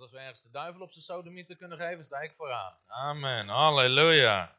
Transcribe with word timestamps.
Als 0.00 0.10
we 0.10 0.18
ergens 0.18 0.42
de 0.42 0.50
duivel 0.50 0.80
op 0.80 0.90
zijn 0.90 1.04
sodomieten 1.04 1.56
kunnen 1.56 1.78
geven, 1.78 2.04
sta 2.04 2.18
ik 2.18 2.32
vooraan. 2.32 2.72
Amen. 2.86 3.48
Halleluja. 3.48 4.52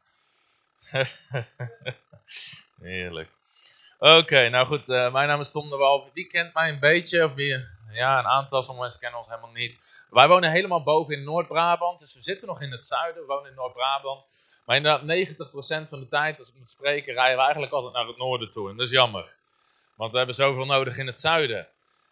Heerlijk. 2.80 3.30
Oké, 3.98 4.48
nou 4.48 4.66
goed. 4.66 4.88
eh, 4.88 5.12
mijn 5.12 5.28
naam 5.28 5.40
is 5.40 5.50
Tom 5.50 5.70
de 5.70 5.76
Wal. 5.76 6.10
Wie 6.12 6.26
kent 6.26 6.54
mij 6.54 6.68
een 6.68 6.78
beetje? 6.78 7.24
Of 7.24 7.34
wie, 7.34 7.66
ja, 7.90 8.18
een 8.18 8.26
aantal. 8.26 8.62
Sommige 8.62 8.80
mensen 8.82 9.00
kennen 9.00 9.18
ons 9.18 9.28
helemaal 9.28 9.50
niet. 9.52 10.06
Wij 10.10 10.28
wonen 10.28 10.50
helemaal 10.50 10.82
boven 10.82 11.14
in 11.14 11.24
Noord-Brabant. 11.24 11.98
Dus 11.98 12.14
we 12.14 12.20
zitten 12.20 12.48
nog 12.48 12.62
in 12.62 12.70
het 12.70 12.84
zuiden. 12.84 13.22
We 13.22 13.28
wonen 13.28 13.50
in 13.50 13.56
Noord-Brabant. 13.56 14.28
Maar 14.66 14.76
inderdaad, 14.76 15.02
90% 15.84 15.88
van 15.88 16.00
de 16.00 16.06
tijd, 16.08 16.38
als 16.38 16.48
ik 16.48 16.58
moet 16.58 16.68
spreken, 16.68 17.14
rijden 17.14 17.36
we 17.36 17.42
eigenlijk 17.42 17.72
altijd 17.72 17.92
naar 17.92 18.06
het 18.06 18.18
noorden 18.18 18.50
toe. 18.50 18.70
En 18.70 18.76
dat 18.76 18.86
is 18.86 18.92
jammer. 18.92 19.36
Want 19.94 20.10
we 20.12 20.16
hebben 20.18 20.34
zoveel 20.36 20.66
nodig 20.66 20.96
in 20.98 21.06
het 21.06 21.18
zuiden. 21.18 21.68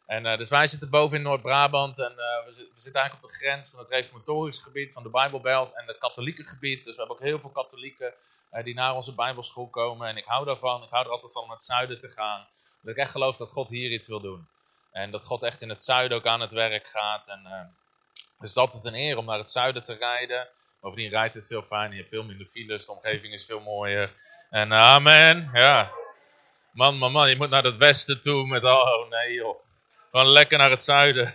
En, 0.08 0.26
eh, 0.26 0.38
dus 0.38 0.48
wij 0.48 0.66
zitten 0.66 0.90
boven 0.90 1.16
in 1.16 1.22
Noord-Brabant 1.22 1.98
en 1.98 2.10
eh, 2.10 2.46
we, 2.46 2.52
zi- 2.52 2.68
we 2.74 2.80
zitten 2.80 3.00
eigenlijk 3.00 3.24
op 3.24 3.30
de 3.30 3.36
grens 3.36 3.70
van 3.70 3.78
het 3.78 3.88
reformatorisch 3.88 4.58
gebied, 4.58 4.92
van 4.92 5.02
de 5.02 5.08
Bijbelbelt 5.10 5.76
en 5.76 5.86
het 5.86 5.98
katholieke 5.98 6.44
gebied. 6.44 6.84
Dus 6.84 6.92
we 6.96 6.98
hebben 6.98 7.16
ook 7.16 7.22
heel 7.22 7.40
veel 7.40 7.50
katholieken 7.50 8.14
eh, 8.50 8.64
die 8.64 8.74
naar 8.74 8.94
onze 8.94 9.14
Bijbelschool 9.14 9.68
komen. 9.68 10.08
En 10.08 10.16
ik 10.16 10.24
hou 10.24 10.44
daarvan, 10.44 10.82
ik 10.82 10.90
hou 10.90 11.04
er 11.04 11.10
altijd 11.10 11.32
van 11.32 11.42
om 11.42 11.48
naar 11.48 11.56
het 11.56 11.66
zuiden 11.66 11.98
te 11.98 12.08
gaan. 12.08 12.46
Dat 12.82 12.92
ik 12.92 13.00
echt 13.00 13.10
geloof 13.10 13.36
dat 13.36 13.50
God 13.50 13.68
hier 13.68 13.90
iets 13.90 14.08
wil 14.08 14.20
doen. 14.20 14.48
En 14.92 15.10
dat 15.10 15.24
God 15.24 15.42
echt 15.42 15.62
in 15.62 15.68
het 15.68 15.82
zuiden 15.82 16.16
ook 16.16 16.26
aan 16.26 16.40
het 16.40 16.52
werk 16.52 16.86
gaat. 16.88 17.28
En, 17.28 17.42
dus 18.14 18.24
het 18.38 18.48
is 18.48 18.56
altijd 18.56 18.84
een 18.84 18.94
eer 18.94 19.16
om 19.16 19.24
naar 19.24 19.38
het 19.38 19.50
zuiden 19.50 19.82
te 19.82 19.94
rijden. 19.94 20.48
Bovendien 20.80 21.08
rijdt 21.10 21.34
het 21.34 21.46
veel 21.46 21.62
fijn, 21.62 21.90
je 21.90 21.96
hebt 21.96 22.08
veel 22.08 22.24
minder 22.24 22.46
files, 22.46 22.86
de 22.86 22.92
omgeving 22.92 23.32
is 23.32 23.44
veel 23.44 23.60
mooier. 23.60 24.14
En 24.50 24.72
amen, 24.72 25.50
ja. 25.52 25.90
Man, 26.72 26.96
man, 26.96 27.12
man, 27.12 27.28
je 27.28 27.36
moet 27.36 27.50
naar 27.50 27.64
het 27.64 27.76
westen 27.76 28.20
toe 28.20 28.46
met, 28.46 28.64
oh 28.64 29.08
nee 29.10 29.32
joh. 29.32 29.66
Gewoon 30.10 30.28
lekker 30.28 30.58
naar 30.58 30.70
het 30.70 30.82
zuiden. 30.82 31.34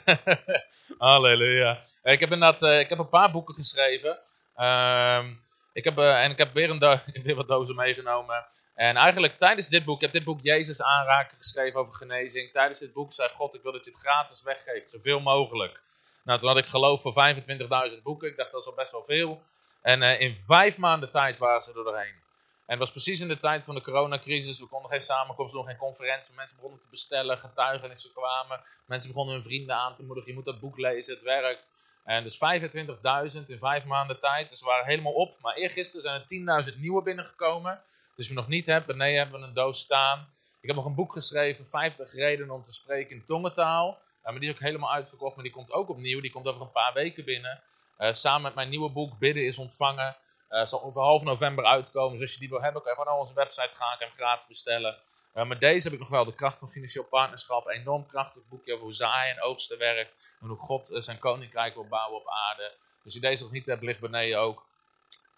Halleluja. 0.97 1.81
Ik 2.03 2.19
heb 2.19 2.31
inderdaad, 2.31 2.63
eh, 2.63 2.79
ik 2.79 2.89
heb 2.89 2.99
een 2.99 3.09
paar 3.09 3.31
boeken 3.31 3.55
geschreven. 3.55 4.19
Ehm, 4.55 5.33
ik 5.73 5.83
heb, 5.83 5.97
eh, 5.97 6.23
en 6.23 6.31
ik 6.31 6.37
heb 6.37 6.53
weer, 6.53 6.69
een 6.69 7.01
weer 7.23 7.35
wat 7.35 7.47
dozen 7.47 7.75
meegenomen. 7.75 8.45
En 8.75 8.95
eigenlijk 8.95 9.37
tijdens 9.37 9.69
dit 9.69 9.85
boek, 9.85 9.95
ik 9.95 10.01
heb 10.01 10.11
dit 10.11 10.23
boek 10.23 10.41
Jezus 10.41 10.83
aanraken 10.83 11.37
geschreven 11.37 11.79
over 11.79 11.93
genezing. 11.93 12.51
Tijdens 12.51 12.79
dit 12.79 12.93
boek 12.93 13.13
zei 13.13 13.29
God, 13.29 13.55
ik 13.55 13.61
wil 13.61 13.71
dat 13.71 13.85
je 13.85 13.91
het 13.91 13.99
gratis 13.99 14.43
weggeeft, 14.43 14.89
zoveel 14.89 15.19
mogelijk. 15.19 15.79
Nou, 16.23 16.39
toen 16.39 16.47
had 16.47 16.57
ik 16.57 16.65
geloof 16.65 17.01
voor 17.01 17.13
25.000 17.13 18.03
boeken. 18.03 18.29
Ik 18.29 18.37
dacht, 18.37 18.51
dat 18.51 18.61
is 18.61 18.67
al 18.67 18.75
best 18.75 18.91
wel 18.91 19.03
veel. 19.03 19.43
En 19.81 20.01
eh, 20.01 20.21
in 20.21 20.37
vijf 20.37 20.77
maanden 20.77 21.11
tijd 21.11 21.37
waren 21.37 21.61
ze 21.61 21.69
er 21.77 21.83
doorheen. 21.83 22.22
En 22.65 22.79
het 22.79 22.79
was 22.79 22.91
precies 22.91 23.19
in 23.19 23.27
de 23.27 23.39
tijd 23.39 23.65
van 23.65 23.75
de 23.75 23.81
coronacrisis. 23.81 24.59
We 24.59 24.67
konden 24.67 24.89
geen 24.89 25.01
samenkomst 25.01 25.53
doen, 25.53 25.65
geen 25.65 25.77
conferentie. 25.77 26.35
Mensen 26.35 26.55
begonnen 26.55 26.81
te 26.81 26.89
bestellen, 26.89 27.37
getuigenissen 27.37 28.11
kwamen. 28.13 28.61
Mensen 28.85 29.09
begonnen 29.09 29.35
hun 29.35 29.43
vrienden 29.43 29.75
aan 29.75 29.95
te 29.95 30.05
moedigen. 30.05 30.29
Je 30.29 30.35
moet 30.35 30.45
dat 30.45 30.59
boek 30.59 30.77
lezen, 30.77 31.13
het 31.13 31.23
werkt. 31.23 31.73
En 32.03 32.23
dus 32.23 32.35
25.000 32.35 33.43
in 33.45 33.57
vijf 33.57 33.85
maanden 33.85 34.19
tijd. 34.19 34.49
Dus 34.49 34.59
we 34.59 34.65
waren 34.65 34.85
helemaal 34.85 35.13
op. 35.13 35.37
Maar 35.41 35.55
eergisteren 35.55 36.01
zijn 36.01 36.55
er 36.55 36.71
10.000 36.71 36.79
nieuwe 36.79 37.03
binnengekomen. 37.03 37.81
Dus 38.15 38.27
je 38.27 38.33
nog 38.33 38.47
niet 38.47 38.65
hebt, 38.65 38.85
beneden 38.85 39.17
hebben 39.17 39.39
we 39.39 39.47
een 39.47 39.53
doos 39.53 39.79
staan. 39.79 40.33
Ik 40.61 40.67
heb 40.67 40.75
nog 40.75 40.85
een 40.85 40.95
boek 40.95 41.13
geschreven, 41.13 41.65
50 41.65 42.13
redenen 42.13 42.55
om 42.55 42.63
te 42.63 42.73
spreken 42.73 43.15
in 43.15 43.25
tongentaal. 43.25 43.89
Uh, 43.89 44.23
maar 44.23 44.39
die 44.39 44.49
is 44.49 44.55
ook 44.55 44.61
helemaal 44.61 44.91
uitverkocht, 44.91 45.35
maar 45.35 45.43
die 45.43 45.53
komt 45.53 45.71
ook 45.71 45.89
opnieuw. 45.89 46.21
Die 46.21 46.31
komt 46.31 46.47
over 46.47 46.61
een 46.61 46.71
paar 46.71 46.93
weken 46.93 47.25
binnen. 47.25 47.61
Uh, 47.97 48.11
samen 48.11 48.41
met 48.41 48.55
mijn 48.55 48.69
nieuwe 48.69 48.89
boek, 48.89 49.17
Bidden 49.17 49.45
is 49.45 49.57
ontvangen. 49.57 50.15
Uh, 50.53 50.65
zal 50.65 50.83
over 50.83 51.01
half 51.01 51.23
november 51.23 51.65
uitkomen. 51.65 52.11
Dus 52.11 52.21
als 52.21 52.33
je 52.33 52.39
die 52.39 52.49
wil 52.49 52.61
hebben, 52.61 52.81
kan 52.81 52.91
je 52.91 52.97
gewoon 52.97 53.11
naar 53.13 53.21
onze 53.21 53.33
website 53.33 53.75
gaan. 53.75 53.97
Kan 53.97 54.07
hem 54.07 54.15
gratis 54.15 54.47
bestellen. 54.47 54.97
Uh, 55.35 55.45
met 55.45 55.59
deze 55.59 55.83
heb 55.83 55.93
ik 55.93 55.99
nog 55.99 56.09
wel 56.09 56.25
de 56.25 56.35
kracht 56.35 56.59
van 56.59 56.69
financieel 56.69 57.03
partnerschap. 57.03 57.67
Een 57.67 57.79
enorm 57.79 58.07
krachtig 58.07 58.41
boekje 58.49 58.73
over 58.73 58.83
hoe 58.83 58.93
zaaien 58.93 59.35
en 59.35 59.41
oogsten 59.41 59.77
werkt. 59.77 60.17
En 60.41 60.47
hoe 60.47 60.57
God 60.57 60.91
uh, 60.91 61.01
zijn 61.01 61.19
koninkrijk 61.19 61.73
wil 61.73 61.87
bouwen 61.87 62.19
op 62.19 62.27
aarde. 62.27 62.71
Dus 62.77 63.03
als 63.03 63.13
je 63.13 63.19
deze 63.19 63.43
nog 63.43 63.51
niet 63.51 63.65
hebt, 63.65 63.83
ligt 63.83 63.99
beneden 63.99 64.39
ook 64.39 64.65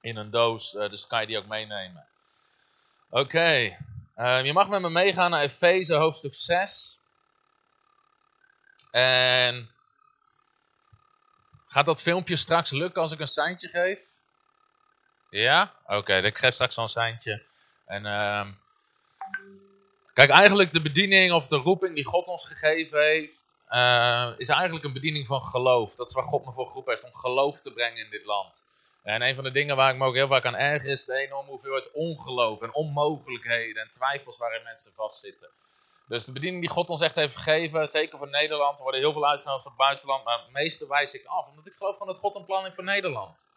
in 0.02 0.16
een 0.16 0.32
doos. 0.32 0.72
dus 0.72 1.08
kan 1.08 1.22
je 1.22 1.28
die 1.28 1.38
ook 1.38 1.48
meenemen. 1.48 2.08
Oké. 3.10 3.78
Je 4.44 4.52
mag 4.54 4.70
met 4.70 4.82
me 4.82 4.90
meegaan 4.90 5.32
naar 5.32 5.42
Efeze 5.42 5.96
hoofdstuk 5.96 6.34
6. 6.34 7.00
En 8.92 9.70
gaat 11.68 11.86
dat 11.86 12.02
filmpje 12.02 12.36
straks 12.36 12.72
lukken 12.72 13.02
als 13.02 13.12
ik 13.12 13.20
een 13.20 13.28
seintje 13.28 13.68
geef? 13.68 14.14
Ja? 15.42 15.74
Oké, 15.86 16.18
ik 16.18 16.38
geef 16.38 16.54
straks 16.54 16.78
een 16.78 16.88
seintje. 16.88 17.44
En 17.86 18.06
uh, 18.06 18.48
kijk, 20.14 20.30
eigenlijk 20.30 20.72
de 20.72 20.82
bediening 20.82 21.34
of 21.34 21.48
de 21.48 21.58
roeping 21.58 21.96
die 21.96 22.06
God 22.06 22.28
ons 22.28 22.48
gegeven 22.48 23.02
heeft, 23.02 23.56
uh, 23.70 24.32
is 24.38 24.50
eigenlijk 24.50 24.86
een 24.86 24.94
bediening 24.94 25.28
van 25.28 25.44
geloof. 25.44 25.96
Dat 25.96 26.10
is 26.10 26.16
waar 26.16 26.24
God 26.24 26.46
me 26.46 26.52
voor 26.52 26.68
geroepen 26.68 26.92
heeft, 26.92 27.06
om 27.06 27.16
geloof 27.16 27.60
te 27.60 27.74
brengen 27.74 28.04
in 28.04 28.10
dit 28.10 28.26
land. 28.26 28.70
En 29.04 29.22
een 29.22 29.36
van 29.36 29.44
de 29.44 29.52
dingen 29.52 29.76
waar 29.76 29.92
ik 29.92 29.98
me 30.00 30.06
ook 30.06 30.16
heel 30.16 30.28
vaak 30.28 30.46
aan 30.46 30.56
erger 30.56 30.92
is 30.92 31.06
de 31.06 31.16
enorme 31.16 31.50
hoeveelheid 31.50 31.92
ongeloof 31.92 32.62
en 32.62 32.74
onmogelijkheden 32.74 33.82
en 33.82 33.92
twijfels 33.92 34.38
waarin 34.38 34.64
mensen 34.64 34.94
vastzitten. 34.96 35.50
Dus 36.08 36.26
de 36.26 36.32
bediening 36.32 36.62
die 36.62 36.72
God 36.72 36.90
ons 36.90 37.02
echt 37.02 37.16
heeft 37.16 37.36
gegeven, 37.36 37.88
zeker 37.90 38.18
voor 38.18 38.30
Nederland, 38.30 38.78
er 38.78 38.84
worden 38.84 39.02
heel 39.02 39.14
veel 39.14 39.28
uitgenodigd 39.28 39.64
voor 39.64 39.72
het 39.72 39.82
buitenland, 39.88 40.24
maar 40.24 40.40
het 40.40 40.52
meeste 40.52 40.88
wijs 40.88 41.14
ik 41.14 41.26
af, 41.26 41.48
omdat 41.48 41.68
ik 41.68 41.76
geloof 41.76 41.94
gewoon 41.98 42.08
dat 42.08 42.22
God 42.22 42.36
een 42.36 42.46
plan 42.46 42.64
heeft 42.64 42.76
voor 42.76 42.84
Nederland. 42.84 43.54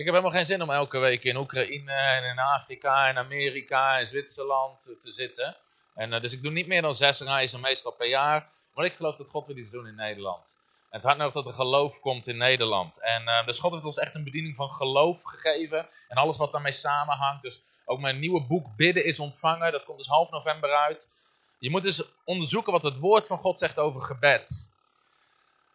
Ik 0.00 0.06
heb 0.06 0.14
helemaal 0.14 0.36
geen 0.36 0.46
zin 0.46 0.62
om 0.62 0.70
elke 0.70 0.98
week 0.98 1.24
in 1.24 1.36
Oekraïne 1.36 1.92
en 1.92 2.24
in 2.24 2.38
Afrika 2.38 3.08
en 3.08 3.16
Amerika 3.16 3.98
en 3.98 4.06
Zwitserland 4.06 4.82
te 5.00 5.12
zitten. 5.12 5.56
En, 5.94 6.12
uh, 6.12 6.20
dus 6.20 6.32
ik 6.32 6.42
doe 6.42 6.52
niet 6.52 6.66
meer 6.66 6.82
dan 6.82 6.94
zes 6.94 7.20
reizen, 7.20 7.60
meestal 7.60 7.92
per 7.92 8.08
jaar. 8.08 8.48
Maar 8.74 8.84
ik 8.84 8.94
geloof 8.94 9.16
dat 9.16 9.30
God 9.30 9.46
wil 9.46 9.56
iets 9.56 9.70
doen 9.70 9.86
in 9.86 9.94
Nederland. 9.94 10.60
En 10.80 10.96
het 10.96 11.02
hart 11.02 11.18
nodig 11.18 11.34
dat 11.34 11.46
er 11.46 11.52
geloof 11.52 12.00
komt 12.00 12.26
in 12.26 12.36
Nederland. 12.36 13.00
En 13.00 13.22
uh, 13.22 13.46
dus 13.46 13.58
God 13.58 13.72
heeft 13.72 13.84
ons 13.84 13.98
echt 13.98 14.14
een 14.14 14.24
bediening 14.24 14.56
van 14.56 14.70
geloof 14.70 15.22
gegeven. 15.22 15.88
En 16.08 16.16
alles 16.16 16.38
wat 16.38 16.52
daarmee 16.52 16.72
samenhangt. 16.72 17.42
Dus 17.42 17.62
ook 17.84 18.00
mijn 18.00 18.18
nieuwe 18.18 18.46
boek 18.46 18.76
Bidden 18.76 19.04
is 19.04 19.20
ontvangen. 19.20 19.72
Dat 19.72 19.84
komt 19.84 19.98
dus 19.98 20.06
half 20.06 20.30
november 20.30 20.70
uit. 20.70 21.12
Je 21.58 21.70
moet 21.70 21.82
dus 21.82 22.02
onderzoeken 22.24 22.72
wat 22.72 22.82
het 22.82 22.98
woord 22.98 23.26
van 23.26 23.38
God 23.38 23.58
zegt 23.58 23.78
over 23.78 24.02
gebed. 24.02 24.74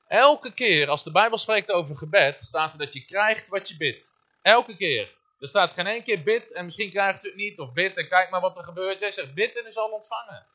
Elke 0.07 0.53
keer 0.53 0.89
als 0.89 1.03
de 1.03 1.11
Bijbel 1.11 1.37
spreekt 1.37 1.71
over 1.71 1.97
gebed, 1.97 2.39
staat 2.39 2.71
er 2.71 2.77
dat 2.77 2.93
je 2.93 3.05
krijgt 3.05 3.49
wat 3.49 3.69
je 3.69 3.77
bidt. 3.77 4.13
Elke 4.45 4.75
keer. 4.75 5.13
Er 5.39 5.47
staat 5.47 5.73
geen 5.73 5.87
één 5.87 6.03
keer 6.03 6.23
bid 6.23 6.53
en 6.53 6.65
misschien 6.65 6.89
krijgt 6.89 7.25
u 7.25 7.27
het 7.27 7.37
niet. 7.37 7.59
Of 7.59 7.73
bid 7.73 7.97
en 7.97 8.07
kijk 8.07 8.29
maar 8.29 8.41
wat 8.41 8.57
er 8.57 8.63
gebeurt. 8.63 8.99
Jij 8.99 9.11
zegt 9.11 9.33
bid 9.33 9.59
en 9.59 9.67
u 9.67 9.71
zal 9.71 9.89
ontvangen. 9.89 10.45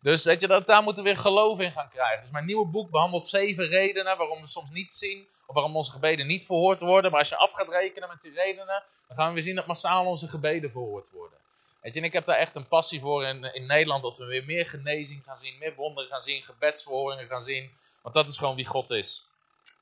Dus 0.00 0.24
weet 0.24 0.40
je, 0.40 0.46
dat, 0.46 0.66
daar 0.66 0.82
moeten 0.82 1.02
we 1.02 1.08
weer 1.08 1.18
geloof 1.18 1.60
in 1.60 1.72
gaan 1.72 1.88
krijgen. 1.88 2.20
Dus 2.20 2.30
mijn 2.30 2.44
nieuwe 2.44 2.66
boek 2.66 2.90
behandelt 2.90 3.26
zeven 3.26 3.66
redenen 3.66 4.16
waarom 4.16 4.40
we 4.40 4.46
soms 4.46 4.70
niet 4.70 4.92
zien. 4.92 5.26
Of 5.46 5.54
waarom 5.54 5.76
onze 5.76 5.90
gebeden 5.90 6.26
niet 6.26 6.46
verhoord 6.46 6.80
worden. 6.80 7.10
Maar 7.10 7.20
als 7.20 7.28
je 7.28 7.36
af 7.36 7.52
gaat 7.52 7.68
rekenen 7.68 8.08
met 8.08 8.22
die 8.22 8.32
redenen, 8.32 8.82
dan 9.06 9.16
gaan 9.16 9.28
we 9.28 9.34
weer 9.34 9.42
zien 9.42 9.54
dat 9.54 9.66
massaal 9.66 10.06
onze 10.06 10.28
gebeden 10.28 10.70
verhoord 10.70 11.10
worden. 11.10 11.38
Weet 11.80 11.94
je, 11.94 12.00
en 12.00 12.06
ik 12.06 12.12
heb 12.12 12.24
daar 12.24 12.38
echt 12.38 12.54
een 12.54 12.68
passie 12.68 13.00
voor 13.00 13.24
in, 13.24 13.54
in 13.54 13.66
Nederland. 13.66 14.02
Dat 14.02 14.18
we 14.18 14.24
weer 14.24 14.44
meer 14.44 14.66
genezing 14.66 15.24
gaan 15.24 15.38
zien, 15.38 15.58
meer 15.58 15.74
wonderen 15.74 16.10
gaan 16.10 16.22
zien, 16.22 16.42
gebedsverhoringen 16.42 17.26
gaan 17.26 17.44
zien. 17.44 17.70
Want 18.02 18.14
dat 18.14 18.28
is 18.28 18.38
gewoon 18.38 18.56
wie 18.56 18.66
God 18.66 18.90
is. 18.90 19.26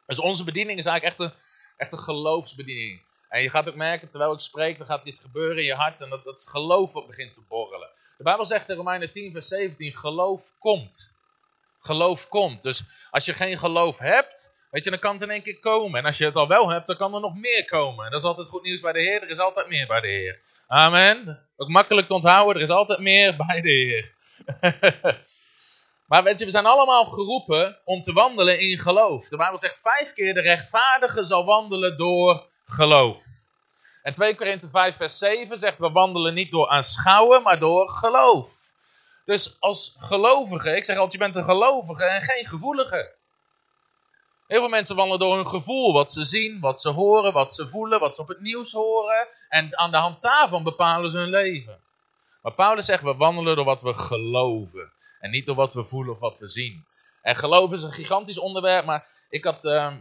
Dus 0.06 0.18
onze 0.18 0.44
bediening 0.44 0.78
is 0.78 0.86
eigenlijk 0.86 1.18
echt 1.18 1.30
een, 1.30 1.38
echt 1.76 1.92
een 1.92 1.98
geloofsbediening. 1.98 3.08
En 3.30 3.42
je 3.42 3.50
gaat 3.50 3.68
ook 3.68 3.74
merken, 3.74 4.10
terwijl 4.10 4.32
ik 4.32 4.40
spreek, 4.40 4.78
dan 4.78 4.86
gaat 4.86 5.00
er 5.00 5.06
iets 5.06 5.20
gebeuren 5.20 5.56
in 5.56 5.64
je 5.64 5.74
hart. 5.74 6.00
En 6.00 6.10
dat, 6.10 6.24
dat 6.24 6.48
geloof 6.50 7.06
begint 7.06 7.34
te 7.34 7.44
borrelen. 7.48 7.88
De 8.16 8.22
Bijbel 8.22 8.46
zegt 8.46 8.68
in 8.68 8.76
Romeinen 8.76 9.12
10 9.12 9.32
vers 9.32 9.48
17, 9.48 9.94
geloof 9.94 10.54
komt. 10.58 11.18
Geloof 11.80 12.28
komt. 12.28 12.62
Dus 12.62 12.84
als 13.10 13.24
je 13.24 13.34
geen 13.34 13.56
geloof 13.58 13.98
hebt, 13.98 14.56
weet 14.70 14.84
je, 14.84 14.90
dan 14.90 14.98
kan 14.98 15.12
het 15.12 15.22
in 15.22 15.30
één 15.30 15.42
keer 15.42 15.58
komen. 15.60 15.98
En 16.00 16.06
als 16.06 16.18
je 16.18 16.24
het 16.24 16.36
al 16.36 16.48
wel 16.48 16.68
hebt, 16.68 16.86
dan 16.86 16.96
kan 16.96 17.14
er 17.14 17.20
nog 17.20 17.34
meer 17.34 17.64
komen. 17.64 18.04
En 18.04 18.10
dat 18.10 18.20
is 18.20 18.26
altijd 18.26 18.48
goed 18.48 18.62
nieuws 18.62 18.80
bij 18.80 18.92
de 18.92 19.00
Heer. 19.00 19.22
Er 19.22 19.30
is 19.30 19.38
altijd 19.38 19.68
meer 19.68 19.86
bij 19.86 20.00
de 20.00 20.08
Heer. 20.08 20.40
Amen. 20.66 21.48
Ook 21.56 21.68
makkelijk 21.68 22.06
te 22.06 22.14
onthouden, 22.14 22.54
er 22.54 22.62
is 22.62 22.70
altijd 22.70 22.98
meer 22.98 23.36
bij 23.36 23.60
de 23.60 23.70
Heer. 23.70 24.14
Maar 26.10 26.22
weet 26.22 26.38
je, 26.38 26.44
we 26.44 26.50
zijn 26.50 26.66
allemaal 26.66 27.04
geroepen 27.04 27.78
om 27.84 28.02
te 28.02 28.12
wandelen 28.12 28.60
in 28.60 28.78
geloof. 28.78 29.28
De 29.28 29.36
Bijbel 29.36 29.58
zegt 29.58 29.80
vijf 29.80 30.12
keer, 30.12 30.34
de 30.34 30.40
rechtvaardige 30.40 31.24
zal 31.24 31.44
wandelen 31.44 31.96
door 31.96 32.49
geloof. 32.70 33.24
En 34.02 34.12
2 34.12 34.36
Korinthe 34.36 34.68
5 34.68 34.96
vers 34.96 35.18
7 35.18 35.58
zegt, 35.58 35.78
we 35.78 35.90
wandelen 35.90 36.34
niet 36.34 36.50
door 36.50 36.68
aanschouwen, 36.68 37.42
maar 37.42 37.58
door 37.58 37.88
geloof. 37.88 38.58
Dus 39.24 39.56
als 39.60 39.94
gelovige, 39.98 40.76
ik 40.76 40.84
zeg 40.84 40.96
altijd, 40.96 41.12
je 41.12 41.18
bent 41.18 41.36
een 41.36 41.54
gelovige 41.54 42.04
en 42.04 42.20
geen 42.20 42.46
gevoelige. 42.46 43.18
Heel 44.46 44.60
veel 44.60 44.68
mensen 44.68 44.96
wandelen 44.96 45.20
door 45.20 45.36
hun 45.36 45.46
gevoel, 45.46 45.92
wat 45.92 46.12
ze 46.12 46.24
zien, 46.24 46.60
wat 46.60 46.80
ze 46.80 46.88
horen, 46.88 47.32
wat 47.32 47.54
ze 47.54 47.68
voelen, 47.68 48.00
wat 48.00 48.14
ze 48.16 48.22
op 48.22 48.28
het 48.28 48.40
nieuws 48.40 48.72
horen. 48.72 49.28
En 49.48 49.78
aan 49.78 49.90
de 49.90 49.96
hand 49.96 50.22
daarvan 50.22 50.62
bepalen 50.62 51.10
ze 51.10 51.18
hun 51.18 51.30
leven. 51.30 51.80
Maar 52.42 52.54
Paulus 52.54 52.84
zegt, 52.84 53.02
we 53.02 53.14
wandelen 53.14 53.56
door 53.56 53.64
wat 53.64 53.82
we 53.82 53.94
geloven. 53.94 54.92
En 55.20 55.30
niet 55.30 55.46
door 55.46 55.56
wat 55.56 55.74
we 55.74 55.84
voelen 55.84 56.12
of 56.12 56.20
wat 56.20 56.38
we 56.38 56.48
zien. 56.48 56.86
En 57.22 57.36
geloof 57.36 57.72
is 57.72 57.82
een 57.82 57.92
gigantisch 57.92 58.38
onderwerp, 58.38 58.84
maar 58.84 59.08
ik 59.28 59.44
had 59.44 59.64
uh, 59.64 59.94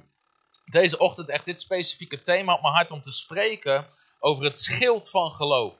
deze 0.69 0.97
ochtend 0.97 1.29
echt 1.29 1.45
dit 1.45 1.59
specifieke 1.59 2.21
thema 2.21 2.53
op 2.53 2.61
mijn 2.61 2.73
hart 2.73 2.91
om 2.91 3.01
te 3.01 3.11
spreken 3.11 3.87
over 4.19 4.43
het 4.43 4.59
schild 4.59 5.09
van 5.09 5.31
geloof. 5.31 5.79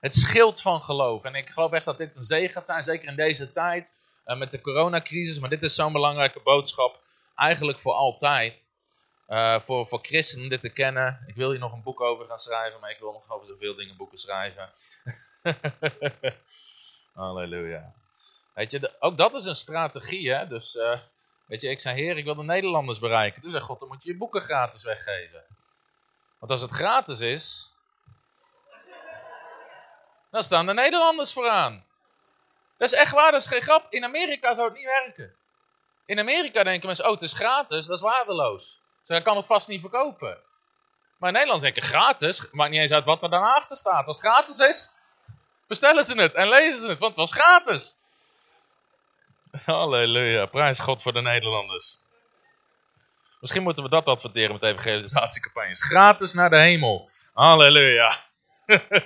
Het 0.00 0.14
schild 0.14 0.60
van 0.60 0.82
geloof. 0.82 1.24
En 1.24 1.34
ik 1.34 1.48
geloof 1.48 1.72
echt 1.72 1.84
dat 1.84 1.98
dit 1.98 2.16
een 2.16 2.24
zegen 2.24 2.50
gaat 2.50 2.66
zijn, 2.66 2.82
zeker 2.82 3.08
in 3.08 3.16
deze 3.16 3.52
tijd 3.52 3.98
uh, 4.26 4.38
met 4.38 4.50
de 4.50 4.60
coronacrisis. 4.60 5.38
Maar 5.38 5.50
dit 5.50 5.62
is 5.62 5.74
zo'n 5.74 5.92
belangrijke 5.92 6.40
boodschap, 6.42 7.00
eigenlijk 7.34 7.80
voor 7.80 7.94
altijd. 7.94 8.74
Uh, 9.28 9.60
voor, 9.60 9.86
voor 9.86 9.98
christenen 10.02 10.48
dit 10.48 10.60
te 10.60 10.72
kennen. 10.72 11.24
Ik 11.26 11.34
wil 11.34 11.50
hier 11.50 11.58
nog 11.58 11.72
een 11.72 11.82
boek 11.82 12.00
over 12.00 12.26
gaan 12.26 12.38
schrijven, 12.38 12.80
maar 12.80 12.90
ik 12.90 12.98
wil 12.98 13.12
nog 13.12 13.30
over 13.30 13.46
zoveel 13.46 13.74
dingen 13.74 13.96
boeken 13.96 14.18
schrijven. 14.18 14.70
Halleluja. 17.14 17.94
Weet 18.54 18.70
je, 18.70 18.96
ook 18.98 19.16
dat 19.16 19.34
is 19.34 19.44
een 19.44 19.54
strategie, 19.54 20.32
hè. 20.32 20.46
Dus, 20.46 20.74
uh, 20.74 20.98
weet 21.46 21.60
je, 21.60 21.68
ik 21.68 21.80
zei, 21.80 22.00
heer, 22.00 22.16
ik 22.16 22.24
wil 22.24 22.34
de 22.34 22.42
Nederlanders 22.42 22.98
bereiken. 22.98 23.42
Toen 23.42 23.50
zei 23.50 23.62
God, 23.62 23.78
dan 23.80 23.88
moet 23.88 24.04
je 24.04 24.10
je 24.10 24.16
boeken 24.16 24.40
gratis 24.40 24.84
weggeven. 24.84 25.44
Want 26.38 26.52
als 26.52 26.60
het 26.60 26.70
gratis 26.70 27.20
is, 27.20 27.74
dan 30.30 30.42
staan 30.42 30.66
de 30.66 30.74
Nederlanders 30.74 31.32
vooraan. 31.32 31.84
Dat 32.76 32.92
is 32.92 32.98
echt 32.98 33.12
waar, 33.12 33.32
dat 33.32 33.40
is 33.40 33.46
geen 33.46 33.62
grap. 33.62 33.86
In 33.90 34.04
Amerika 34.04 34.54
zou 34.54 34.68
het 34.68 34.76
niet 34.76 34.86
werken. 34.86 35.34
In 36.06 36.18
Amerika 36.18 36.62
denken 36.62 36.86
mensen, 36.86 37.04
oh 37.04 37.12
het 37.12 37.22
is 37.22 37.32
gratis, 37.32 37.86
dat 37.86 37.96
is 37.96 38.02
waardeloos. 38.02 38.80
Dus 39.04 39.22
kan 39.22 39.36
het 39.36 39.46
vast 39.46 39.68
niet 39.68 39.80
verkopen. 39.80 40.38
Maar 41.16 41.28
in 41.28 41.34
Nederland 41.34 41.62
denken 41.62 41.82
gratis, 41.82 42.50
maakt 42.50 42.70
niet 42.70 42.80
eens 42.80 42.92
uit 42.92 43.04
wat 43.04 43.22
er 43.22 43.30
daarachter 43.30 43.76
staat. 43.76 44.06
Als 44.06 44.16
het 44.16 44.26
gratis 44.26 44.58
is, 44.58 44.90
bestellen 45.66 46.04
ze 46.04 46.20
het 46.20 46.34
en 46.34 46.48
lezen 46.48 46.80
ze 46.80 46.88
het, 46.88 46.98
want 46.98 47.16
het 47.16 47.30
was 47.30 47.32
gratis. 47.32 48.04
Halleluja, 49.64 50.46
prijs 50.46 50.78
God 50.78 51.02
voor 51.02 51.12
de 51.12 51.22
Nederlanders. 51.22 51.98
Misschien 53.40 53.62
moeten 53.62 53.82
we 53.82 53.88
dat 53.88 54.06
adverteren 54.06 54.52
met 54.52 54.62
evangelisatiecampagnes. 54.62 55.82
Gratis 55.82 56.32
naar 56.34 56.50
de 56.50 56.58
hemel. 56.58 57.10
Halleluja. 57.32 58.16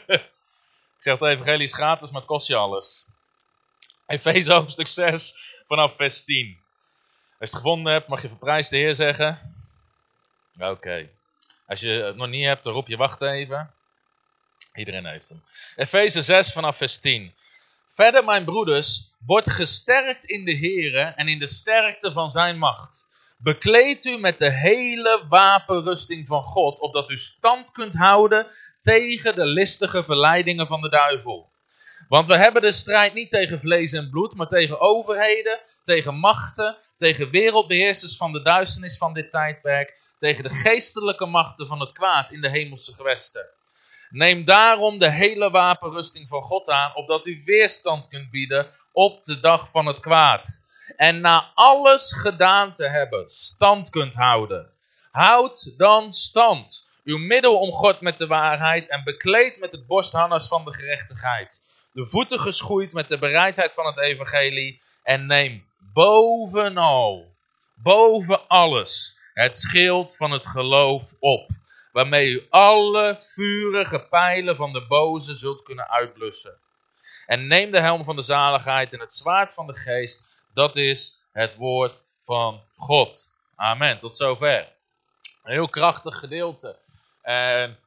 Ik 1.00 1.06
zeg 1.06 1.18
het 1.18 1.28
evangelie 1.28 1.64
is 1.64 1.74
gratis, 1.74 2.10
maar 2.10 2.20
het 2.20 2.30
kost 2.30 2.46
je 2.46 2.56
alles. 2.56 3.08
Efeze 4.06 4.52
hoofdstuk 4.52 4.86
6 4.86 5.34
vanaf 5.66 5.96
vers 5.96 6.24
10. 6.24 6.46
Als 6.46 6.56
je 7.38 7.44
het 7.44 7.54
gevonden 7.54 7.92
hebt, 7.92 8.08
mag 8.08 8.22
je 8.22 8.28
verprijs 8.28 8.68
de 8.68 8.76
Heer 8.76 8.94
zeggen. 8.94 9.54
Oké. 10.60 11.08
Als 11.66 11.80
je 11.80 11.90
het 11.90 12.16
nog 12.16 12.28
niet 12.28 12.44
hebt, 12.44 12.64
dan 12.64 12.72
roep 12.72 12.88
je 12.88 12.96
wacht 12.96 13.22
even. 13.22 13.74
Iedereen 14.74 15.06
heeft 15.06 15.28
hem. 15.28 15.44
Efeze 15.76 16.22
6 16.22 16.52
vanaf 16.52 16.76
vers 16.76 16.98
10. 16.98 17.34
Verder, 17.92 18.24
mijn 18.24 18.44
broeders, 18.44 19.12
word 19.26 19.50
gesterkt 19.50 20.24
in 20.24 20.44
de 20.44 20.52
Heer 20.52 20.96
en 20.96 21.28
in 21.28 21.38
de 21.38 21.48
sterkte 21.48 22.12
van 22.12 22.30
zijn 22.30 22.58
macht. 22.58 23.08
Bekleed 23.38 24.04
u 24.04 24.18
met 24.18 24.38
de 24.38 24.50
hele 24.50 25.24
wapenrusting 25.28 26.28
van 26.28 26.42
God, 26.42 26.80
opdat 26.80 27.10
u 27.10 27.16
stand 27.16 27.72
kunt 27.72 27.94
houden 27.94 28.46
tegen 28.80 29.34
de 29.34 29.46
listige 29.46 30.04
verleidingen 30.04 30.66
van 30.66 30.80
de 30.80 30.88
duivel. 30.88 31.50
Want 32.08 32.26
we 32.26 32.36
hebben 32.36 32.62
de 32.62 32.72
strijd 32.72 33.14
niet 33.14 33.30
tegen 33.30 33.60
vlees 33.60 33.92
en 33.92 34.10
bloed, 34.10 34.34
maar 34.34 34.46
tegen 34.46 34.80
overheden, 34.80 35.60
tegen 35.84 36.14
machten, 36.14 36.76
tegen 36.96 37.30
wereldbeheersers 37.30 38.16
van 38.16 38.32
de 38.32 38.42
duisternis 38.42 38.98
van 38.98 39.14
dit 39.14 39.30
tijdperk, 39.30 40.00
tegen 40.18 40.42
de 40.42 40.50
geestelijke 40.50 41.26
machten 41.26 41.66
van 41.66 41.80
het 41.80 41.92
kwaad 41.92 42.30
in 42.30 42.40
de 42.40 42.50
hemelse 42.50 42.94
gewesten. 42.94 43.46
Neem 44.10 44.44
daarom 44.44 44.98
de 44.98 45.10
hele 45.10 45.50
wapenrusting 45.50 46.28
van 46.28 46.42
God 46.42 46.70
aan, 46.70 46.94
opdat 46.94 47.26
u 47.26 47.42
weerstand 47.44 48.08
kunt 48.08 48.30
bieden 48.30 48.66
op 48.92 49.24
de 49.24 49.40
dag 49.40 49.70
van 49.70 49.86
het 49.86 50.00
kwaad. 50.00 50.66
En 50.96 51.20
na 51.20 51.50
alles 51.54 52.12
gedaan 52.12 52.74
te 52.74 52.88
hebben, 52.88 53.24
stand 53.28 53.90
kunt 53.90 54.14
houden. 54.14 54.70
Houd 55.10 55.78
dan 55.78 56.12
stand 56.12 56.88
uw 57.04 57.18
middel 57.18 57.58
om 57.58 57.72
God 57.72 58.00
met 58.00 58.18
de 58.18 58.26
waarheid 58.26 58.88
en 58.88 59.04
bekleed 59.04 59.58
met 59.60 59.72
het 59.72 59.86
borstharnas 59.86 60.48
van 60.48 60.64
de 60.64 60.72
gerechtigheid. 60.72 61.66
De 61.92 62.06
voeten 62.06 62.40
geschoeid 62.40 62.92
met 62.92 63.08
de 63.08 63.18
bereidheid 63.18 63.74
van 63.74 63.86
het 63.86 63.98
evangelie 63.98 64.80
en 65.02 65.26
neem 65.26 65.66
bovenal, 65.92 67.34
boven 67.74 68.48
alles, 68.48 69.16
het 69.34 69.54
schild 69.54 70.16
van 70.16 70.30
het 70.30 70.46
geloof 70.46 71.12
op, 71.20 71.48
waarmee 71.92 72.30
u 72.30 72.46
alle 72.50 73.16
vurige 73.18 74.00
pijlen 74.00 74.56
van 74.56 74.72
de 74.72 74.86
boze 74.86 75.34
zult 75.34 75.62
kunnen 75.62 75.88
uitblussen. 75.88 76.58
En 77.26 77.46
neem 77.46 77.70
de 77.70 77.80
helm 77.80 78.04
van 78.04 78.16
de 78.16 78.22
zaligheid 78.22 78.92
en 78.92 79.00
het 79.00 79.12
zwaard 79.12 79.54
van 79.54 79.66
de 79.66 79.74
geest, 79.74 80.26
dat 80.54 80.76
is 80.76 81.24
het 81.32 81.56
woord 81.56 82.02
van 82.24 82.62
God. 82.76 83.34
Amen, 83.56 83.98
tot 83.98 84.16
zover. 84.16 84.72
Een 85.42 85.52
heel 85.52 85.68
krachtig 85.68 86.18
gedeelte. 86.18 86.78
En 87.22 87.78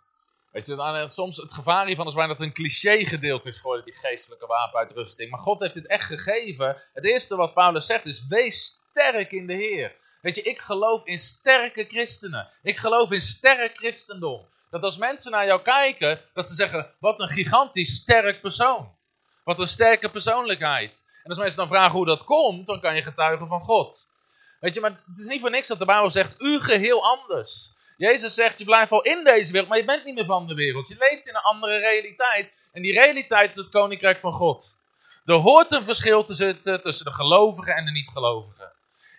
weet 0.51 0.65
je, 0.65 0.75
dan, 0.75 1.09
soms 1.09 1.37
het 1.37 1.53
gevaar 1.53 1.85
hiervan 1.85 2.07
is 2.07 2.13
bijna 2.13 2.33
dat 2.33 2.41
een 2.41 2.53
cliché 2.53 3.05
gedeelte 3.05 3.49
is 3.49 3.57
geworden, 3.57 3.85
die 3.85 3.95
geestelijke 3.95 4.45
wapenuitrusting. 4.45 5.29
Maar 5.29 5.39
God 5.39 5.59
heeft 5.59 5.73
dit 5.73 5.87
echt 5.87 6.05
gegeven. 6.05 6.77
Het 6.93 7.05
eerste 7.05 7.35
wat 7.35 7.53
Paulus 7.53 7.85
zegt 7.85 8.05
is, 8.05 8.27
wees 8.27 8.83
sterk 8.89 9.31
in 9.31 9.47
de 9.47 9.53
Heer. 9.53 9.95
Weet 10.23 10.35
je, 10.35 10.41
ik 10.41 10.59
geloof 10.59 11.05
in 11.05 11.17
sterke 11.17 11.85
christenen. 11.87 12.49
Ik 12.61 12.77
geloof 12.77 13.11
in 13.11 13.21
sterk 13.21 13.77
christendom. 13.77 14.47
Dat 14.69 14.83
als 14.83 14.97
mensen 14.97 15.31
naar 15.31 15.45
jou 15.45 15.61
kijken, 15.61 16.19
dat 16.33 16.47
ze 16.47 16.53
zeggen, 16.53 16.93
wat 16.99 17.19
een 17.19 17.29
gigantisch 17.29 17.95
sterk 17.95 18.41
persoon. 18.41 18.95
Wat 19.43 19.59
een 19.59 19.67
sterke 19.67 20.09
persoonlijkheid. 20.09 21.09
En 21.23 21.29
als 21.29 21.37
mensen 21.37 21.57
dan 21.57 21.67
vragen 21.67 21.91
hoe 21.91 22.05
dat 22.05 22.23
komt, 22.23 22.65
dan 22.65 22.79
kan 22.79 22.95
je 22.95 23.01
getuigen 23.01 23.47
van 23.47 23.59
God. 23.59 24.11
Weet 24.59 24.75
je, 24.75 24.81
maar 24.81 24.91
het 24.91 25.19
is 25.19 25.27
niet 25.27 25.41
voor 25.41 25.49
niks 25.49 25.67
dat 25.67 25.79
de 25.79 25.85
Bijbel 25.85 26.09
zegt, 26.09 26.41
u 26.41 26.59
geheel 26.59 27.03
anders. 27.03 27.75
Jezus 27.97 28.33
zegt, 28.33 28.59
je 28.59 28.65
blijft 28.65 28.89
wel 28.89 29.01
in 29.01 29.23
deze 29.23 29.51
wereld, 29.51 29.69
maar 29.69 29.79
je 29.79 29.85
bent 29.85 30.05
niet 30.05 30.15
meer 30.15 30.25
van 30.25 30.47
de 30.47 30.53
wereld. 30.53 30.87
Je 30.87 30.95
leeft 30.99 31.27
in 31.27 31.35
een 31.35 31.41
andere 31.41 31.77
realiteit. 31.77 32.69
En 32.71 32.81
die 32.81 32.93
realiteit 32.93 33.49
is 33.49 33.55
het 33.55 33.69
koninkrijk 33.69 34.19
van 34.19 34.31
God. 34.31 34.81
Er 35.25 35.35
hoort 35.35 35.71
een 35.71 35.83
verschil 35.83 36.23
tussen 36.23 36.61
de 37.03 37.11
gelovigen 37.11 37.75
en 37.75 37.85
de 37.85 37.91
niet-gelovigen. 37.91 38.72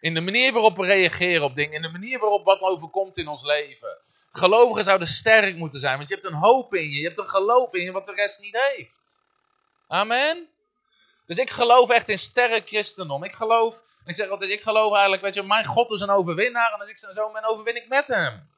In 0.05 0.15
de 0.15 0.21
manier 0.21 0.53
waarop 0.53 0.77
we 0.77 0.87
reageren 0.87 1.43
op 1.43 1.55
dingen, 1.55 1.73
in 1.73 1.83
de 1.83 1.91
manier 1.91 2.19
waarop 2.19 2.45
wat 2.45 2.61
overkomt 2.61 3.19
in 3.19 3.29
ons 3.29 3.43
leven. 3.43 3.99
Gelovigen 4.33 4.85
zouden 4.85 5.09
sterk 5.09 5.57
moeten 5.57 5.81
zijn, 5.81 5.97
want 5.97 6.09
je 6.09 6.15
hebt 6.15 6.27
een 6.27 6.35
hoop 6.35 6.75
in 6.75 6.83
je, 6.83 6.99
je 6.99 7.07
hebt 7.07 7.19
een 7.19 7.29
geloof 7.29 7.75
in 7.75 7.83
je 7.83 7.93
wat 7.93 8.07
de 8.07 8.15
rest 8.15 8.41
niet 8.41 8.57
heeft. 8.75 9.25
Amen. 9.89 10.49
Dus 11.27 11.39
ik 11.39 11.51
geloof 11.51 11.91
echt 11.91 12.09
in 12.09 12.19
sterk 12.19 12.67
christendom. 12.67 13.25
Ik 13.25 13.35
geloof, 13.35 13.83
ik 14.05 14.17
zeg 14.17 14.29
altijd, 14.29 14.51
ik 14.51 14.63
geloof 14.63 14.93
eigenlijk, 14.93 15.23
weet 15.23 15.35
je, 15.35 15.43
mijn 15.43 15.65
God 15.65 15.91
is 15.91 16.01
een 16.01 16.11
overwinnaar 16.11 16.73
en 16.73 16.81
als 16.81 16.89
ik 16.89 16.99
zijn 16.99 17.15
zoon 17.15 17.33
ben, 17.33 17.45
overwin 17.45 17.77
ik 17.77 17.89
met 17.89 18.09
hem. 18.09 18.49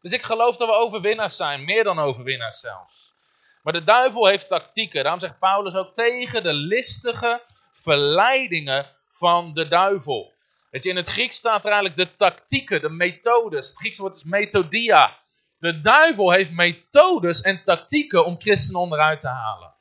Dus 0.00 0.12
ik 0.12 0.22
geloof 0.22 0.56
dat 0.56 0.68
we 0.68 0.74
overwinnaars 0.74 1.36
zijn, 1.36 1.64
meer 1.64 1.84
dan 1.84 1.98
overwinnaars 1.98 2.60
zelfs. 2.60 3.14
Maar 3.62 3.72
de 3.72 3.84
duivel 3.84 4.26
heeft 4.26 4.48
tactieken. 4.48 5.02
Daarom 5.02 5.20
zegt 5.20 5.38
Paulus 5.38 5.76
ook 5.76 5.94
tegen 5.94 6.42
de 6.42 6.52
listige 6.52 7.42
verleidingen 7.72 8.86
van 9.10 9.54
de 9.54 9.68
duivel. 9.68 10.33
Weet 10.74 10.84
je, 10.84 10.90
in 10.90 10.96
het 10.96 11.08
Grieks 11.08 11.36
staat 11.36 11.64
er 11.64 11.72
eigenlijk 11.72 11.96
de 11.96 12.16
tactieken, 12.16 12.80
de 12.80 12.88
methodes. 12.88 13.68
Het 13.68 13.78
Griekse 13.78 14.02
woord 14.02 14.16
is 14.16 14.24
methodia. 14.24 15.18
De 15.58 15.78
duivel 15.78 16.30
heeft 16.30 16.52
methodes 16.52 17.40
en 17.40 17.64
tactieken 17.64 18.24
om 18.24 18.40
christenen 18.40 18.80
onderuit 18.80 19.20
te 19.20 19.28
halen. 19.28 19.74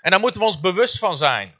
En 0.00 0.10
daar 0.10 0.20
moeten 0.20 0.40
we 0.40 0.46
ons 0.46 0.60
bewust 0.60 0.98
van 0.98 1.16
zijn. 1.16 1.54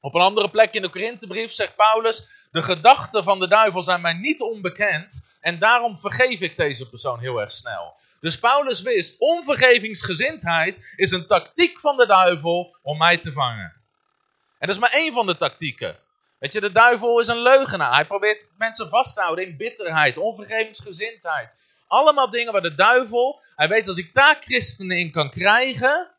Op 0.00 0.14
een 0.14 0.20
andere 0.20 0.50
plek 0.50 0.74
in 0.74 0.82
de 0.82 0.88
Korinthebrief 0.88 1.52
zegt 1.52 1.76
Paulus: 1.76 2.48
De 2.50 2.62
gedachten 2.62 3.24
van 3.24 3.38
de 3.38 3.48
duivel 3.48 3.82
zijn 3.82 4.00
mij 4.00 4.14
niet 4.14 4.40
onbekend. 4.40 5.36
En 5.40 5.58
daarom 5.58 5.98
vergeef 5.98 6.40
ik 6.40 6.56
deze 6.56 6.88
persoon 6.88 7.20
heel 7.20 7.40
erg 7.40 7.50
snel. 7.50 7.96
Dus 8.20 8.38
Paulus 8.38 8.82
wist, 8.82 9.18
onvergevingsgezindheid 9.18 10.94
is 10.96 11.10
een 11.10 11.26
tactiek 11.26 11.80
van 11.80 11.96
de 11.96 12.06
duivel 12.06 12.76
om 12.82 12.98
mij 12.98 13.18
te 13.18 13.32
vangen. 13.32 13.72
En 14.58 14.66
dat 14.66 14.76
is 14.76 14.78
maar 14.78 14.92
één 14.92 15.12
van 15.12 15.26
de 15.26 15.36
tactieken. 15.36 16.02
Weet 16.38 16.52
je, 16.52 16.60
de 16.60 16.72
duivel 16.72 17.20
is 17.20 17.26
een 17.26 17.42
leugenaar. 17.42 17.94
Hij 17.94 18.06
probeert 18.06 18.44
mensen 18.58 18.88
vast 18.88 19.14
te 19.14 19.20
houden 19.20 19.46
in 19.46 19.56
bitterheid, 19.56 20.16
onvergevingsgezindheid. 20.16 21.56
Allemaal 21.86 22.30
dingen 22.30 22.52
waar 22.52 22.62
de 22.62 22.74
duivel, 22.74 23.42
hij 23.56 23.68
weet 23.68 23.88
als 23.88 23.98
ik 23.98 24.14
daar 24.14 24.36
christenen 24.40 24.98
in 24.98 25.10
kan 25.10 25.30
krijgen, 25.30 26.10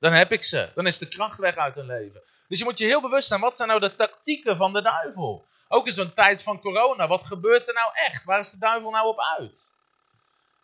dan 0.00 0.12
heb 0.12 0.32
ik 0.32 0.42
ze. 0.42 0.70
Dan 0.74 0.86
is 0.86 0.98
de 0.98 1.08
kracht 1.08 1.38
weg 1.38 1.56
uit 1.56 1.74
hun 1.74 1.86
leven. 1.86 2.22
Dus 2.48 2.58
je 2.58 2.64
moet 2.64 2.78
je 2.78 2.84
heel 2.84 3.00
bewust 3.00 3.28
zijn, 3.28 3.40
wat 3.40 3.56
zijn 3.56 3.68
nou 3.68 3.80
de 3.80 3.94
tactieken 3.94 4.56
van 4.56 4.72
de 4.72 4.82
duivel? 4.82 5.44
Ook 5.68 5.86
in 5.86 5.92
zo'n 5.92 6.12
tijd 6.12 6.42
van 6.42 6.60
corona, 6.60 7.06
wat 7.06 7.26
gebeurt 7.26 7.68
er 7.68 7.74
nou 7.74 7.90
echt? 7.94 8.24
Waar 8.24 8.38
is 8.38 8.50
de 8.50 8.58
duivel 8.58 8.90
nou 8.90 9.06
op 9.06 9.20
uit? 9.38 9.70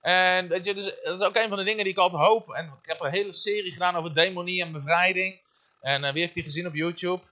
En 0.00 0.48
weet 0.48 0.64
je, 0.64 0.74
dus, 0.74 0.94
dat 1.02 1.20
is 1.20 1.26
ook 1.26 1.36
een 1.36 1.48
van 1.48 1.58
de 1.58 1.64
dingen 1.64 1.84
die 1.84 1.92
ik 1.92 1.98
altijd 1.98 2.22
hoop. 2.22 2.52
En 2.52 2.64
ik 2.82 2.88
heb 2.88 3.00
een 3.00 3.10
hele 3.10 3.32
serie 3.32 3.72
gedaan 3.72 3.96
over 3.96 4.14
demonie 4.14 4.62
en 4.62 4.72
bevrijding. 4.72 5.40
En 5.80 6.04
uh, 6.04 6.12
wie 6.12 6.20
heeft 6.20 6.34
die 6.34 6.42
gezien 6.42 6.66
op 6.66 6.74
YouTube? 6.74 7.22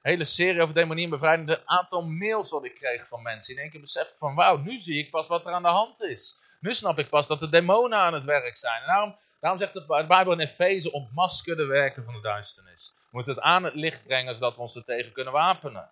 Hele 0.00 0.24
serie 0.24 0.62
over 0.62 0.74
demonie 0.74 1.04
en 1.04 1.10
bevrijding. 1.10 1.48
Het 1.48 1.62
aantal 1.64 2.02
mails 2.02 2.50
wat 2.50 2.64
ik 2.64 2.74
kreeg 2.74 3.06
van 3.06 3.22
mensen. 3.22 3.54
In 3.54 3.60
één 3.60 3.70
keer 3.70 3.80
besefte 3.80 4.18
van, 4.18 4.34
wauw, 4.34 4.56
nu 4.56 4.78
zie 4.78 4.98
ik 4.98 5.10
pas 5.10 5.28
wat 5.28 5.46
er 5.46 5.52
aan 5.52 5.62
de 5.62 5.68
hand 5.68 6.02
is. 6.02 6.40
Nu 6.60 6.74
snap 6.74 6.98
ik 6.98 7.08
pas 7.08 7.26
dat 7.26 7.40
de 7.40 7.48
demonen 7.48 7.98
aan 7.98 8.14
het 8.14 8.24
werk 8.24 8.56
zijn. 8.56 8.80
En 8.80 8.86
daarom, 8.86 9.16
daarom 9.40 9.58
zegt 9.58 9.72
de 9.72 10.04
Bijbel 10.08 10.32
in 10.32 10.40
Efeze, 10.40 10.92
ontmasker 10.92 11.56
de 11.56 11.66
werken 11.66 12.04
van 12.04 12.14
de 12.14 12.20
duisternis. 12.20 12.92
We 12.96 13.08
moeten 13.10 13.34
het 13.34 13.42
aan 13.42 13.64
het 13.64 13.74
licht 13.74 14.04
brengen, 14.06 14.34
zodat 14.34 14.56
we 14.56 14.62
ons 14.62 14.76
er 14.76 14.84
tegen 14.84 15.12
kunnen 15.12 15.32
wapenen. 15.32 15.90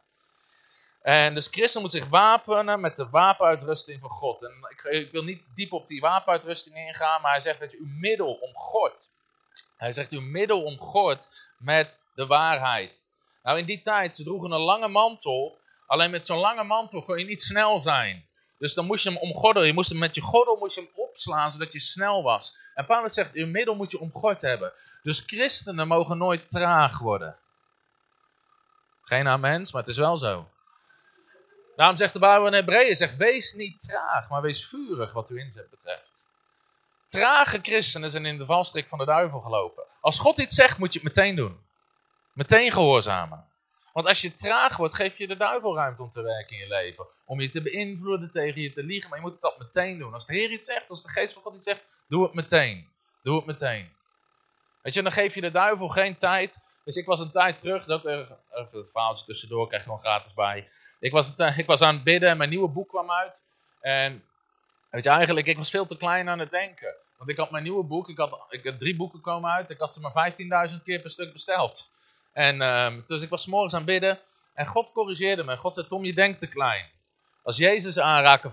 En 1.03 1.35
dus 1.35 1.49
christen 1.51 1.81
moet 1.81 1.91
zich 1.91 2.09
wapenen 2.09 2.81
met 2.81 2.97
de 2.97 3.09
wapenuitrusting 3.09 4.01
van 4.01 4.11
God. 4.11 4.43
En 4.43 4.55
ik, 4.69 4.83
ik, 4.83 5.11
wil 5.11 5.23
niet 5.23 5.53
diep 5.55 5.73
op 5.73 5.87
die 5.87 6.01
wapenuitrusting 6.01 6.77
ingaan, 6.77 7.23
maar 7.23 7.31
hij 7.31 7.41
zegt 7.41 7.61
dat 7.61 7.73
je 7.73 7.79
uw 7.79 7.99
middel 7.99 8.33
omgort. 8.33 9.17
Hij 9.77 9.93
zegt 9.93 10.11
uw 10.11 10.21
middel 10.21 10.65
omgort 10.65 11.29
met 11.59 12.05
de 12.15 12.27
waarheid. 12.27 13.17
Nou, 13.43 13.59
in 13.59 13.65
die 13.65 13.81
tijd, 13.81 14.17
ze 14.17 14.25
droegen 14.25 14.51
een 14.51 14.61
lange 14.61 14.89
mantel. 14.89 15.59
Alleen 15.87 16.11
met 16.11 16.27
zo'n 16.27 16.39
lange 16.39 16.65
mantel 16.65 17.03
kon 17.03 17.19
je 17.19 17.25
niet 17.25 17.43
snel 17.43 17.81
zijn. 17.81 18.27
Dus 18.59 18.75
dan 18.75 18.87
moest 18.87 19.03
je 19.03 19.11
hem 19.11 19.19
omgordelen. 19.19 19.69
Je 19.69 19.75
moest 19.75 19.89
hem 19.89 19.99
met 19.99 20.15
je 20.15 20.21
gordel 20.21 20.57
moest 20.57 20.75
je 20.75 20.81
hem 20.81 20.91
opslaan, 20.95 21.53
zodat 21.53 21.73
je 21.73 21.81
snel 21.81 22.23
was. 22.23 22.59
En 22.75 22.87
Paulus 22.87 23.15
zegt, 23.15 23.35
je 23.35 23.47
middel 23.47 23.75
moet 23.75 23.91
je 23.91 24.01
omgord 24.01 24.41
hebben. 24.41 24.73
Dus 25.03 25.21
christenen 25.27 25.89
mogen 25.89 26.19
nooit 26.19 26.51
traag 26.51 26.99
worden. 26.99 27.37
Geen 29.03 29.29
amens, 29.29 29.73
maar 29.73 29.81
het 29.83 29.91
is 29.91 29.97
wel 29.97 30.17
zo. 30.17 30.49
Daarom 31.77 31.97
zegt 31.97 32.13
de 32.13 32.19
Bijbel 32.19 32.47
in 32.47 32.53
Hebreeën, 32.53 32.95
zegt, 32.95 33.17
wees 33.17 33.53
niet 33.53 33.81
traag, 33.81 34.29
maar 34.29 34.43
wees 34.43 34.67
vurig 34.67 35.13
wat 35.13 35.29
uw 35.29 35.37
inzet 35.37 35.71
betreft. 35.71 36.27
Trage 37.07 37.59
christenen 37.63 38.11
zijn 38.11 38.27
in 38.27 38.39
de 38.39 38.47
valstrik 38.47 38.89
van 38.89 38.99
de 38.99 39.05
duivel 39.05 39.41
gelopen. 39.41 39.85
Als 40.01 40.19
God 40.19 40.39
iets 40.39 40.55
zegt, 40.55 40.79
moet 40.79 40.93
je 40.93 40.99
het 40.99 41.17
meteen 41.17 41.37
doen. 41.37 41.67
Meteen 42.39 42.73
gehoorzamen. 42.73 43.45
Want 43.93 44.07
als 44.07 44.21
je 44.21 44.35
traag 44.35 44.77
wordt, 44.77 44.95
geef 44.95 45.19
je 45.19 45.27
de 45.27 45.37
duivel 45.37 45.75
ruimte 45.75 46.03
om 46.03 46.11
te 46.11 46.23
werken 46.23 46.57
in 46.57 46.63
je 46.63 46.69
leven. 46.69 47.07
Om 47.25 47.41
je 47.41 47.49
te 47.49 47.63
beïnvloeden, 47.63 48.31
tegen 48.31 48.61
je 48.61 48.71
te 48.71 48.83
liegen. 48.83 49.11
Maar 49.11 49.19
je 49.19 49.25
moet 49.25 49.41
dat 49.41 49.59
meteen 49.59 49.99
doen. 49.99 50.13
Als 50.13 50.27
de 50.27 50.35
Heer 50.35 50.51
iets 50.51 50.67
zegt, 50.67 50.91
als 50.91 51.03
de 51.03 51.09
geest 51.09 51.33
van 51.33 51.43
God 51.43 51.55
iets 51.55 51.65
zegt, 51.65 51.85
doe 52.09 52.23
het 52.23 52.35
meteen. 52.35 52.89
Doe 53.23 53.37
het 53.37 53.47
meteen. 53.47 53.93
Weet 54.83 54.95
je, 54.95 55.03
dan 55.03 55.13
geef 55.13 55.35
je 55.35 55.41
de 55.41 55.51
duivel 55.51 55.89
geen 55.89 56.17
tijd. 56.17 56.65
Dus 56.85 56.97
ik 56.97 57.07
was 57.07 57.21
een 57.21 57.31
tijd 57.31 57.59
terug, 57.59 57.85
dat 57.85 58.07
ook 58.07 58.11
even 58.11 58.39
een 58.51 58.87
verhaaltje 58.87 59.25
tussendoor, 59.25 59.67
krijg 59.67 59.83
je 59.83 59.89
gewoon 59.89 60.05
gratis 60.05 60.35
bij. 60.35 60.69
Ik 61.01 61.13
was, 61.13 61.35
ik 61.57 61.67
was 61.67 61.83
aan 61.83 61.95
het 61.95 62.05
bidden 62.05 62.29
en 62.29 62.37
mijn 62.37 62.51
nieuwe 62.51 62.69
boek 62.69 62.89
kwam 62.89 63.11
uit. 63.11 63.47
En 63.81 64.25
weet 64.91 65.05
je, 65.05 65.11
eigenlijk, 65.11 65.47
ik 65.47 65.57
was 65.57 65.71
veel 65.71 65.87
te 65.87 65.97
klein 65.97 66.29
aan 66.29 66.39
het 66.39 66.51
denken. 66.51 66.97
Want 67.17 67.31
ik 67.31 67.37
had 67.37 67.51
mijn 67.51 67.63
nieuwe 67.63 67.85
boek, 67.85 68.09
ik 68.09 68.19
had, 68.19 68.47
ik 68.49 68.65
had 68.65 68.79
drie 68.79 68.97
boeken 68.97 69.21
komen 69.21 69.51
uit, 69.51 69.71
ik 69.71 69.79
had 69.79 69.93
ze 69.93 70.01
maar 70.01 70.33
15.000 70.71 70.83
keer 70.85 71.01
per 71.01 71.11
stuk 71.11 71.33
besteld. 71.33 71.97
En 72.39 72.61
um, 72.61 73.03
dus 73.07 73.23
ik 73.23 73.29
was 73.29 73.47
morgens 73.47 73.75
aan 73.75 73.85
bidden 73.85 74.19
en 74.55 74.67
God 74.67 74.93
corrigeerde 74.93 75.45
me. 75.45 75.57
God 75.57 75.75
zei, 75.75 75.87
Tom, 75.87 76.05
je 76.05 76.13
denkt 76.15 76.39
te 76.39 76.49
klein. 76.49 76.85
Als 77.43 77.57
Jezus 77.57 77.99
aanraken 77.99 78.51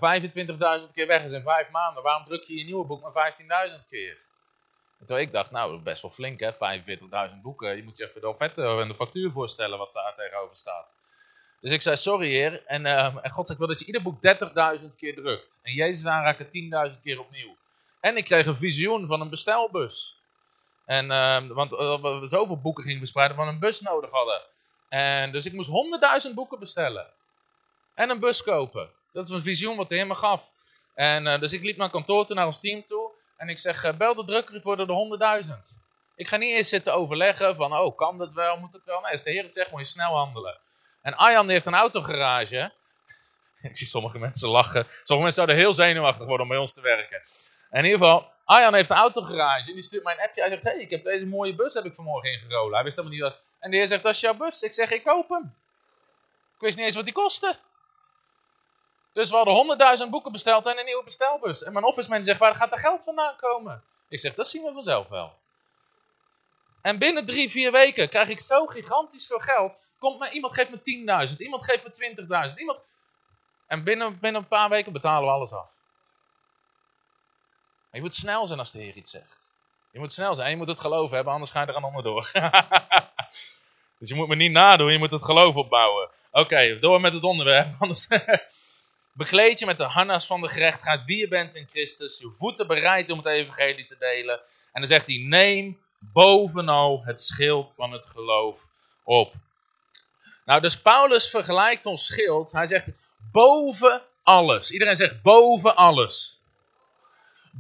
25.000 0.87 0.93
keer 0.93 1.07
weg 1.07 1.23
is 1.23 1.31
in 1.31 1.41
vijf 1.41 1.71
maanden, 1.71 2.03
waarom 2.03 2.23
druk 2.23 2.43
je 2.43 2.57
je 2.57 2.63
nieuwe 2.63 2.85
boek 2.85 3.01
maar 3.01 3.33
15.000 3.71 3.87
keer? 3.89 4.17
Terwijl 4.97 5.25
ik 5.25 5.31
dacht, 5.31 5.51
nou, 5.51 5.79
best 5.79 6.01
wel 6.01 6.11
flink 6.11 6.39
hè, 6.39 6.53
45.000 6.53 7.41
boeken. 7.41 7.75
Je 7.75 7.83
moet 7.83 7.97
je 7.97 8.03
even 8.03 8.21
de 8.21 8.27
offerte 8.27 8.61
en 8.61 8.87
de 8.87 8.95
factuur 8.95 9.31
voorstellen 9.31 9.77
wat 9.77 9.93
daar 9.93 10.15
tegenover 10.15 10.55
staat. 10.55 10.93
Dus 11.61 11.71
ik 11.71 11.81
zei, 11.81 11.95
sorry 11.95 12.27
heer. 12.27 12.65
En, 12.65 12.85
uh, 12.85 13.15
en 13.21 13.31
God 13.31 13.47
zei, 13.47 13.59
ik 13.59 13.65
wil 13.65 13.67
dat 13.67 13.79
je 13.79 13.85
ieder 13.85 14.01
boek 14.01 14.17
30.000 14.81 14.95
keer 14.97 15.15
drukt. 15.15 15.59
En 15.63 15.73
Jezus 15.73 16.05
aanraken 16.05 16.45
10.000 16.95 17.01
keer 17.03 17.19
opnieuw. 17.19 17.55
En 17.99 18.17
ik 18.17 18.23
kreeg 18.23 18.45
een 18.45 18.55
visioen 18.55 19.07
van 19.07 19.21
een 19.21 19.29
bestelbus. 19.29 20.23
En, 20.85 21.05
uh, 21.05 21.47
want 21.47 21.71
uh, 21.71 22.01
we 22.01 22.27
zoveel 22.27 22.61
boeken 22.61 22.83
gingen 22.83 22.99
verspreiden, 22.99 23.37
dat 23.37 23.45
we 23.45 23.51
een 23.51 23.59
bus 23.59 23.81
nodig 23.81 24.11
hadden. 24.11 24.41
En 24.89 25.31
dus 25.31 25.45
ik 25.45 25.53
moest 25.53 25.69
100.000 26.27 26.33
boeken 26.33 26.59
bestellen. 26.59 27.07
En 27.93 28.09
een 28.09 28.19
bus 28.19 28.43
kopen. 28.43 28.89
Dat 29.11 29.27
is 29.27 29.33
een 29.33 29.41
visioen 29.41 29.77
wat 29.77 29.89
de 29.89 29.95
Heer 29.95 30.07
me 30.07 30.15
gaf. 30.15 30.51
En 30.93 31.25
uh, 31.25 31.39
dus 31.39 31.53
ik 31.53 31.61
liep 31.61 31.77
naar 31.77 31.89
kantoor 31.89 32.25
toe, 32.25 32.35
naar 32.35 32.45
ons 32.45 32.59
team 32.59 32.83
toe. 32.83 33.11
En 33.37 33.49
ik 33.49 33.59
zeg, 33.59 33.83
uh, 33.83 33.93
bel 33.93 34.15
de 34.15 34.25
drukker, 34.25 34.55
het 34.55 34.63
worden 34.63 34.87
er 35.19 35.43
100.000. 35.45 35.51
Ik 36.15 36.27
ga 36.27 36.37
niet 36.37 36.49
eerst 36.49 36.69
zitten 36.69 36.93
overleggen 36.93 37.55
van, 37.55 37.73
oh, 37.73 37.97
kan 37.97 38.17
dat 38.17 38.33
wel, 38.33 38.59
moet 38.59 38.73
het 38.73 38.85
wel? 38.85 39.01
Nee, 39.01 39.11
als 39.11 39.23
de 39.23 39.31
Heer 39.31 39.43
het 39.43 39.53
zegt, 39.53 39.71
moet 39.71 39.79
je 39.79 39.85
snel 39.85 40.15
handelen. 40.15 40.59
En 41.01 41.15
Arjan 41.15 41.49
heeft 41.49 41.65
een 41.65 41.73
autogarage. 41.73 42.73
Ik 43.61 43.77
zie 43.77 43.87
sommige 43.87 44.19
mensen 44.19 44.49
lachen. 44.49 44.85
Sommige 44.87 45.21
mensen 45.21 45.33
zouden 45.33 45.55
heel 45.55 45.73
zenuwachtig 45.73 46.25
worden 46.25 46.41
om 46.41 46.47
bij 46.47 46.57
ons 46.57 46.73
te 46.73 46.81
werken. 46.81 47.21
En 47.69 47.79
in 47.79 47.91
ieder 47.91 47.99
geval, 47.99 48.33
Arjan 48.45 48.73
heeft 48.73 48.89
een 48.89 48.95
autogarage. 48.95 49.67
En 49.67 49.73
die 49.73 49.83
stuurt 49.83 50.03
mij 50.03 50.13
een 50.13 50.23
appje. 50.23 50.41
Hij 50.41 50.49
zegt, 50.49 50.63
hey, 50.63 50.77
ik 50.77 50.89
heb 50.89 51.03
deze 51.03 51.25
mooie 51.25 51.55
bus 51.55 51.73
heb 51.73 51.85
ik 51.85 51.93
vanmorgen 51.93 52.31
ingerolen. 52.31 52.73
Hij 52.73 52.83
wist 52.83 52.95
helemaal 52.95 53.17
niet 53.17 53.27
dat... 53.27 53.41
En 53.59 53.71
de 53.71 53.77
heer 53.77 53.87
zegt, 53.87 54.03
dat 54.03 54.13
is 54.13 54.19
jouw 54.19 54.33
bus. 54.33 54.61
Ik 54.61 54.73
zeg, 54.73 54.91
ik 54.91 55.03
koop 55.03 55.29
hem. 55.29 55.55
Ik 56.55 56.61
wist 56.61 56.77
niet 56.77 56.85
eens 56.85 56.95
wat 56.95 57.03
die 57.03 57.13
kostte. 57.13 57.57
Dus 59.13 59.29
we 59.29 59.35
hadden 59.35 59.99
100.000 60.05 60.09
boeken 60.09 60.31
besteld 60.31 60.65
en 60.65 60.79
een 60.79 60.85
nieuwe 60.85 61.03
bestelbus. 61.03 61.63
En 61.63 61.73
mijn 61.73 61.85
office 61.85 62.09
manager 62.09 62.25
zegt, 62.25 62.39
waar 62.39 62.55
gaat 62.55 62.71
er 62.71 62.77
geld 62.77 63.03
vandaan 63.03 63.35
komen? 63.35 63.83
Ik 64.09 64.19
zeg, 64.19 64.33
dat 64.33 64.49
zien 64.49 64.63
we 64.63 64.71
vanzelf 64.73 65.07
wel. 65.07 65.33
En 66.81 66.97
binnen 66.97 67.25
drie, 67.25 67.49
vier 67.49 67.71
weken 67.71 68.09
krijg 68.09 68.29
ik 68.29 68.39
zo 68.39 68.65
gigantisch 68.65 69.27
veel 69.27 69.39
geld. 69.39 69.75
Komt 69.99 70.19
me, 70.19 70.29
iemand 70.29 70.53
geeft 70.53 70.69
me 70.69 71.27
10.000, 71.29 71.37
iemand 71.37 71.65
geeft 71.65 71.99
me 71.99 72.49
20.000. 72.49 72.57
Iemand... 72.57 72.83
En 73.67 73.83
binnen, 73.83 74.19
binnen 74.19 74.41
een 74.41 74.47
paar 74.47 74.69
weken 74.69 74.93
betalen 74.93 75.27
we 75.27 75.33
alles 75.33 75.53
af. 75.53 75.74
Je 77.95 78.01
moet 78.01 78.15
snel 78.15 78.47
zijn 78.47 78.59
als 78.59 78.71
de 78.71 78.79
Heer 78.79 78.95
iets 78.95 79.11
zegt. 79.11 79.51
Je 79.91 79.99
moet 79.99 80.11
snel 80.11 80.35
zijn 80.35 80.49
je 80.49 80.57
moet 80.57 80.67
het 80.67 80.79
geloven 80.79 81.15
hebben, 81.15 81.33
anders 81.33 81.51
ga 81.51 81.61
je 81.61 81.67
er 81.67 81.75
aan 81.75 81.83
onderdoor. 81.83 82.31
dus 83.99 84.09
je 84.09 84.15
moet 84.15 84.27
me 84.27 84.35
niet 84.35 84.51
nadoen, 84.51 84.91
je 84.91 84.97
moet 84.97 85.11
het 85.11 85.23
geloof 85.23 85.55
opbouwen. 85.55 86.09
Oké, 86.31 86.79
door 86.79 87.01
met 87.01 87.13
het 87.13 87.23
onderwerp. 87.23 87.71
Anders 87.79 88.07
bekleed 89.13 89.59
je 89.59 89.65
met 89.65 89.77
de 89.77 89.83
harnas 89.83 90.25
van 90.25 90.41
de 90.41 90.49
gerechtigheid 90.49 91.05
wie 91.05 91.17
je 91.17 91.27
bent 91.27 91.55
in 91.55 91.67
Christus. 91.67 92.19
Je 92.19 92.31
voeten 92.33 92.67
bereid 92.67 93.09
om 93.09 93.17
het 93.17 93.27
evangelie 93.27 93.85
te 93.85 93.97
delen. 93.99 94.39
En 94.71 94.81
dan 94.81 94.87
zegt 94.87 95.07
hij, 95.07 95.17
neem 95.17 95.81
bovenal 95.99 97.01
het 97.03 97.19
schild 97.19 97.75
van 97.75 97.91
het 97.91 98.05
geloof 98.05 98.61
op. 99.03 99.33
Nou, 100.45 100.61
dus 100.61 100.81
Paulus 100.81 101.29
vergelijkt 101.29 101.85
ons 101.85 102.05
schild. 102.05 102.51
Hij 102.51 102.67
zegt, 102.67 102.87
boven 103.31 104.01
alles. 104.23 104.71
Iedereen 104.71 104.95
zegt, 104.95 105.21
boven 105.21 105.75
alles. 105.75 106.43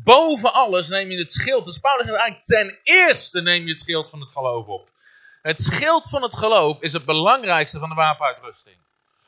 Boven 0.03 0.53
alles 0.53 0.89
neem 0.89 1.11
je 1.11 1.17
het 1.17 1.31
schild. 1.31 1.65
Dus 1.65 1.77
Paulus 1.77 2.05
zegt 2.05 2.17
eigenlijk, 2.17 2.47
ten 2.47 2.79
eerste 2.83 3.41
neem 3.41 3.63
je 3.63 3.69
het 3.69 3.79
schild 3.79 4.09
van 4.09 4.19
het 4.19 4.31
geloof 4.31 4.67
op. 4.67 4.89
Het 5.41 5.59
schild 5.59 6.09
van 6.09 6.21
het 6.21 6.35
geloof 6.35 6.81
is 6.81 6.93
het 6.93 7.05
belangrijkste 7.05 7.79
van 7.79 7.89
de 7.89 7.95
wapenuitrusting. 7.95 8.75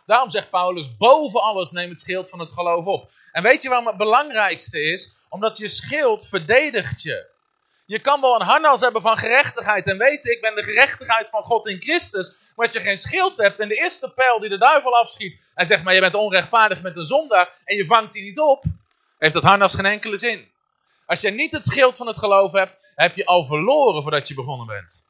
Daarom 0.05 0.29
zegt 0.29 0.49
Paulus, 0.49 0.97
boven 0.97 1.41
alles 1.41 1.71
neem 1.71 1.89
het 1.89 1.99
schild 1.99 2.29
van 2.29 2.39
het 2.39 2.51
geloof 2.51 2.85
op. 2.85 3.09
En 3.31 3.43
weet 3.43 3.61
je 3.61 3.69
waarom 3.69 3.87
het 3.87 3.97
belangrijkste 3.97 4.81
is? 4.81 5.15
Omdat 5.29 5.57
je 5.57 5.67
schild 5.67 6.27
verdedigt 6.27 7.01
je. 7.01 7.29
Je 7.85 7.99
kan 7.99 8.21
wel 8.21 8.35
een 8.35 8.47
harnas 8.47 8.81
hebben 8.81 9.01
van 9.01 9.17
gerechtigheid 9.17 9.87
en 9.87 9.97
weten, 9.97 10.31
ik 10.31 10.41
ben 10.41 10.55
de 10.55 10.63
gerechtigheid 10.63 11.29
van 11.29 11.43
God 11.43 11.67
in 11.67 11.81
Christus. 11.81 12.35
Maar 12.55 12.65
als 12.65 12.75
je 12.75 12.81
geen 12.81 12.97
schild 12.97 13.37
hebt 13.37 13.59
en 13.59 13.67
de 13.67 13.75
eerste 13.75 14.09
pijl 14.09 14.39
die 14.39 14.49
de 14.49 14.57
duivel 14.57 14.95
afschiet, 14.95 15.39
en 15.55 15.65
zegt 15.65 15.83
maar 15.83 15.93
je 15.93 15.99
bent 15.99 16.15
onrechtvaardig 16.15 16.81
met 16.81 16.97
een 16.97 17.05
zondaar 17.05 17.53
en 17.65 17.75
je 17.75 17.85
vangt 17.85 18.13
die 18.13 18.23
niet 18.23 18.39
op, 18.39 18.63
heeft 19.17 19.33
dat 19.33 19.43
harnas 19.43 19.73
geen 19.73 19.85
enkele 19.85 20.17
zin. 20.17 20.55
Als 21.07 21.21
je 21.21 21.31
niet 21.31 21.51
het 21.51 21.65
schild 21.65 21.97
van 21.97 22.07
het 22.07 22.17
geloof 22.17 22.51
hebt, 22.51 22.79
heb 22.95 23.15
je 23.15 23.25
al 23.25 23.45
verloren 23.45 24.01
voordat 24.01 24.27
je 24.27 24.33
begonnen 24.33 24.67
bent. 24.67 25.07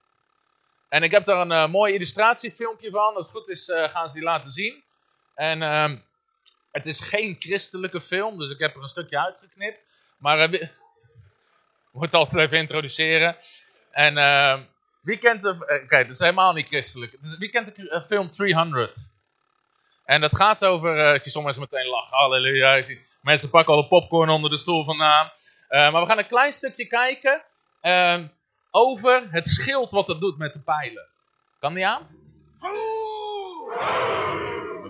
En 0.90 1.04
ik 1.04 1.12
heb 1.12 1.26
daar 1.26 1.42
een 1.42 1.52
uh, 1.52 1.68
mooi 1.68 1.94
illustratiefilmpje 1.94 2.90
van. 2.90 3.16
Als 3.16 3.28
het 3.28 3.36
goed 3.36 3.50
is, 3.50 3.68
uh, 3.70 3.90
gaan 3.90 4.08
ze 4.08 4.14
die 4.14 4.24
laten 4.24 4.52
zien. 4.52 4.84
En 5.36 5.62
uh, 5.62 5.92
het 6.72 6.86
is 6.86 7.00
geen 7.00 7.36
christelijke 7.40 8.02
film, 8.02 8.38
dus 8.38 8.52
ik 8.52 8.60
heb 8.60 8.76
er 8.76 8.82
een 8.82 8.88
stukje 8.88 9.20
uitgeknipt. 9.20 9.88
Maar 10.18 10.54
uh, 10.54 10.62
moet 11.92 12.06
het 12.06 12.14
altijd 12.14 12.46
even 12.46 12.58
introduceren. 12.58 13.36
En 13.92 14.18
ehm, 14.18 14.64
wie 15.02 15.18
kent 15.18 15.42
de. 15.42 15.50
Oké, 15.50 15.82
okay, 15.84 16.04
is 16.04 16.20
helemaal 16.20 16.54
niet 16.54 16.68
christelijk. 16.68 17.22
Dus 17.22 17.38
wie 17.38 17.50
kent 17.50 17.76
de 17.76 18.04
film 18.08 18.30
300? 18.30 18.98
En 20.06 20.22
dat 20.22 20.36
gaat 20.36 20.66
over. 20.66 21.14
ik 21.14 21.24
zie 21.24 21.32
sommige 21.32 21.60
mensen 21.60 21.78
meteen 21.78 21.92
lachen. 21.92 22.18
Halleluja. 22.18 22.84
Mensen 23.22 23.50
pakken 23.50 23.74
al 23.74 23.82
de 23.82 23.88
popcorn 23.88 24.30
onder 24.30 24.50
de 24.50 24.58
stoel 24.58 24.84
vandaan. 24.84 25.32
Uh, 25.70 25.92
maar 25.92 26.02
we 26.02 26.08
gaan 26.08 26.18
een 26.18 26.28
klein 26.28 26.54
stukje 26.54 26.88
kijken 26.88 27.44
uh, 27.82 28.24
over 28.72 29.28
het 29.32 29.48
schild 29.48 29.92
wat 29.92 30.08
het 30.08 30.20
doet 30.20 30.38
met 30.38 30.54
de 30.54 30.60
pijlen. 30.60 31.08
Kan 31.60 31.74
die 31.74 31.88
aan? 31.88 32.08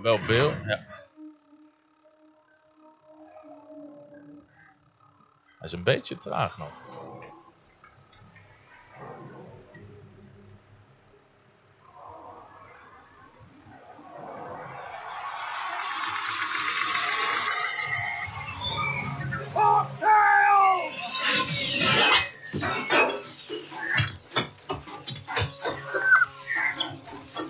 Wel 0.01 0.19
beeld, 0.19 0.55
ja. 0.65 0.86
Hij 5.57 5.67
is 5.67 5.72
een 5.72 5.84
beetje 5.84 6.17
traag 6.17 6.57
nog. 6.57 6.72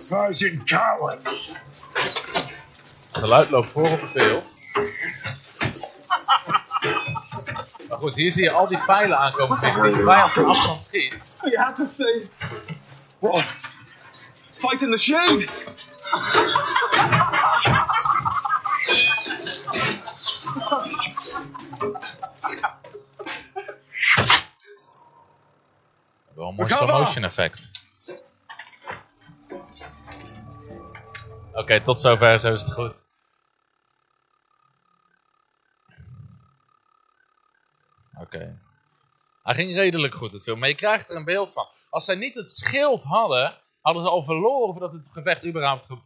Sergeant 0.07 0.63
Collins. 0.65 1.51
Geluid 3.11 3.49
loopt 3.49 3.71
voor 3.71 3.89
op 3.89 4.01
het 4.01 4.13
beeld. 4.13 4.55
Maar 7.89 7.97
goed, 7.97 8.15
hier 8.15 8.31
zie 8.31 8.43
je 8.43 8.51
al 8.51 8.67
die 8.67 8.83
pijlen 8.85 9.17
aankomen 9.17 9.59
die 9.61 9.71
de 9.71 10.03
vijand 10.03 10.31
van 10.31 10.45
afstand 10.45 10.83
schiet. 10.83 11.31
You 11.41 11.57
had 11.57 11.75
to 11.75 11.85
say 11.85 12.11
it. 12.11 12.31
What? 13.19 13.43
Fight 14.51 14.81
in 14.81 14.91
the 14.91 14.97
shade! 14.97 15.47
Wel 26.35 26.47
een 26.47 26.55
mooi 26.55 26.69
slow 26.69 26.89
motion 26.89 27.23
effect. 27.23 27.76
Okay, 31.67 31.81
tot 31.81 31.99
zover, 31.99 32.39
zo 32.39 32.53
is 32.53 32.61
het 32.61 32.73
goed. 32.73 33.05
Oké. 38.19 38.59
Hij 39.43 39.55
ging 39.55 39.73
redelijk 39.73 40.15
goed 40.15 40.31
het 40.31 40.43
film, 40.43 40.59
maar 40.59 40.69
je 40.69 40.75
krijgt 40.75 41.09
er 41.09 41.15
een 41.15 41.23
beeld 41.23 41.53
van. 41.53 41.67
Als 41.89 42.05
zij 42.05 42.15
niet 42.15 42.35
het 42.35 42.49
schild 42.49 43.03
hadden, 43.03 43.57
hadden 43.81 44.03
ze 44.03 44.09
al 44.09 44.23
verloren 44.23 44.71
voordat 44.71 44.93
het 44.93 45.07
gevecht 45.11 45.45
überhaupt 45.45 45.87
eh, 45.89 45.97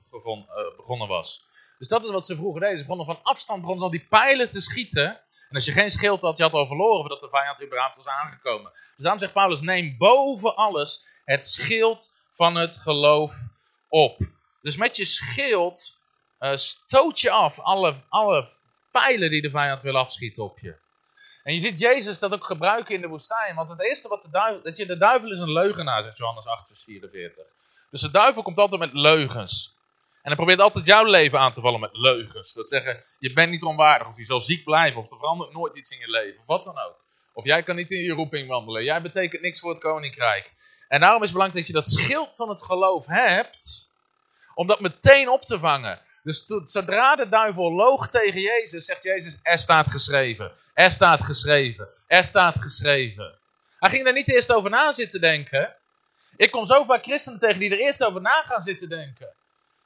begonnen 0.77 1.08
was. 1.08 1.46
Dus 1.77 1.88
dat 1.88 2.03
is 2.03 2.12
wat 2.12 2.25
ze 2.25 2.36
vroeger 2.36 2.62
deden. 2.62 2.77
Ze 2.77 2.84
begonnen 2.84 3.15
van 3.15 3.24
afstand 3.24 3.62
begonnen 3.62 3.86
ze 3.86 3.91
al 3.91 4.00
die 4.00 4.08
pijlen 4.10 4.50
te 4.50 4.62
schieten. 4.62 5.08
En 5.50 5.56
als 5.56 5.65
je 5.65 5.72
geen 5.72 5.91
schild 5.91 6.22
had, 6.22 6.38
je 6.38 6.44
had 6.44 6.53
al 6.53 6.68
verloren 6.68 7.00
voordat 7.00 7.22
de 7.22 7.30
vijand 7.30 7.63
überhaupt 7.63 7.98
was 7.98 8.08
aangekomen. 8.08 8.72
Dus 8.72 8.96
daarom 8.98 9.20
zegt 9.20 9.34
Paulus, 9.34 9.62
neem 9.62 9.98
boven 9.98 10.56
alles 10.56 11.06
het 11.25 11.46
schild 11.46 12.15
van 12.34 12.56
het 12.56 12.77
geloof 12.77 13.36
op. 13.89 14.18
Dus 14.62 14.75
met 14.75 14.96
je 14.96 15.06
schild 15.06 15.98
eh, 16.38 16.56
stoot 16.56 17.20
je 17.20 17.32
af 17.32 17.60
alle, 17.60 17.96
alle 18.10 18.50
pijlen 18.91 19.30
die 19.30 19.41
de 19.41 19.50
vijand 19.50 19.82
wil 19.82 19.98
afschieten 19.98 20.44
op 20.44 20.60
je. 20.60 20.75
En 21.44 21.53
je 21.53 21.60
ziet 21.60 21.80
Jezus 21.80 22.20
dat 22.20 22.34
ook 22.34 22.46
gebruiken 22.46 22.96
in 22.96 23.01
de 23.01 23.08
woestijn. 23.08 23.56
Want 23.56 23.70
het 23.70 23.84
eerste 23.84 24.08
wat 24.08 24.24
de 24.24 24.30
duivel... 24.30 24.63
Dat 24.63 24.77
je, 24.77 24.86
de 24.86 24.98
duivel 24.98 25.32
is 25.32 25.39
een 25.39 25.51
leugenaar, 25.51 26.03
zegt 26.03 26.18
Johannes 26.18 26.46
8 26.46 26.68
vers 26.68 26.84
44. 26.84 27.46
Dus 27.91 28.01
de 28.01 28.12
duivel 28.12 28.41
komt 28.41 28.58
altijd 28.58 28.80
met 28.80 28.94
leugens. 28.94 29.75
En 30.22 30.27
hij 30.27 30.36
probeert 30.36 30.60
altijd 30.60 30.86
jouw 30.86 31.03
leven 31.03 31.39
aan 31.39 31.53
te 31.53 31.62
vallen 31.62 31.80
met 31.80 31.98
leugens. 31.98 32.53
Dat 32.53 32.70
zeggen, 32.70 33.03
je 33.20 33.34
bent 33.34 33.51
niet 33.51 33.63
onwaardig, 33.63 34.08
of 34.08 34.18
je 34.18 34.25
zal 34.25 34.41
ziek 34.41 34.63
blijven, 34.63 35.00
of 35.00 35.12
er 35.12 35.18
verandert 35.18 35.53
nooit 35.53 35.75
iets 35.75 35.91
in 35.91 36.00
je 36.00 36.10
leven, 36.10 36.44
wat 36.46 36.63
dan 36.63 36.80
ook. 36.80 37.00
Of 37.34 37.46
jij 37.46 37.63
kan 37.63 37.75
niet 37.75 37.91
in 37.91 38.03
je 38.03 38.13
roeping 38.13 38.48
wandelen, 38.48 38.84
jij 38.84 39.01
betekent 39.01 39.41
niks 39.41 39.60
voor 39.60 39.70
het 39.70 39.80
koninkrijk. 39.80 40.53
En 40.88 41.00
daarom 41.00 41.22
is 41.22 41.30
het 41.30 41.38
belangrijk 41.38 41.65
dat 41.65 41.75
je 41.75 41.82
dat 41.82 41.91
schild 41.91 42.36
van 42.36 42.50
het 42.50 42.63
geloof 42.63 43.06
hebt, 43.06 43.90
om 44.55 44.67
dat 44.67 44.79
meteen 44.79 45.29
op 45.29 45.41
te 45.41 45.60
vangen. 45.60 46.00
Dus 46.24 46.46
zodra 46.65 47.15
de 47.15 47.29
duivel 47.29 47.72
loog 47.72 48.10
tegen 48.10 48.41
Jezus, 48.41 48.86
zegt 48.86 49.03
Jezus, 49.03 49.39
er 49.43 49.58
staat 49.58 49.89
geschreven, 49.89 50.51
er 50.74 50.91
staat 50.91 51.24
geschreven, 51.24 51.88
er 52.08 52.24
staat 52.24 52.62
geschreven. 52.62 53.39
Hij 53.79 53.89
ging 53.89 54.08
er 54.08 54.13
niet 54.13 54.29
eerst 54.29 54.51
over 54.53 54.70
na 54.70 54.91
zitten 54.91 55.22
denken. 55.22 55.75
Ik 56.36 56.51
kom 56.51 56.65
zo 56.65 56.84
vaak 56.84 57.03
christenen 57.03 57.39
tegen 57.39 57.60
die 57.60 57.72
er 57.72 57.79
eerst 57.79 58.03
over 58.03 58.22
na 58.22 58.41
gaan 58.41 58.62
zitten 58.62 58.89
denken. 58.89 59.34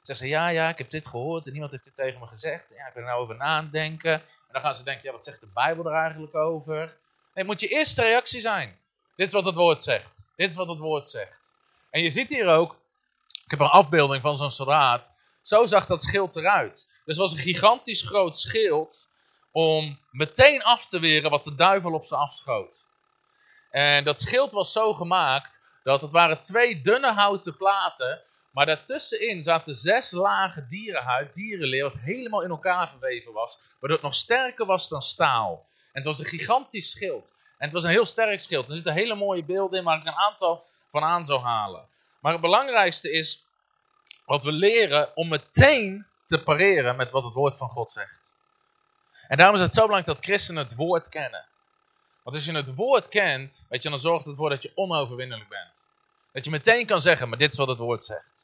Zeggen 0.02 0.26
ze, 0.26 0.32
ja, 0.32 0.48
ja, 0.48 0.68
ik 0.68 0.78
heb 0.78 0.90
dit 0.90 1.06
gehoord 1.06 1.46
en 1.46 1.52
niemand 1.52 1.72
heeft 1.72 1.84
dit 1.84 1.94
tegen 1.94 2.20
me 2.20 2.26
gezegd. 2.26 2.72
Ja, 2.76 2.86
ik 2.86 2.94
ben 2.94 3.02
er 3.02 3.08
nou 3.08 3.20
over 3.20 3.36
na 3.36 3.44
aan 3.44 3.62
het 3.62 3.72
denken. 3.72 4.12
En 4.12 4.52
dan 4.52 4.62
gaan 4.62 4.74
ze 4.74 4.84
denken, 4.84 5.04
ja, 5.04 5.12
wat 5.12 5.24
zegt 5.24 5.40
de 5.40 5.48
Bijbel 5.54 5.86
er 5.86 6.00
eigenlijk 6.00 6.34
over? 6.34 6.76
Nee, 6.76 6.88
het 7.32 7.46
moet 7.46 7.60
je 7.60 7.68
eerste 7.68 8.02
reactie 8.02 8.40
zijn. 8.40 8.78
Dit 9.16 9.26
is 9.26 9.32
wat 9.32 9.44
het 9.44 9.54
woord 9.54 9.82
zegt. 9.82 10.26
Dit 10.36 10.50
is 10.50 10.56
wat 10.56 10.68
het 10.68 10.78
woord 10.78 11.08
zegt. 11.08 11.54
En 11.90 12.02
je 12.02 12.10
ziet 12.10 12.28
hier 12.28 12.46
ook, 12.46 12.76
ik 13.46 13.52
heb 13.52 13.60
een 13.60 13.66
afbeelding 13.66 14.22
van 14.22 14.36
zo'n 14.36 14.50
soldaat. 14.50 15.18
Zo 15.42 15.66
zag 15.66 15.86
dat 15.86 16.02
schild 16.02 16.36
eruit. 16.36 16.92
Dus 17.04 17.18
was 17.18 17.32
een 17.32 17.38
gigantisch 17.38 18.02
groot 18.02 18.38
schild 18.38 19.08
om 19.52 19.98
meteen 20.10 20.62
af 20.62 20.86
te 20.86 20.98
weren 20.98 21.30
wat 21.30 21.44
de 21.44 21.54
duivel 21.54 21.92
op 21.92 22.04
ze 22.04 22.16
afschoot. 22.16 22.84
En 23.70 24.04
dat 24.04 24.20
schild 24.20 24.52
was 24.52 24.72
zo 24.72 24.94
gemaakt 24.94 25.64
dat 25.82 26.00
het 26.00 26.12
waren 26.12 26.40
twee 26.40 26.80
dunne 26.80 27.12
houten 27.12 27.56
platen, 27.56 28.22
maar 28.50 28.66
daartussenin 28.66 29.42
zaten 29.42 29.74
zes 29.74 30.10
lagen 30.10 30.66
dierenhuid, 30.68 31.34
dierenleer, 31.34 31.82
wat 31.82 31.98
helemaal 32.00 32.42
in 32.42 32.50
elkaar 32.50 32.90
verweven 32.90 33.32
was, 33.32 33.58
waardoor 33.70 33.98
het 33.98 34.06
nog 34.06 34.14
sterker 34.14 34.66
was 34.66 34.88
dan 34.88 35.02
staal. 35.02 35.66
En 35.68 36.02
het 36.02 36.04
was 36.04 36.18
een 36.18 36.24
gigantisch 36.24 36.90
schild. 36.90 37.38
En 37.58 37.64
het 37.64 37.72
was 37.72 37.84
een 37.84 37.90
heel 37.90 38.06
sterk 38.06 38.40
schild. 38.40 38.68
Er 38.68 38.74
zitten 38.74 38.92
hele 38.92 39.14
mooie 39.14 39.44
beelden 39.44 39.78
in, 39.78 39.84
waar 39.84 39.98
ik 39.98 40.06
een 40.06 40.12
aantal 40.12 40.64
van 40.90 41.02
aan 41.02 41.24
zou 41.24 41.40
halen. 41.40 41.88
Maar 42.20 42.32
het 42.32 42.40
belangrijkste 42.40 43.10
is 43.12 43.46
wat 44.24 44.42
we 44.44 44.52
leren 44.52 45.16
om 45.16 45.28
meteen 45.28 46.06
te 46.26 46.42
pareren 46.42 46.96
met 46.96 47.10
wat 47.10 47.24
het 47.24 47.34
woord 47.34 47.56
van 47.56 47.68
God 47.68 47.90
zegt. 47.90 48.34
En 49.28 49.36
daarom 49.36 49.56
is 49.56 49.62
het 49.62 49.74
zo 49.74 49.86
belangrijk 49.86 50.16
dat 50.16 50.24
christenen 50.26 50.62
het 50.62 50.74
woord 50.74 51.08
kennen. 51.08 51.44
Want 52.22 52.36
als 52.36 52.44
je 52.44 52.52
het 52.52 52.74
woord 52.74 53.08
kent, 53.08 53.66
weet 53.68 53.82
je, 53.82 53.88
dan 53.88 53.98
zorgt 53.98 54.24
het 54.24 54.32
ervoor 54.32 54.50
dat 54.50 54.62
je 54.62 54.72
onoverwinnelijk 54.74 55.48
bent. 55.48 55.88
Dat 56.32 56.44
je 56.44 56.50
meteen 56.50 56.86
kan 56.86 57.00
zeggen, 57.00 57.28
maar 57.28 57.38
dit 57.38 57.52
is 57.52 57.58
wat 57.58 57.68
het 57.68 57.78
woord 57.78 58.04
zegt. 58.04 58.34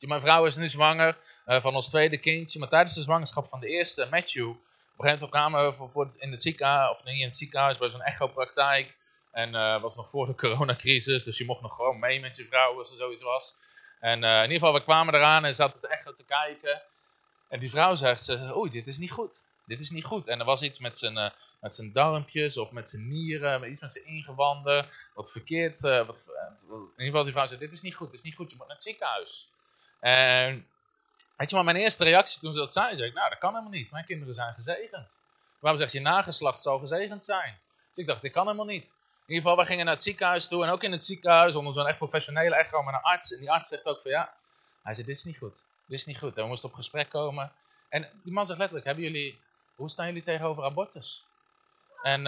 Mijn 0.00 0.20
vrouw 0.20 0.46
is 0.46 0.56
nu 0.56 0.68
zwanger 0.68 1.18
eh, 1.44 1.60
van 1.60 1.74
ons 1.74 1.88
tweede 1.88 2.18
kindje, 2.18 2.58
maar 2.58 2.68
tijdens 2.68 2.94
de 2.94 3.02
zwangerschap 3.02 3.48
van 3.48 3.60
de 3.60 3.68
eerste, 3.68 4.06
Matthew, 4.10 4.52
op 4.96 5.30
kwamen 5.30 5.66
we 5.78 5.88
voor, 5.88 6.04
het- 6.04 6.14
in 6.14 6.30
het 6.30 6.42
ziekenhuis, 6.42 6.90
of 6.90 7.04
niet 7.04 7.18
in 7.18 7.24
het 7.24 7.36
ziekenhuis, 7.36 7.78
bij 7.78 7.88
zo'n 7.88 8.02
echopraktijk. 8.02 8.96
En 9.36 9.54
eh 9.54 9.80
was 9.80 9.96
nog 9.96 10.10
voor 10.10 10.26
de 10.26 10.34
coronacrisis, 10.44 11.24
dus 11.24 11.38
je 11.38 11.44
mocht 11.44 11.62
nog 11.62 11.74
gewoon 11.74 11.98
mee 11.98 12.20
met 12.20 12.36
je 12.36 12.44
vrouw 12.44 12.78
als 12.78 12.90
er 12.90 12.96
zoiets 12.96 13.22
was. 13.22 13.56
En 14.00 14.24
eh, 14.24 14.36
in 14.36 14.42
ieder 14.42 14.58
geval, 14.58 14.72
we 14.72 14.82
kwamen 14.82 15.14
eraan 15.14 15.44
en 15.44 15.54
zaten 15.54 15.80
het 15.80 15.90
echo 15.90 16.12
te 16.12 16.24
kijken. 16.24 16.82
En 17.48 17.60
die 17.60 17.70
vrouw 17.70 17.94
zegt, 17.94 18.24
ze, 18.24 18.56
oei, 18.56 18.70
dit 18.70 18.86
is 18.86 18.98
niet 18.98 19.10
goed. 19.10 19.40
Dit 19.66 19.80
is 19.80 19.90
niet 19.90 20.04
goed. 20.04 20.28
En 20.28 20.38
er 20.38 20.44
was 20.44 20.62
iets 20.62 20.78
met 20.78 20.98
zijn, 20.98 21.16
eh, 21.16 21.30
met 21.60 21.72
zijn 21.72 21.92
darmpjes 21.92 22.56
of 22.56 22.70
met 22.70 22.90
zijn 22.90 23.08
nieren, 23.08 23.70
iets 23.70 23.80
met 23.80 23.92
zijn 23.92 24.06
ingewanden. 24.06 24.88
Wat 25.14 25.32
verkeerd, 25.32 25.80
wat, 25.80 26.28
in 26.68 26.90
ieder 26.90 27.04
geval 27.04 27.24
die 27.24 27.32
vrouw 27.32 27.46
zei, 27.46 27.60
dit 27.60 27.72
is 27.72 27.80
niet 27.80 27.94
goed, 27.94 28.10
dit 28.10 28.18
is 28.18 28.24
niet 28.24 28.34
goed, 28.34 28.50
je 28.50 28.56
moet 28.56 28.66
naar 28.66 28.76
het 28.76 28.84
ziekenhuis. 28.84 29.50
En 30.00 30.66
weet 31.36 31.50
je 31.50 31.56
maar, 31.56 31.64
mijn 31.64 31.76
eerste 31.76 32.04
reactie 32.04 32.40
toen 32.40 32.52
ze 32.52 32.58
dat 32.58 32.72
zei, 32.72 32.96
zei 32.96 33.08
ik, 33.08 33.14
nou 33.14 33.28
dat 33.28 33.38
kan 33.38 33.50
helemaal 33.50 33.72
niet, 33.72 33.90
mijn 33.90 34.04
kinderen 34.04 34.34
zijn 34.34 34.54
gezegend. 34.54 35.22
Waarom 35.58 35.80
zeg 35.80 35.92
je 35.92 36.00
nageslacht 36.00 36.62
zal 36.62 36.78
gezegend 36.78 37.24
zijn? 37.24 37.58
Dus 37.88 37.98
ik 37.98 38.06
dacht, 38.06 38.22
dit 38.22 38.32
kan 38.32 38.44
helemaal 38.44 38.66
niet. 38.66 38.96
In 39.26 39.34
ieder 39.34 39.42
geval, 39.42 39.56
wij 39.56 39.66
gingen 39.66 39.84
naar 39.84 39.94
het 39.94 40.02
ziekenhuis 40.02 40.48
toe 40.48 40.64
en 40.64 40.70
ook 40.70 40.82
in 40.82 40.92
het 40.92 41.04
ziekenhuis 41.04 41.54
onder 41.54 41.72
zo'n 41.72 41.86
echt 41.86 41.98
professionele 41.98 42.56
echo 42.56 42.82
met 42.82 42.94
een 42.94 43.00
arts. 43.00 43.32
En 43.32 43.38
die 43.38 43.50
arts 43.50 43.68
zegt 43.68 43.86
ook 43.86 44.00
van 44.00 44.10
ja, 44.10 44.34
hij 44.82 44.94
zei 44.94 45.06
dit 45.06 45.16
is 45.16 45.24
niet 45.24 45.38
goed, 45.38 45.54
dit 45.86 45.98
is 45.98 46.06
niet 46.06 46.18
goed. 46.18 46.36
En 46.36 46.42
we 46.42 46.48
moesten 46.48 46.68
op 46.68 46.74
gesprek 46.74 47.08
komen. 47.08 47.52
En 47.88 48.08
die 48.22 48.32
man 48.32 48.46
zegt 48.46 48.58
letterlijk, 48.58 48.86
hebben 48.86 49.04
jullie, 49.04 49.40
hoe 49.74 49.90
staan 49.90 50.06
jullie 50.06 50.22
tegenover 50.22 50.64
abortus? 50.64 51.24
En 52.02 52.26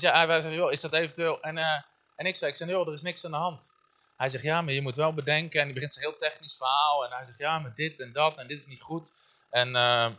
je, 0.00 0.08
hij 0.08 0.26
wij 0.26 0.40
zeggen, 0.40 0.60
joh, 0.60 0.72
is 0.72 0.80
dat 0.80 0.92
eventueel... 0.92 1.42
En, 1.42 1.58
eh, 1.58 1.82
en 2.16 2.26
ik 2.26 2.36
zei, 2.36 2.50
ik 2.50 2.56
zei, 2.56 2.70
joh, 2.70 2.86
er 2.86 2.92
is 2.92 3.02
niks 3.02 3.24
aan 3.24 3.30
de 3.30 3.36
hand. 3.36 3.74
Hij 4.16 4.28
zegt, 4.28 4.44
ja, 4.44 4.62
maar 4.62 4.72
je 4.72 4.82
moet 4.82 4.96
wel 4.96 5.14
bedenken. 5.14 5.58
En 5.60 5.64
die 5.64 5.74
begint 5.74 5.92
zo'n 5.92 6.02
heel 6.02 6.16
technisch 6.16 6.56
verhaal. 6.56 7.04
En 7.04 7.10
hij 7.10 7.24
zegt, 7.24 7.38
ja, 7.38 7.58
maar 7.58 7.74
dit 7.74 8.00
en 8.00 8.12
dat 8.12 8.38
en 8.38 8.46
dit 8.46 8.58
is 8.58 8.66
niet 8.66 8.82
goed. 8.82 9.12
En 9.50 9.76
eh, 9.76 10.10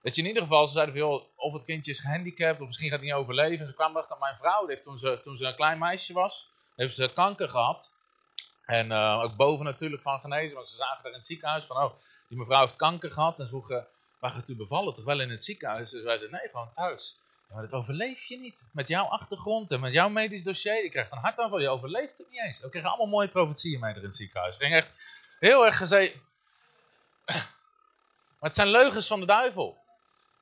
weet 0.00 0.14
je, 0.14 0.22
in 0.22 0.28
ieder 0.28 0.42
geval, 0.42 0.66
ze 0.66 0.72
zeiden 0.72 0.98
van, 0.98 1.26
of 1.36 1.52
het 1.52 1.64
kindje 1.64 1.90
is 1.90 2.00
gehandicapt, 2.00 2.60
of 2.60 2.66
misschien 2.66 2.88
gaat 2.88 2.98
het 2.98 3.06
niet 3.06 3.16
overleven. 3.16 3.60
En 3.60 3.66
ze 3.66 3.74
kwamen 3.74 3.94
erachter 3.94 4.16
dat 4.18 4.24
mijn 4.24 4.38
vrouw, 4.38 4.66
heeft 4.66 4.82
toen 4.82 4.98
ze, 4.98 5.20
toen 5.22 5.36
ze 5.36 5.46
een 5.46 5.54
klein 5.54 5.78
meisje 5.78 6.12
was, 6.12 6.52
heeft 6.76 6.94
ze 6.94 7.12
kanker 7.12 7.48
gehad. 7.48 7.94
En 8.64 8.92
eh, 8.92 9.20
ook 9.22 9.36
boven 9.36 9.64
natuurlijk 9.64 10.02
van 10.02 10.20
genezen, 10.20 10.54
want 10.54 10.68
ze 10.68 10.76
zagen 10.76 11.04
er 11.04 11.10
in 11.10 11.16
het 11.16 11.26
ziekenhuis 11.26 11.64
van, 11.64 11.76
oh, 11.76 11.92
die 12.28 12.38
mevrouw 12.38 12.60
heeft 12.60 12.76
kanker 12.76 13.10
gehad. 13.10 13.38
En 13.38 13.44
ze 13.44 13.50
vroegen, 13.50 13.86
waar 14.18 14.30
gaat 14.30 14.48
u 14.48 14.56
bevallen? 14.56 14.94
Toch 14.94 15.04
wel 15.04 15.20
in 15.20 15.30
het 15.30 15.44
ziekenhuis? 15.44 15.90
Dus 15.90 16.02
wij 16.02 16.18
zeiden, 16.18 16.38
nee, 16.40 16.50
gewoon 16.50 16.72
thuis. 16.72 17.20
Ja, 17.48 17.54
maar 17.54 17.64
dat 17.64 17.72
overleef 17.72 18.24
je 18.24 18.38
niet. 18.38 18.68
Met 18.72 18.88
jouw 18.88 19.04
achtergrond 19.04 19.70
en 19.70 19.80
met 19.80 19.92
jouw 19.92 20.08
medisch 20.08 20.42
dossier. 20.42 20.82
Je 20.82 20.90
krijgt 20.90 21.12
een 21.12 21.18
hartaanval, 21.18 21.60
je 21.60 21.68
overleeft 21.68 22.18
het 22.18 22.28
niet 22.30 22.40
eens. 22.40 22.60
We 22.60 22.68
kregen 22.68 22.88
allemaal 22.88 23.06
mooie 23.06 23.28
profetieën 23.28 23.80
mee 23.80 23.90
er 23.90 23.96
in 23.96 24.04
het 24.04 24.16
ziekenhuis. 24.16 24.54
Het 24.54 24.62
ging 24.62 24.74
echt 24.74 24.92
heel 25.38 25.66
erg 25.66 25.76
gezegd. 25.76 26.16
Maar 27.26 28.48
het 28.48 28.54
zijn 28.54 28.70
leugens 28.70 29.06
van 29.06 29.20
de 29.20 29.26
duivel. 29.26 29.78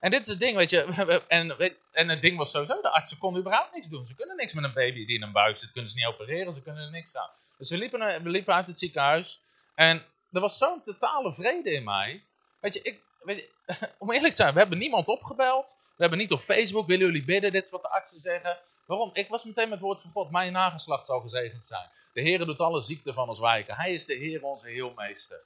En 0.00 0.10
dit 0.10 0.20
is 0.20 0.26
het 0.26 0.38
ding, 0.38 0.56
weet 0.56 0.70
je. 0.70 0.80
En, 1.28 1.74
en 1.92 2.08
het 2.08 2.20
ding 2.20 2.36
was 2.36 2.50
sowieso, 2.50 2.80
de 2.80 2.90
artsen 2.92 3.18
konden 3.18 3.40
überhaupt 3.40 3.74
niks 3.74 3.88
doen. 3.88 4.06
Ze 4.06 4.14
kunnen 4.14 4.36
niks 4.36 4.52
met 4.54 4.64
een 4.64 4.72
baby 4.72 5.06
die 5.06 5.16
in 5.16 5.22
een 5.22 5.32
buik 5.32 5.56
zit. 5.56 5.72
Kunnen 5.72 5.90
ze 5.90 5.96
niet 5.96 6.06
opereren, 6.06 6.52
ze 6.52 6.62
kunnen 6.62 6.84
er 6.84 6.90
niks 6.90 7.16
aan. 7.16 7.30
Dus 7.58 7.70
we 7.70 7.78
liepen, 7.78 7.98
naar- 7.98 8.22
we 8.22 8.28
liepen 8.28 8.54
uit 8.54 8.66
het 8.66 8.78
ziekenhuis. 8.78 9.40
En 9.74 10.04
er 10.32 10.40
was 10.40 10.58
zo'n 10.58 10.82
totale 10.82 11.34
vrede 11.34 11.72
in 11.72 11.84
mij. 11.84 12.22
Weet 12.60 12.74
je, 12.74 12.82
ik, 12.82 13.02
weet 13.22 13.38
je, 13.38 13.48
om 13.98 14.10
eerlijk 14.12 14.30
te 14.30 14.36
zijn, 14.36 14.52
we 14.52 14.58
hebben 14.58 14.78
niemand 14.78 15.08
opgebeld. 15.08 15.80
We 15.96 16.04
hebben 16.04 16.18
niet 16.18 16.32
op 16.32 16.40
Facebook, 16.40 16.86
willen 16.86 17.06
jullie 17.06 17.24
bidden, 17.24 17.52
dit 17.52 17.64
is 17.64 17.70
wat 17.70 17.82
de 17.82 17.90
artsen 17.90 18.20
zeggen. 18.20 18.58
Waarom? 18.86 19.10
Ik 19.12 19.28
was 19.28 19.44
meteen 19.44 19.64
met 19.68 19.72
het 19.78 19.80
woord 19.86 20.02
van 20.02 20.10
God, 20.10 20.30
mijn 20.30 20.52
nageslacht 20.52 21.06
zal 21.06 21.20
gezegend 21.20 21.64
zijn. 21.64 21.88
De 22.12 22.20
Heer 22.20 22.44
doet 22.44 22.60
alle 22.60 22.80
ziekten 22.80 23.14
van 23.14 23.28
ons 23.28 23.40
wijken. 23.40 23.74
Hij 23.76 23.92
is 23.92 24.06
de 24.06 24.14
Heer, 24.14 24.42
onze 24.44 24.68
heelmeester. 24.68 25.40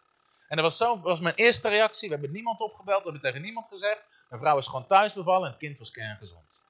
En 0.49 0.57
dat 0.57 0.65
was, 0.67 0.77
zo, 0.77 1.01
was 1.01 1.21
mijn 1.21 1.35
eerste 1.35 1.69
reactie. 1.69 2.09
We 2.09 2.15
hebben 2.15 2.33
niemand 2.33 2.61
opgebeld, 2.61 2.99
we 2.99 3.11
hebben 3.11 3.21
tegen 3.31 3.43
niemand 3.43 3.67
gezegd. 3.67 4.09
Mijn 4.33 4.45
vrouw 4.45 4.59
is 4.59 4.67
gewoon 4.67 4.87
thuis 4.87 5.13
bevallen 5.13 5.45
en 5.45 5.51
het 5.51 5.61
kind 5.61 5.79
was 5.79 5.91
kerngezond. 5.91 6.65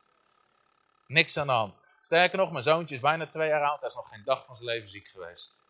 Niks 1.06 1.36
aan 1.36 1.46
de 1.46 1.52
hand. 1.52 1.84
Sterker 2.00 2.38
nog, 2.38 2.52
mijn 2.52 2.62
zoontje 2.62 2.94
is 2.94 3.00
bijna 3.00 3.26
twee 3.26 3.48
jaar 3.48 3.62
oud. 3.62 3.80
Hij 3.80 3.88
is 3.88 3.94
nog 3.94 4.08
geen 4.08 4.24
dag 4.24 4.44
van 4.44 4.56
zijn 4.56 4.68
leven 4.68 4.88
ziek 4.88 5.08
geweest. 5.08 5.60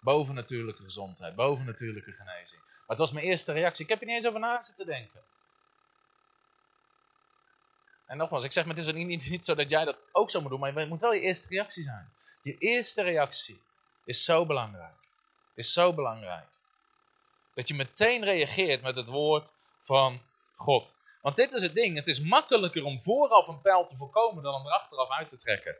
Bovennatuurlijke 0.00 0.82
gezondheid, 0.82 1.34
bovennatuurlijke 1.34 2.12
genezing. 2.12 2.62
Maar 2.62 2.84
het 2.86 2.98
was 2.98 3.12
mijn 3.12 3.26
eerste 3.26 3.52
reactie. 3.52 3.84
Ik 3.84 3.90
heb 3.90 4.00
er 4.00 4.06
niet 4.06 4.14
eens 4.14 4.26
over 4.26 4.40
na 4.40 4.62
zitten 4.62 4.86
denken. 4.86 5.20
En 8.06 8.16
nogmaals, 8.16 8.44
ik 8.44 8.52
zeg, 8.52 8.64
maar 8.64 8.76
het 8.76 8.86
is 8.86 8.92
niet, 8.92 9.28
niet, 9.30 9.44
zo 9.44 9.54
dat 9.54 9.70
jij 9.70 9.84
dat 9.84 9.96
ook 10.12 10.30
zo 10.30 10.40
moet 10.40 10.50
doen, 10.50 10.60
maar 10.60 10.74
het 10.74 10.88
moet 10.88 11.00
wel 11.00 11.14
je 11.14 11.20
eerste 11.20 11.48
reactie 11.48 11.82
zijn. 11.82 12.12
Je 12.42 12.58
eerste 12.58 13.02
reactie 13.02 13.62
is 14.04 14.24
zo 14.24 14.46
belangrijk. 14.46 14.96
Is 15.54 15.72
zo 15.72 15.92
belangrijk. 15.92 16.46
Dat 17.54 17.68
je 17.68 17.74
meteen 17.74 18.24
reageert 18.24 18.82
met 18.82 18.94
het 18.96 19.06
woord 19.06 19.54
van 19.80 20.22
God. 20.62 20.96
Want 21.22 21.36
dit 21.36 21.52
is 21.52 21.62
het 21.62 21.74
ding, 21.74 21.96
het 21.96 22.08
is 22.08 22.20
makkelijker 22.20 22.84
om 22.84 23.02
vooraf 23.02 23.48
een 23.48 23.60
pijl 23.60 23.86
te 23.86 23.96
voorkomen 23.96 24.42
dan 24.42 24.54
om 24.54 24.66
er 24.66 24.72
achteraf 24.72 25.10
uit 25.10 25.28
te 25.28 25.36
trekken. 25.36 25.76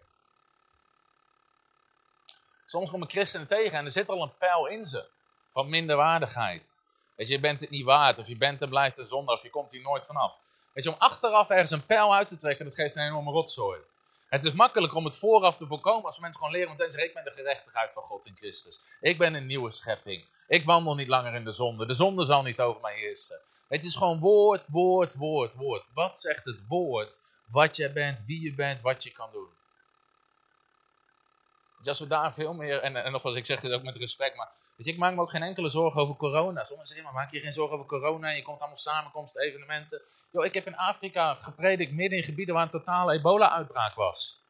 Soms 2.66 2.90
komen 2.90 3.10
christenen 3.10 3.48
tegen 3.48 3.78
en 3.78 3.84
er 3.84 3.90
zit 3.90 4.08
al 4.08 4.22
een 4.22 4.36
pijl 4.38 4.66
in 4.66 4.86
ze. 4.86 5.08
Van 5.52 5.68
minderwaardigheid. 5.68 6.80
Je, 7.16 7.26
je 7.26 7.40
bent 7.40 7.60
het 7.60 7.70
niet 7.70 7.84
waard, 7.84 8.18
of 8.18 8.28
je 8.28 8.36
bent 8.36 8.62
en 8.62 8.68
blijft 8.68 8.98
een 8.98 9.06
zondaar, 9.06 9.36
of 9.36 9.42
je 9.42 9.50
komt 9.50 9.72
hier 9.72 9.82
nooit 9.82 10.04
vanaf. 10.04 10.34
Weet 10.72 10.84
je, 10.84 10.90
om 10.90 10.96
achteraf 10.98 11.50
ergens 11.50 11.70
een 11.70 11.86
pijl 11.86 12.14
uit 12.14 12.28
te 12.28 12.36
trekken, 12.36 12.64
dat 12.64 12.74
geeft 12.74 12.96
een 12.96 13.06
enorme 13.06 13.30
rotzooi. 13.30 13.80
Het 14.28 14.44
is 14.44 14.52
makkelijker 14.52 14.98
om 14.98 15.04
het 15.04 15.18
vooraf 15.18 15.56
te 15.56 15.66
voorkomen 15.66 16.04
als 16.04 16.18
mensen 16.18 16.40
gewoon 16.40 16.54
leren 16.54 16.70
meteen 16.70 16.90
zeggen, 16.90 17.08
ik 17.08 17.14
ben 17.14 17.24
de 17.24 17.32
gerechtigheid 17.32 17.92
van 17.92 18.02
God 18.02 18.26
in 18.26 18.36
Christus. 18.36 18.80
Ik 19.00 19.18
ben 19.18 19.34
een 19.34 19.46
nieuwe 19.46 19.70
schepping. 19.70 20.24
Ik 20.48 20.64
wandel 20.64 20.94
niet 20.94 21.08
langer 21.08 21.34
in 21.34 21.44
de 21.44 21.52
zonde. 21.52 21.86
De 21.86 21.94
zonde 21.94 22.24
zal 22.24 22.42
niet 22.42 22.60
over 22.60 22.80
mij 22.80 22.94
heersen. 22.94 23.40
Het 23.72 23.85
is 23.85 23.96
gewoon 23.96 24.18
woord, 24.18 24.66
woord, 24.68 25.14
woord, 25.14 25.54
woord. 25.54 25.88
Wat 25.94 26.18
zegt 26.18 26.44
het 26.44 26.66
woord? 26.68 27.20
Wat 27.50 27.76
jij 27.76 27.92
bent, 27.92 28.24
wie 28.24 28.42
je 28.42 28.54
bent, 28.54 28.80
wat 28.80 29.02
je 29.02 29.11
kan 29.11 29.28
doen. 29.32 29.48
Dus 31.78 31.88
als 31.88 31.98
we 31.98 32.06
daar 32.06 32.35
veel 32.35 32.54
meer, 32.54 32.80
en, 32.80 32.96
en 33.04 33.12
nogmaals, 33.12 33.37
ik 33.37 33.46
zeg 33.46 33.61
dit 33.61 33.72
ook 33.72 33.82
met 33.82 33.96
respect, 33.96 34.37
maar 34.37 34.50
dus 34.76 34.87
ik 34.87 34.98
maak 34.98 35.14
me 35.14 35.20
ook 35.20 35.30
geen 35.30 35.42
enkele 35.42 35.68
zorgen 35.68 36.00
over 36.00 36.16
corona. 36.16 36.64
Sommigen 36.64 36.87
zeggen, 36.87 37.04
maar 37.04 37.22
maak 37.22 37.32
je 37.32 37.40
geen 37.40 37.52
zorgen 37.52 37.74
over 37.74 37.88
corona, 37.88 38.28
je 38.28 38.42
komt 38.42 38.58
allemaal 38.58 38.76
samenkomsten, 38.76 39.42
evenementen. 39.42 40.02
Yo, 40.30 40.42
ik 40.42 40.54
heb 40.54 40.66
in 40.66 40.76
Afrika 40.76 41.35
gepredikt 41.35 41.92
midden 41.92 42.18
in 42.18 42.24
gebieden 42.24 42.54
waar 42.54 42.64
een 42.64 42.70
totale 42.70 43.12
ebola-uitbraak 43.12 43.94
was. 43.94 44.42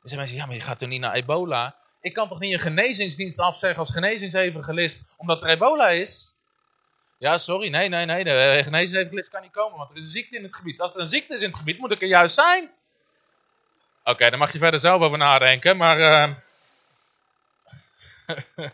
Dan 0.00 0.10
zeggen 0.10 0.18
mensen, 0.18 0.36
ja, 0.36 0.46
maar 0.46 0.54
je 0.54 0.60
gaat 0.60 0.78
toch 0.78 0.88
niet 0.88 1.00
naar 1.00 1.14
ebola? 1.14 1.76
Ik 2.00 2.12
kan 2.12 2.28
toch 2.28 2.40
niet 2.40 2.52
een 2.52 2.60
genezingsdienst 2.60 3.38
afzeggen 3.38 3.78
als 3.78 3.92
genezingsevangelist, 3.92 5.12
omdat 5.16 5.42
er 5.42 5.48
ebola 5.48 5.88
is? 5.88 6.32
Ja, 7.22 7.38
sorry, 7.38 7.68
nee, 7.70 7.88
nee, 7.88 8.04
nee, 8.04 8.24
de 8.24 8.60
genezingsevangelist 8.64 9.30
kan 9.30 9.42
niet 9.42 9.50
komen, 9.50 9.78
want 9.78 9.90
er 9.90 9.96
is 9.96 10.02
een 10.02 10.08
ziekte 10.08 10.36
in 10.36 10.42
het 10.42 10.54
gebied. 10.54 10.80
Als 10.80 10.94
er 10.94 11.00
een 11.00 11.06
ziekte 11.06 11.34
is 11.34 11.40
in 11.40 11.48
het 11.48 11.56
gebied, 11.58 11.78
moet 11.78 11.90
ik 11.90 12.02
er 12.02 12.08
juist 12.08 12.34
zijn. 12.34 12.64
Oké, 14.00 14.10
okay, 14.10 14.30
daar 14.30 14.38
mag 14.38 14.52
je 14.52 14.58
verder 14.58 14.80
zelf 14.80 15.02
over 15.02 15.18
nadenken, 15.18 15.76
maar... 15.76 15.98
Uh... 16.00 16.34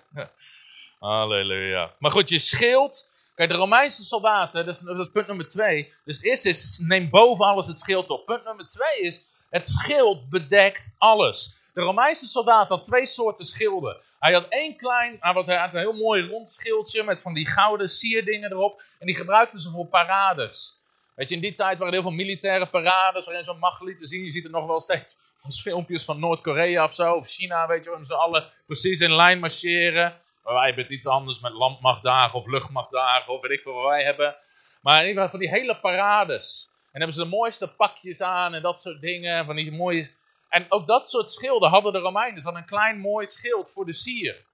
Halleluja. 0.98 1.94
Maar 1.98 2.10
goed, 2.10 2.28
je 2.28 2.38
schild. 2.38 3.10
Kijk, 3.34 3.50
de 3.50 3.56
Romeinse 3.56 4.04
soldaten, 4.04 4.66
dat 4.66 4.74
is, 4.74 4.80
dat 4.80 4.98
is, 4.98 5.10
punt 5.10 5.26
nummer 5.26 5.48
twee. 5.48 5.92
Dus 6.04 6.16
het 6.16 6.26
eerste 6.26 6.48
is, 6.48 6.78
neem 6.78 7.10
boven 7.10 7.44
alles 7.44 7.66
het 7.66 7.78
schild 7.78 8.08
op. 8.08 8.26
Punt 8.26 8.44
nummer 8.44 8.66
twee 8.66 9.00
is, 9.00 9.24
het 9.50 9.68
schild 9.68 10.28
bedekt 10.28 10.94
alles. 10.98 11.56
De 11.78 11.84
Romeinse 11.84 12.26
soldaat 12.26 12.68
had 12.68 12.84
twee 12.84 13.06
soorten 13.06 13.44
schilden. 13.44 13.96
Hij 14.18 14.32
had 14.32 14.48
één 14.48 14.76
klein, 14.76 15.16
hij 15.20 15.32
had 15.32 15.74
een 15.74 15.80
heel 15.80 15.92
mooi 15.92 16.28
rond 16.28 16.52
schildje 16.52 17.02
met 17.02 17.22
van 17.22 17.34
die 17.34 17.46
gouden 17.46 17.88
sierdingen 17.88 18.52
erop. 18.52 18.82
En 18.98 19.06
die 19.06 19.16
gebruikten 19.16 19.58
ze 19.60 19.70
voor 19.70 19.86
parades. 19.86 20.80
Weet 21.14 21.28
je, 21.28 21.34
in 21.34 21.40
die 21.40 21.54
tijd 21.54 21.78
waren 21.78 21.86
er 21.86 22.00
heel 22.00 22.08
veel 22.08 22.24
militaire 22.24 22.66
parades 22.66 23.24
waarin 23.24 23.44
zo'n 23.44 23.58
macht 23.58 23.82
lieten 23.82 24.06
zien. 24.06 24.24
Je 24.24 24.30
ziet 24.30 24.42
het 24.42 24.52
nog 24.52 24.66
wel 24.66 24.80
steeds 24.80 25.18
als 25.42 25.60
filmpjes 25.60 26.04
van 26.04 26.20
Noord-Korea 26.20 26.84
of 26.84 26.94
zo, 26.94 27.14
of 27.14 27.28
China, 27.28 27.66
weet 27.66 27.84
je, 27.84 27.90
waarin 27.90 28.06
ze 28.06 28.14
alle 28.14 28.50
precies 28.66 29.00
in 29.00 29.14
lijn 29.14 29.38
marcheren. 29.38 30.16
Maar 30.44 30.54
wij 30.54 30.66
hebben 30.66 30.82
het 30.82 30.92
iets 30.92 31.06
anders 31.06 31.40
met 31.40 31.52
landmachtdagen 31.52 32.38
of 32.38 32.46
luchtmachtdagen 32.46 33.32
of 33.32 33.42
weet 33.42 33.50
ik 33.50 33.62
veel 33.62 33.72
wat 33.72 33.88
wij 33.90 34.02
hebben. 34.02 34.36
Maar 34.82 35.02
in 35.02 35.08
ieder 35.08 35.22
geval 35.22 35.38
van 35.38 35.48
die 35.48 35.60
hele 35.60 35.76
parades. 35.76 36.72
En 36.92 36.98
hebben 37.00 37.12
ze 37.12 37.22
de 37.22 37.36
mooiste 37.36 37.68
pakjes 37.68 38.22
aan 38.22 38.54
en 38.54 38.62
dat 38.62 38.80
soort 38.80 39.00
dingen. 39.00 39.44
Van 39.44 39.56
die 39.56 39.72
mooie... 39.72 40.16
En 40.48 40.66
ook 40.68 40.86
dat 40.86 41.10
soort 41.10 41.30
schilden 41.30 41.70
hadden 41.70 41.92
de 41.92 41.98
Romeinen. 41.98 42.40
Ze 42.40 42.44
hadden 42.44 42.62
een 42.62 42.68
klein 42.68 42.98
mooi 42.98 43.26
schild 43.26 43.72
voor 43.72 43.86
de 43.86 43.92
sier. 43.92 44.44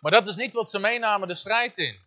Maar 0.00 0.12
dat 0.12 0.28
is 0.28 0.36
niet 0.36 0.54
wat 0.54 0.70
ze 0.70 0.78
meenamen 0.78 1.28
de 1.28 1.34
strijd 1.34 1.78
in. 1.78 1.98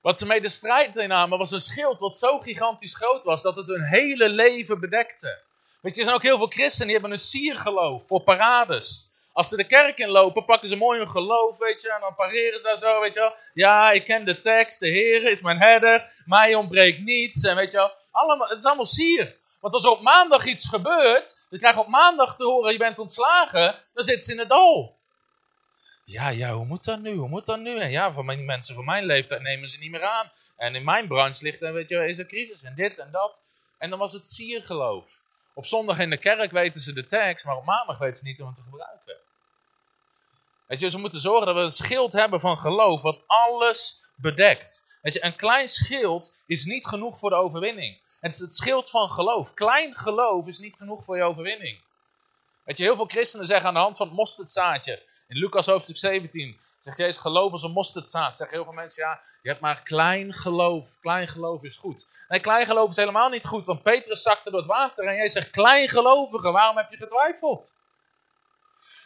Wat 0.00 0.18
ze 0.18 0.26
mee 0.26 0.40
de 0.40 0.48
strijd 0.48 0.96
innamen 0.96 1.38
was 1.38 1.50
een 1.50 1.60
schild 1.60 2.00
wat 2.00 2.16
zo 2.16 2.38
gigantisch 2.38 2.94
groot 2.94 3.24
was 3.24 3.42
dat 3.42 3.56
het 3.56 3.66
hun 3.66 3.84
hele 3.84 4.28
leven 4.28 4.80
bedekte. 4.80 5.42
Weet 5.80 5.94
je, 5.94 5.98
er 5.98 6.04
zijn 6.06 6.16
ook 6.16 6.22
heel 6.22 6.36
veel 6.36 6.46
christenen 6.46 6.86
die 6.86 6.96
hebben 6.96 7.12
een 7.12 7.24
siergeloof 7.24 8.06
voor 8.06 8.20
parades. 8.20 9.12
Als 9.32 9.48
ze 9.48 9.56
de 9.56 9.66
kerk 9.66 9.98
inlopen, 9.98 10.44
pakken 10.44 10.68
ze 10.68 10.76
mooi 10.76 10.98
hun 10.98 11.08
geloof, 11.08 11.58
weet 11.58 11.82
je, 11.82 11.92
en 11.92 12.00
dan 12.00 12.14
pareren 12.14 12.58
ze 12.58 12.64
daar 12.64 12.76
zo, 12.76 13.00
weet 13.00 13.14
je 13.14 13.20
wel. 13.20 13.34
Ja, 13.54 13.90
ik 13.90 14.04
ken 14.04 14.24
de 14.24 14.38
tekst, 14.38 14.80
de 14.80 14.88
Heer 14.88 15.30
is 15.30 15.42
mijn 15.42 15.58
herder, 15.58 16.22
mij 16.24 16.54
ontbreekt 16.54 17.00
niets, 17.00 17.44
en 17.44 17.56
weet 17.56 17.72
je. 17.72 17.92
Allemaal, 18.10 18.48
het 18.48 18.58
is 18.58 18.64
allemaal 18.64 18.86
sier. 18.86 19.36
Want 19.64 19.76
als 19.76 19.84
er 19.84 19.90
op 19.90 20.00
maandag 20.00 20.44
iets 20.44 20.68
gebeurt, 20.68 21.44
dan 21.50 21.58
krijg 21.58 21.74
je 21.74 21.80
op 21.80 21.88
maandag 21.88 22.36
te 22.36 22.44
horen, 22.44 22.72
je 22.72 22.78
bent 22.78 22.98
ontslagen, 22.98 23.78
dan 23.94 24.04
zitten 24.04 24.22
ze 24.22 24.32
in 24.32 24.38
het 24.38 24.48
dal. 24.48 24.98
Ja, 26.04 26.28
ja, 26.28 26.52
hoe 26.52 26.64
moet 26.64 26.84
dat 26.84 26.98
nu? 26.98 27.14
Hoe 27.14 27.28
moet 27.28 27.46
dat 27.46 27.58
nu? 27.58 27.78
En 27.78 27.90
ja, 27.90 28.12
voor 28.12 28.24
mijn 28.24 28.44
mensen 28.44 28.74
van 28.74 28.84
mijn 28.84 29.04
leeftijd 29.04 29.42
nemen 29.42 29.68
ze 29.68 29.78
niet 29.78 29.90
meer 29.90 30.04
aan. 30.04 30.30
En 30.56 30.74
in 30.74 30.84
mijn 30.84 31.08
branche 31.08 31.44
ligt 31.44 31.58
weet 31.58 31.88
je, 31.88 32.08
is 32.08 32.18
er 32.18 32.26
crisis 32.26 32.62
en 32.62 32.74
dit 32.74 32.98
en 32.98 33.08
dat. 33.10 33.44
En 33.78 33.90
dan 33.90 33.98
was 33.98 34.12
het 34.12 34.26
siergeloof. 34.26 35.22
Op 35.54 35.66
zondag 35.66 35.98
in 35.98 36.10
de 36.10 36.18
kerk 36.18 36.50
weten 36.50 36.80
ze 36.80 36.92
de 36.92 37.06
tekst, 37.06 37.46
maar 37.46 37.56
op 37.56 37.64
maandag 37.64 37.98
weten 37.98 38.16
ze 38.16 38.24
niet 38.24 38.38
hoe 38.38 38.46
het 38.46 38.56
te 38.56 38.62
gebruiken. 38.62 39.16
Weet 40.66 40.78
je, 40.78 40.84
dus 40.84 40.94
we 40.94 41.00
moeten 41.00 41.20
zorgen 41.20 41.46
dat 41.46 41.54
we 41.54 41.60
een 41.60 41.70
schild 41.70 42.12
hebben 42.12 42.40
van 42.40 42.58
geloof, 42.58 43.02
wat 43.02 43.24
alles 43.26 44.02
bedekt. 44.14 44.92
Weet 45.02 45.12
je, 45.12 45.24
een 45.24 45.36
klein 45.36 45.68
schild 45.68 46.42
is 46.46 46.64
niet 46.64 46.86
genoeg 46.86 47.18
voor 47.18 47.30
de 47.30 47.36
overwinning. 47.36 48.02
Het 48.24 48.38
het 48.38 48.56
schild 48.56 48.90
van 48.90 49.10
geloof. 49.10 49.54
Klein 49.54 49.94
geloof 49.94 50.46
is 50.46 50.58
niet 50.58 50.76
genoeg 50.76 51.04
voor 51.04 51.16
je 51.16 51.22
overwinning. 51.22 51.80
Weet 52.64 52.76
je, 52.76 52.84
heel 52.84 52.96
veel 52.96 53.04
christenen 53.04 53.46
zeggen 53.46 53.68
aan 53.68 53.74
de 53.74 53.80
hand 53.80 53.96
van 53.96 54.06
het 54.06 54.16
mosterdzaadje. 54.16 55.02
In 55.28 55.36
Lucas 55.36 55.66
hoofdstuk 55.66 55.98
17 55.98 56.60
zegt 56.80 56.96
Jezus, 56.96 57.16
geloof 57.16 57.52
als 57.52 57.62
een 57.62 57.70
mosterdzaad. 57.70 58.36
Zeggen 58.36 58.56
heel 58.56 58.64
veel 58.64 58.74
mensen, 58.74 59.02
ja, 59.02 59.20
je 59.42 59.48
hebt 59.48 59.60
maar 59.60 59.82
klein 59.82 60.34
geloof. 60.34 61.00
Klein 61.00 61.28
geloof 61.28 61.62
is 61.62 61.76
goed. 61.76 62.10
Nee, 62.28 62.40
klein 62.40 62.66
geloof 62.66 62.90
is 62.90 62.96
helemaal 62.96 63.28
niet 63.28 63.46
goed, 63.46 63.66
want 63.66 63.82
Petrus 63.82 64.22
zakte 64.22 64.50
door 64.50 64.58
het 64.58 64.68
water 64.68 65.06
en 65.06 65.14
jij 65.14 65.28
zegt, 65.28 65.50
klein 65.50 65.88
gelovige, 65.88 66.50
waarom 66.52 66.76
heb 66.76 66.90
je 66.90 66.96
getwijfeld? 66.96 67.80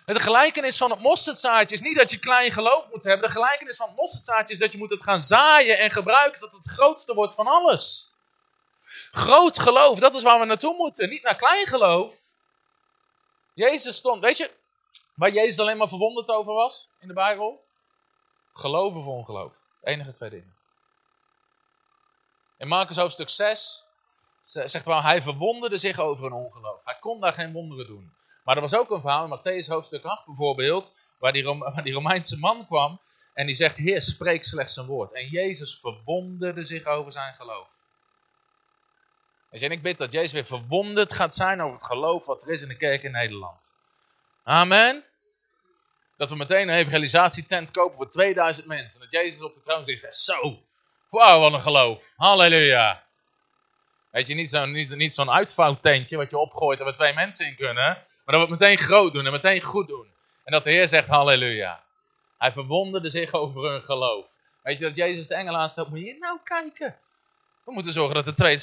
De 0.05 0.21
gelijkenis 0.21 0.77
van 0.77 0.91
het 0.91 1.01
mosterdzaadje 1.01 1.75
is 1.75 1.81
niet 1.81 1.97
dat 1.97 2.11
je 2.11 2.19
klein 2.19 2.53
geloof 2.53 2.85
moet 2.91 3.05
hebben. 3.05 3.27
De 3.27 3.33
gelijkenis 3.33 3.77
van 3.77 3.87
het 3.87 3.97
mosterdzaadje 3.97 4.55
is 4.55 4.61
dat 4.61 4.73
je 4.73 4.79
moet 4.79 4.91
het 4.91 5.03
gaan 5.03 5.23
zaaien 5.23 5.79
en 5.79 5.91
gebruiken, 5.91 6.41
het 6.41 6.53
het 6.53 6.71
grootste 6.71 7.15
wordt 7.15 7.35
van 7.35 7.47
alles. 7.47 8.17
Groot 9.19 9.59
geloof, 9.59 9.99
dat 9.99 10.15
is 10.15 10.23
waar 10.23 10.41
we 10.41 10.47
naartoe 10.47 10.77
moeten, 10.77 11.09
niet 11.09 11.23
naar 11.23 11.37
klein 11.37 11.67
geloof. 11.67 12.17
Jezus 13.55 13.97
stond, 13.97 14.21
weet 14.21 14.37
je, 14.37 14.51
waar 15.15 15.31
Jezus 15.31 15.59
alleen 15.59 15.77
maar 15.77 15.89
verwonderd 15.89 16.29
over 16.29 16.53
was 16.53 16.91
in 17.01 17.09
de 17.09 17.15
Bijbel? 17.15 17.65
Geloof 18.53 18.95
of 18.95 19.07
ongeloof. 19.07 19.55
enige 19.83 20.13
twee 20.13 20.31
dingen. 20.31 20.57
In 22.59 22.69
Marcus 22.69 22.97
hoofdstuk 22.97 23.29
6 23.29 23.85
zegt 24.43 24.85
wel, 24.85 25.03
hij 25.03 25.23
verwonderde 25.23 25.77
zich 25.77 25.99
over 25.99 26.25
een 26.25 26.33
ongeloof. 26.33 26.81
Hij 26.85 26.99
kon 27.01 27.21
daar 27.21 27.33
geen 27.33 27.53
wonderen 27.53 27.87
doen. 27.87 28.13
Maar 28.45 28.55
er 28.55 28.63
was 28.63 28.75
ook 28.77 28.91
een 28.91 29.01
verhaal 29.01 29.25
in 29.25 29.39
Matthäus 29.39 29.67
hoofdstuk 29.69 30.05
8 30.05 30.27
bijvoorbeeld, 30.27 30.97
waar 31.19 31.33
die, 31.33 31.45
waar 31.45 31.83
die 31.83 31.93
Romeinse 31.93 32.39
man 32.39 32.67
kwam 32.67 33.01
en 33.35 33.47
die 33.47 33.55
zegt, 33.55 33.77
Heer, 33.77 34.03
spreek 34.03 34.45
slechts 34.45 34.77
een 34.77 34.87
woord. 34.87 35.13
En 35.13 35.29
Jezus 35.29 35.81
verwonderde 35.81 36.65
zich 36.65 36.87
over 36.87 37.13
zijn 37.13 37.35
geloof. 37.35 37.77
En 39.51 39.71
ik 39.71 39.83
bid 39.83 39.99
dat 39.99 40.13
Jezus 40.13 40.33
weer 40.33 40.45
verwonderd 40.45 41.13
gaat 41.13 41.35
zijn 41.35 41.61
over 41.61 41.77
het 41.77 41.87
geloof 41.87 42.27
wat 42.27 42.43
er 42.43 42.53
is 42.53 42.63
in 42.63 42.69
de 42.69 42.77
kerk 42.77 43.03
in 43.03 43.13
Nederland. 43.13 43.79
Amen. 44.45 45.05
Dat 46.17 46.31
we 46.31 46.37
meteen 46.37 46.69
een 46.69 46.75
evangelisatie-tent 46.75 47.71
kopen 47.71 47.97
voor 47.97 48.11
2000 48.11 48.67
mensen. 48.67 49.01
Dat 49.01 49.11
Jezus 49.11 49.43
op 49.43 49.55
de 49.55 49.63
troon 49.63 49.85
zegt, 49.85 50.17
zo, 50.17 50.63
wauw, 51.11 51.41
wat 51.41 51.53
een 51.53 51.61
geloof. 51.61 52.13
Halleluja. 52.17 53.07
Weet 54.11 54.27
je, 54.27 54.35
niet 54.35 54.49
zo'n 54.49 54.73
niet, 54.73 54.97
niet 54.97 55.13
zo'n 55.13 55.31
uitvouwtentje 55.31 56.17
wat 56.17 56.31
je 56.31 56.39
opgooit 56.39 56.79
en 56.79 56.85
waar 56.85 56.95
twee 56.95 57.15
mensen 57.15 57.47
in 57.47 57.57
kunnen. 57.57 57.85
Maar 57.85 58.05
dat 58.25 58.35
we 58.35 58.41
het 58.41 58.61
meteen 58.61 58.79
groot 58.79 59.13
doen 59.13 59.27
en 59.27 59.33
meteen 59.33 59.63
goed 59.63 59.89
doen. 59.89 60.07
En 60.45 60.53
dat 60.53 60.65
de 60.65 60.71
Heer 60.71 60.89
zegt, 60.89 61.09
halleluja. 61.09 61.83
Hij 62.39 62.53
verwonderde 62.53 63.11
zich 63.11 63.33
over 63.33 63.71
hun 63.71 63.83
geloof. 63.83 64.31
Weet 64.63 64.79
je, 64.79 64.85
dat 64.85 64.97
Jezus 64.97 65.27
de 65.27 65.35
engelen 65.35 65.61
aanstelt, 65.61 65.89
moet 65.89 65.99
je 65.99 66.17
nou 66.19 66.39
kijken. 66.45 66.99
We 67.69 67.75
moeten 67.75 67.93
zorgen 67.93 68.15
dat 68.15 68.27
er 68.27 68.35
twee, 68.35 68.59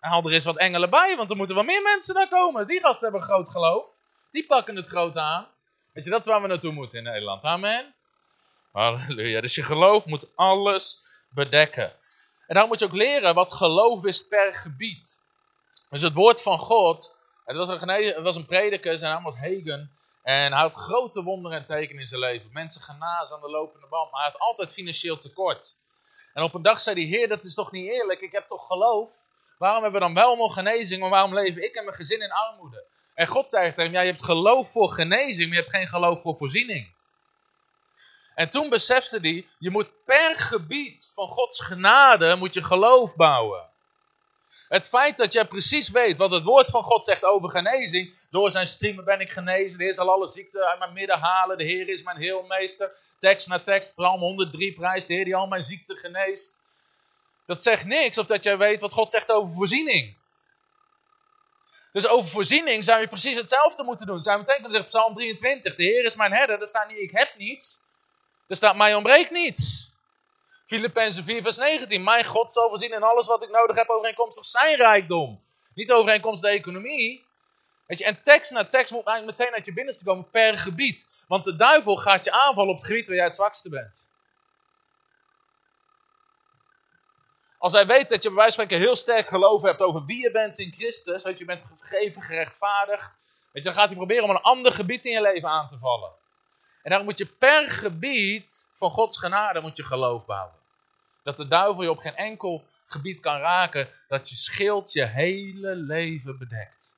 haal 0.00 0.24
er 0.24 0.32
eens 0.32 0.44
wat 0.44 0.56
engelen 0.56 0.90
bij, 0.90 1.16
want 1.16 1.30
er 1.30 1.36
moeten 1.36 1.54
wel 1.54 1.64
meer 1.64 1.82
mensen 1.82 2.14
daar 2.14 2.28
komen. 2.28 2.66
Die 2.66 2.80
gasten 2.80 3.10
hebben 3.10 3.28
groot 3.28 3.48
geloof. 3.48 3.84
Die 4.30 4.46
pakken 4.46 4.76
het 4.76 4.86
groot 4.86 5.16
aan. 5.16 5.46
Weet 5.92 6.04
je, 6.04 6.10
dat 6.10 6.20
is 6.20 6.26
waar 6.26 6.42
we 6.42 6.48
naartoe 6.48 6.72
moeten 6.72 6.98
in 6.98 7.04
Nederland. 7.04 7.44
Amen. 7.44 7.94
Halleluja. 8.72 9.40
Dus 9.40 9.54
je 9.54 9.62
geloof 9.62 10.06
moet 10.06 10.36
alles 10.36 11.02
bedekken. 11.30 11.92
En 12.46 12.54
dan 12.54 12.68
moet 12.68 12.78
je 12.78 12.84
ook 12.84 12.92
leren 12.92 13.34
wat 13.34 13.52
geloof 13.52 14.04
is 14.04 14.26
per 14.28 14.52
gebied. 14.52 15.24
Dus 15.90 16.02
het 16.02 16.14
woord 16.14 16.42
van 16.42 16.58
God. 16.58 17.16
Het 17.44 17.56
was 17.56 17.68
een, 17.68 17.88
het 17.88 18.22
was 18.22 18.36
een 18.36 18.46
prediker, 18.46 18.98
zijn 18.98 19.12
naam 19.12 19.22
was 19.22 19.36
Hagen. 19.36 19.96
En 20.22 20.52
hij 20.52 20.60
had 20.60 20.74
grote 20.74 21.22
wonderen 21.22 21.58
en 21.58 21.64
tekenen 21.64 22.00
in 22.00 22.08
zijn 22.08 22.20
leven. 22.20 22.52
Mensen 22.52 22.82
genazen 22.82 23.36
aan 23.36 23.42
de 23.42 23.50
lopende 23.50 23.86
band. 23.86 24.10
Maar 24.10 24.20
hij 24.20 24.30
had 24.30 24.40
altijd 24.40 24.72
financieel 24.72 25.18
tekort. 25.18 25.76
En 26.34 26.42
op 26.42 26.54
een 26.54 26.62
dag 26.62 26.80
zei 26.80 27.00
hij: 27.00 27.18
Heer, 27.18 27.28
dat 27.28 27.44
is 27.44 27.54
toch 27.54 27.72
niet 27.72 27.90
eerlijk? 27.90 28.20
Ik 28.20 28.32
heb 28.32 28.46
toch 28.46 28.66
geloof? 28.66 29.10
Waarom 29.58 29.82
hebben 29.82 30.00
we 30.00 30.06
dan 30.06 30.14
wel 30.14 30.36
nog 30.36 30.54
genezing, 30.54 31.00
maar 31.00 31.10
waarom 31.10 31.34
leven 31.34 31.64
ik 31.64 31.74
en 31.74 31.84
mijn 31.84 31.96
gezin 31.96 32.20
in 32.20 32.32
armoede? 32.32 32.84
En 33.14 33.26
God 33.26 33.50
zei 33.50 33.68
tegen 33.68 33.82
hem: 33.82 33.92
Ja, 33.92 34.00
je 34.00 34.10
hebt 34.10 34.24
geloof 34.24 34.72
voor 34.72 34.90
genezing, 34.90 35.48
maar 35.48 35.56
je 35.56 35.62
hebt 35.62 35.74
geen 35.74 35.86
geloof 35.86 36.22
voor 36.22 36.36
voorziening. 36.36 36.96
En 38.34 38.50
toen 38.50 38.68
besefte 38.68 39.18
hij, 39.20 39.46
je 39.58 39.70
moet 39.70 40.04
per 40.04 40.34
gebied 40.34 41.10
van 41.14 41.28
Gods 41.28 41.60
genade, 41.60 42.36
moet 42.36 42.54
je 42.54 42.62
geloof 42.62 43.16
bouwen. 43.16 43.66
Het 44.68 44.88
feit 44.88 45.16
dat 45.16 45.32
jij 45.32 45.44
precies 45.44 45.88
weet 45.88 46.18
wat 46.18 46.30
het 46.30 46.42
woord 46.42 46.70
van 46.70 46.82
God 46.82 47.04
zegt 47.04 47.24
over 47.24 47.50
genezing. 47.50 48.17
Door 48.30 48.50
zijn 48.50 48.66
streamen 48.66 49.04
ben 49.04 49.20
ik 49.20 49.30
genezen. 49.30 49.78
De 49.78 49.84
Heer 49.84 49.94
zal 49.94 50.10
alle 50.10 50.28
ziekten 50.28 50.68
uit 50.68 50.78
mijn 50.78 50.92
midden 50.92 51.18
halen. 51.18 51.58
De 51.58 51.64
Heer 51.64 51.88
is 51.88 52.02
mijn 52.02 52.16
heelmeester. 52.16 52.98
Tekst 53.18 53.48
na 53.48 53.60
tekst. 53.60 53.94
Psalm 53.94 54.20
103 54.20 54.74
prijs. 54.74 55.06
De 55.06 55.14
Heer 55.14 55.24
die 55.24 55.36
al 55.36 55.46
mijn 55.46 55.62
ziekten 55.62 55.96
geneest. 55.96 56.62
Dat 57.46 57.62
zegt 57.62 57.84
niks 57.84 58.18
of 58.18 58.26
dat 58.26 58.42
jij 58.42 58.58
weet 58.58 58.80
wat 58.80 58.92
God 58.92 59.10
zegt 59.10 59.32
over 59.32 59.54
voorziening. 59.54 60.16
Dus 61.92 62.06
over 62.06 62.30
voorziening 62.30 62.84
zou 62.84 63.00
je 63.00 63.08
precies 63.08 63.36
hetzelfde 63.36 63.82
moeten 63.82 64.06
doen. 64.06 64.22
Zou 64.22 64.36
je 64.36 64.44
meteen 64.46 64.62
kunnen 64.62 64.72
zeggen, 64.82 65.00
Psalm 65.00 65.14
23, 65.14 65.74
de 65.74 65.82
Heer 65.82 66.04
is 66.04 66.16
mijn 66.16 66.32
herder. 66.32 66.60
Er 66.60 66.66
staat 66.66 66.88
niet, 66.88 66.98
ik 66.98 67.10
heb 67.10 67.34
niets. 67.36 67.86
Er 68.48 68.56
staat, 68.56 68.76
mij 68.76 68.94
ontbreekt 68.94 69.30
niets. 69.30 69.92
Filippenzen 70.66 71.24
4 71.24 71.42
vers 71.42 71.56
19, 71.56 72.04
mijn 72.04 72.24
God 72.24 72.52
zal 72.52 72.68
voorzien 72.68 72.92
in 72.92 73.02
alles 73.02 73.26
wat 73.26 73.42
ik 73.42 73.50
nodig 73.50 73.76
heb 73.76 73.88
overeenkomstig 73.88 74.44
zijn 74.44 74.76
rijkdom. 74.76 75.42
Niet 75.74 75.92
overeenkomstig 75.92 76.50
de 76.50 76.56
economie. 76.56 77.27
Je, 77.96 78.04
en 78.04 78.22
tekst 78.22 78.50
na 78.50 78.66
tekst 78.66 78.92
moet 78.92 79.06
eigenlijk 79.06 79.38
meteen 79.38 79.54
uit 79.54 79.66
je 79.66 79.72
binnenste 79.72 80.04
komen 80.04 80.30
per 80.30 80.58
gebied. 80.58 81.10
Want 81.26 81.44
de 81.44 81.56
duivel 81.56 81.96
gaat 81.96 82.24
je 82.24 82.32
aanvallen 82.32 82.70
op 82.70 82.76
het 82.76 82.86
gebied 82.86 83.06
waar 83.06 83.16
jij 83.16 83.24
het 83.24 83.34
zwakste 83.34 83.68
bent. 83.68 84.06
Als 87.58 87.72
hij 87.72 87.86
weet 87.86 88.08
dat 88.08 88.22
je 88.22 88.28
bij 88.28 88.38
wijze 88.38 88.56
van 88.56 88.64
spreken 88.64 88.86
heel 88.86 88.96
sterk 88.96 89.26
geloof 89.26 89.62
hebt 89.62 89.80
over 89.80 90.04
wie 90.04 90.22
je 90.22 90.30
bent 90.30 90.58
in 90.58 90.72
Christus, 90.72 91.22
weet 91.22 91.38
je, 91.38 91.44
bent 91.44 91.64
vergeven, 91.78 92.22
gerechtvaardigd, 92.22 93.20
dan 93.52 93.74
gaat 93.74 93.86
hij 93.86 93.96
proberen 93.96 94.24
om 94.24 94.30
een 94.30 94.42
ander 94.42 94.72
gebied 94.72 95.04
in 95.04 95.12
je 95.12 95.20
leven 95.20 95.48
aan 95.48 95.68
te 95.68 95.78
vallen. 95.78 96.10
En 96.82 96.90
daarom 96.90 97.08
moet 97.08 97.18
je 97.18 97.26
per 97.26 97.70
gebied 97.70 98.68
van 98.74 98.90
Gods 98.90 99.18
genade 99.18 99.60
moet 99.60 99.76
je 99.76 99.84
geloof 99.84 100.26
bouwen. 100.26 100.54
Dat 101.22 101.36
de 101.36 101.48
duivel 101.48 101.82
je 101.82 101.90
op 101.90 101.98
geen 101.98 102.16
enkel 102.16 102.64
gebied 102.84 103.20
kan 103.20 103.38
raken, 103.38 103.88
dat 104.08 104.28
je 104.28 104.34
schild 104.34 104.92
je 104.92 105.06
hele 105.06 105.74
leven 105.74 106.38
bedekt. 106.38 106.97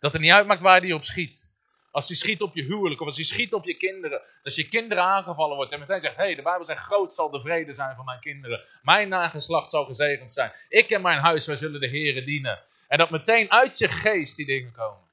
Dat 0.00 0.12
het 0.12 0.22
niet 0.22 0.32
uitmaakt 0.32 0.62
waar 0.62 0.80
hij 0.80 0.92
op 0.92 1.04
schiet. 1.04 1.58
Als 1.90 2.08
hij 2.08 2.16
schiet 2.16 2.42
op 2.42 2.54
je 2.54 2.62
huwelijk 2.62 3.00
of 3.00 3.06
als 3.06 3.16
hij 3.16 3.24
schiet 3.24 3.54
op 3.54 3.64
je 3.64 3.76
kinderen. 3.76 4.22
Als 4.42 4.54
je 4.54 4.68
kinderen 4.68 5.04
aangevallen 5.04 5.56
wordt 5.56 5.72
en 5.72 5.78
meteen 5.78 6.00
zegt: 6.00 6.16
Hé, 6.16 6.24
hey, 6.24 6.34
de 6.34 6.42
Bijbel 6.42 6.64
zegt: 6.64 6.82
Groot 6.82 7.14
zal 7.14 7.30
de 7.30 7.40
vrede 7.40 7.72
zijn 7.72 7.96
van 7.96 8.04
mijn 8.04 8.20
kinderen. 8.20 8.66
Mijn 8.82 9.08
nageslacht 9.08 9.70
zal 9.70 9.84
gezegend 9.84 10.30
zijn. 10.30 10.52
Ik 10.68 10.90
en 10.90 11.02
mijn 11.02 11.18
huis, 11.18 11.46
wij 11.46 11.56
zullen 11.56 11.80
de 11.80 11.88
Heeren 11.88 12.24
dienen. 12.24 12.62
En 12.88 12.98
dat 12.98 13.10
meteen 13.10 13.50
uit 13.50 13.78
je 13.78 13.88
geest 13.88 14.36
die 14.36 14.46
dingen 14.46 14.72
komen. 14.72 15.08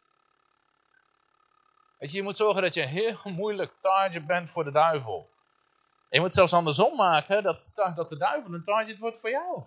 Weet 1.97 2.11
je, 2.11 2.17
je 2.17 2.23
moet 2.23 2.37
zorgen 2.37 2.61
dat 2.61 2.73
je 2.73 2.85
heel 2.85 3.19
moeilijk 3.23 3.73
target 3.79 4.27
bent 4.27 4.49
voor 4.49 4.63
de 4.63 4.71
duivel. 4.71 5.29
je 6.09 6.19
moet 6.19 6.33
zelfs 6.33 6.53
andersom 6.53 6.95
maken 6.95 7.43
dat, 7.43 7.71
dat 7.95 8.09
de 8.09 8.17
duivel 8.17 8.53
een 8.53 8.63
target 8.63 8.99
wordt 8.99 9.19
voor 9.19 9.29
jou. 9.29 9.63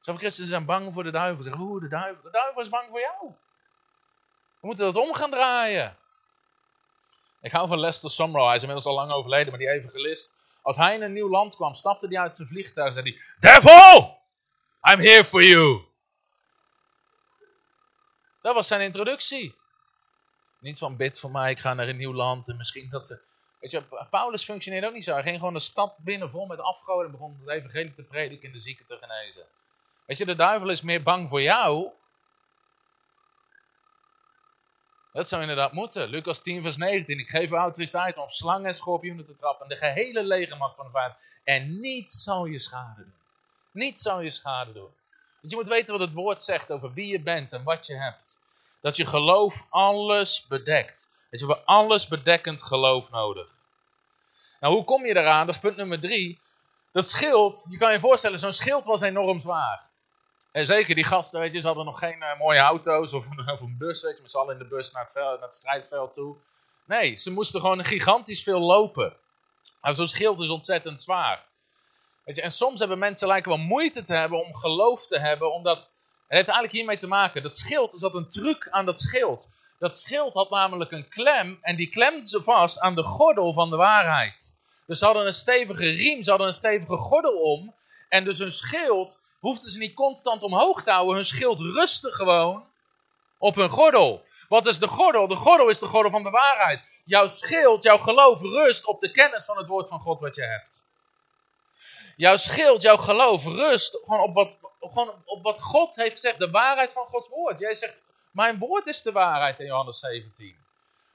Zoveel 0.00 0.20
christenen 0.20 0.48
zijn 0.48 0.64
bang 0.64 0.92
voor 0.92 1.02
de 1.02 1.10
duivel. 1.10 1.44
Zeggen, 1.44 1.62
oeh, 1.62 1.82
de 1.82 1.88
duivel. 1.88 2.22
De 2.22 2.30
duivel 2.30 2.60
is 2.62 2.68
bang 2.68 2.90
voor 2.90 3.00
jou. 3.00 3.34
We 4.60 4.66
moeten 4.66 4.84
dat 4.84 4.96
om 4.96 5.14
gaan 5.14 5.30
draaien. 5.30 5.96
Ik 7.40 7.52
hou 7.52 7.68
van 7.68 7.78
Lester 7.78 8.10
Sumrall. 8.10 8.46
Hij 8.46 8.56
is 8.56 8.62
inmiddels 8.62 8.88
al 8.88 8.94
lang 8.94 9.12
overleden, 9.12 9.48
maar 9.48 9.58
die 9.58 9.70
evangelist. 9.70 10.34
Als 10.62 10.76
hij 10.76 10.94
in 10.94 11.02
een 11.02 11.12
nieuw 11.12 11.30
land 11.30 11.54
kwam, 11.54 11.74
stapte 11.74 12.06
hij 12.06 12.18
uit 12.18 12.36
zijn 12.36 12.48
vliegtuig 12.48 12.86
en 12.86 12.92
zei 12.92 13.10
hij... 13.10 13.50
Devil! 13.52 14.18
I'm 14.92 14.98
here 14.98 15.24
for 15.24 15.42
you! 15.42 15.84
Dat 18.42 18.54
was 18.54 18.66
zijn 18.66 18.80
introductie. 18.80 19.54
Niet 20.58 20.78
van 20.78 20.96
bid 20.96 21.20
voor 21.20 21.30
mij, 21.30 21.50
ik 21.50 21.58
ga 21.58 21.74
naar 21.74 21.88
een 21.88 21.96
nieuw 21.96 22.14
land 22.14 22.48
en 22.48 22.56
misschien 22.56 22.90
dat... 22.90 23.06
Ze... 23.06 23.20
Weet 23.60 23.70
je, 23.70 23.82
Paulus 24.10 24.44
functioneerde 24.44 24.86
ook 24.86 24.92
niet 24.92 25.04
zo. 25.04 25.12
Hij 25.12 25.22
ging 25.22 25.38
gewoon 25.38 25.54
de 25.54 25.60
stad 25.60 25.96
binnen 25.98 26.30
vol 26.30 26.46
met 26.46 26.60
afgoden 26.60 27.04
en 27.04 27.10
begon 27.10 27.36
het 27.40 27.48
evangelie 27.48 27.92
te 27.92 28.04
prediken 28.04 28.48
en 28.48 28.54
de 28.54 28.60
zieken 28.60 28.86
te 28.86 28.98
genezen. 29.00 29.44
Weet 30.06 30.18
je, 30.18 30.24
de 30.24 30.34
duivel 30.34 30.70
is 30.70 30.82
meer 30.82 31.02
bang 31.02 31.28
voor 31.28 31.42
jou 31.42 31.90
Dat 35.12 35.28
zou 35.28 35.40
inderdaad 35.40 35.72
moeten. 35.72 36.08
Lucas 36.08 36.42
10, 36.42 36.62
vers 36.62 36.76
19. 36.76 37.18
Ik 37.18 37.28
geef 37.28 37.50
u 37.50 37.54
autoriteit 37.54 38.16
om 38.16 38.28
slangen 38.28 38.66
en 38.66 38.74
schorpioenen 38.74 39.24
te 39.24 39.34
trappen. 39.34 39.68
De 39.68 39.76
gehele 39.76 40.22
legermacht 40.22 40.76
van 40.76 40.84
de 40.84 40.90
vijand. 40.90 41.14
En 41.44 41.80
niets 41.80 42.22
zal 42.22 42.44
je 42.44 42.58
schade 42.58 43.02
doen. 43.02 43.14
Niets 43.70 44.02
zal 44.02 44.20
je 44.20 44.30
schade 44.30 44.72
doen. 44.72 44.90
Want 45.40 45.52
je 45.52 45.56
moet 45.56 45.68
weten 45.68 45.98
wat 45.98 46.06
het 46.06 46.16
woord 46.16 46.42
zegt 46.42 46.72
over 46.72 46.92
wie 46.92 47.06
je 47.06 47.20
bent 47.20 47.52
en 47.52 47.62
wat 47.62 47.86
je 47.86 47.94
hebt. 47.94 48.42
Dat 48.80 48.96
je 48.96 49.06
geloof 49.06 49.66
alles 49.70 50.46
bedekt. 50.48 51.12
Dat 51.30 51.40
je 51.40 51.46
voor 51.46 51.62
alles 51.64 52.08
bedekkend 52.08 52.62
geloof 52.62 53.10
nodig. 53.10 53.48
Nou, 54.60 54.74
hoe 54.74 54.84
kom 54.84 55.06
je 55.06 55.16
eraan? 55.16 55.46
Dat 55.46 55.54
is 55.54 55.60
punt 55.60 55.76
nummer 55.76 56.00
drie. 56.00 56.38
Dat 56.92 57.06
schild, 57.06 57.66
je 57.70 57.78
kan 57.78 57.92
je 57.92 58.00
voorstellen, 58.00 58.38
zo'n 58.38 58.52
schild 58.52 58.86
was 58.86 59.00
enorm 59.00 59.40
zwaar. 59.40 59.89
En 60.52 60.66
zeker 60.66 60.94
die 60.94 61.04
gasten, 61.04 61.40
weet 61.40 61.52
je, 61.52 61.60
ze 61.60 61.66
hadden 61.66 61.84
nog 61.84 61.98
geen 61.98 62.18
uh, 62.18 62.38
mooie 62.38 62.58
auto's 62.58 63.12
of, 63.12 63.28
of, 63.46 63.60
een 63.60 63.76
bus, 63.78 64.02
weet 64.02 64.16
je, 64.16 64.22
met 64.22 64.30
z'n 64.30 64.50
in 64.50 64.58
de 64.58 64.66
bus 64.66 64.90
naar 64.90 65.02
het, 65.02 65.12
veld, 65.12 65.38
naar 65.38 65.48
het 65.48 65.56
strijdveld 65.56 66.14
toe. 66.14 66.36
Nee, 66.86 67.16
ze 67.16 67.32
moesten 67.32 67.60
gewoon 67.60 67.84
gigantisch 67.84 68.42
veel 68.42 68.60
lopen. 68.60 69.16
Nou, 69.82 69.94
zo'n 69.94 70.06
schild 70.06 70.40
is 70.40 70.50
ontzettend 70.50 71.00
zwaar. 71.00 71.44
Weet 72.24 72.36
je, 72.36 72.42
en 72.42 72.52
soms 72.52 72.78
hebben 72.78 72.98
mensen 72.98 73.28
lijken 73.28 73.50
wel 73.50 73.60
moeite 73.60 74.02
te 74.02 74.14
hebben 74.14 74.44
om 74.44 74.54
geloof 74.54 75.06
te 75.06 75.18
hebben, 75.18 75.52
omdat, 75.52 75.78
het 75.78 75.88
heeft 76.26 76.48
eigenlijk 76.48 76.72
hiermee 76.72 76.96
te 76.96 77.06
maken, 77.06 77.42
dat 77.42 77.56
schild, 77.56 77.92
er 77.92 77.98
zat 77.98 78.14
een 78.14 78.28
truc 78.28 78.68
aan 78.70 78.86
dat 78.86 79.00
schild. 79.00 79.52
Dat 79.78 79.98
schild 79.98 80.34
had 80.34 80.50
namelijk 80.50 80.90
een 80.90 81.08
klem 81.08 81.58
en 81.62 81.76
die 81.76 81.88
klemde 81.88 82.28
ze 82.28 82.42
vast 82.42 82.80
aan 82.80 82.94
de 82.94 83.02
gordel 83.02 83.52
van 83.52 83.70
de 83.70 83.76
waarheid. 83.76 84.58
Dus 84.86 84.98
ze 84.98 85.04
hadden 85.04 85.26
een 85.26 85.32
stevige 85.32 85.88
riem, 85.88 86.22
ze 86.22 86.30
hadden 86.30 86.48
een 86.48 86.54
stevige 86.54 86.96
gordel 86.96 87.38
om. 87.38 87.74
En 88.08 88.24
dus 88.24 88.38
hun 88.38 88.52
schild 88.52 89.22
hoefden 89.40 89.70
ze 89.70 89.78
niet 89.78 89.94
constant 89.94 90.42
omhoog 90.42 90.82
te 90.82 90.90
houden. 90.90 91.14
Hun 91.14 91.24
schild 91.24 91.60
rustte 91.60 92.12
gewoon 92.12 92.70
op 93.38 93.54
hun 93.54 93.68
gordel. 93.68 94.24
Wat 94.48 94.66
is 94.66 94.78
de 94.78 94.88
gordel? 94.88 95.26
De 95.26 95.36
gordel 95.36 95.68
is 95.68 95.78
de 95.78 95.86
gordel 95.86 96.10
van 96.10 96.22
de 96.22 96.30
waarheid. 96.30 96.84
Jouw 97.04 97.28
schild, 97.28 97.82
jouw 97.82 97.98
geloof 97.98 98.40
rust 98.40 98.86
op 98.86 99.00
de 99.00 99.10
kennis 99.10 99.44
van 99.44 99.56
het 99.56 99.66
woord 99.66 99.88
van 99.88 100.00
God 100.00 100.20
wat 100.20 100.34
je 100.34 100.42
hebt. 100.42 100.88
Jouw 102.16 102.36
schild, 102.36 102.82
jouw 102.82 102.96
geloof 102.96 103.44
rust 103.44 103.98
gewoon 104.04 104.20
op 104.20 104.34
wat, 104.34 104.56
gewoon 104.80 105.22
op 105.24 105.42
wat 105.42 105.62
God 105.62 105.96
heeft 105.96 106.12
gezegd. 106.12 106.38
De 106.38 106.50
waarheid 106.50 106.92
van 106.92 107.06
Gods 107.06 107.28
woord. 107.28 107.58
Jij 107.58 107.74
zegt, 107.74 108.02
mijn 108.30 108.58
woord 108.58 108.86
is 108.86 109.02
de 109.02 109.12
waarheid 109.12 109.60
in 109.60 109.66
Johannes 109.66 109.98
17. 109.98 110.56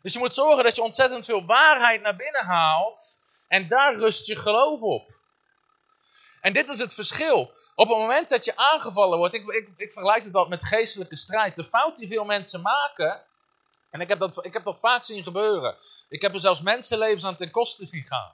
Dus 0.01 0.13
je 0.13 0.19
moet 0.19 0.33
zorgen 0.33 0.63
dat 0.63 0.75
je 0.75 0.81
ontzettend 0.81 1.25
veel 1.25 1.45
waarheid 1.45 2.01
naar 2.01 2.15
binnen 2.15 2.45
haalt. 2.45 3.23
En 3.47 3.67
daar 3.67 3.95
rust 3.95 4.27
je 4.27 4.35
geloof 4.35 4.81
op. 4.81 5.11
En 6.41 6.53
dit 6.53 6.69
is 6.69 6.79
het 6.79 6.93
verschil. 6.93 7.53
Op 7.75 7.87
het 7.87 7.97
moment 7.97 8.29
dat 8.29 8.45
je 8.45 8.57
aangevallen 8.57 9.17
wordt, 9.17 9.33
ik, 9.33 9.47
ik, 9.47 9.69
ik 9.77 9.91
vergelijk 9.91 10.23
het 10.23 10.33
altijd 10.35 10.61
met 10.61 10.69
geestelijke 10.69 11.15
strijd. 11.15 11.55
De 11.55 11.63
fout 11.63 11.97
die 11.97 12.07
veel 12.07 12.25
mensen 12.25 12.61
maken, 12.61 13.21
en 13.89 14.01
ik 14.01 14.07
heb 14.07 14.19
dat, 14.19 14.45
ik 14.45 14.53
heb 14.53 14.63
dat 14.63 14.79
vaak 14.79 15.03
zien 15.03 15.23
gebeuren. 15.23 15.75
Ik 16.09 16.21
heb 16.21 16.33
er 16.33 16.39
zelfs 16.39 16.61
mensenlevens 16.61 17.25
aan 17.25 17.35
ten 17.35 17.51
koste 17.51 17.85
zien 17.85 18.03
gaan. 18.03 18.33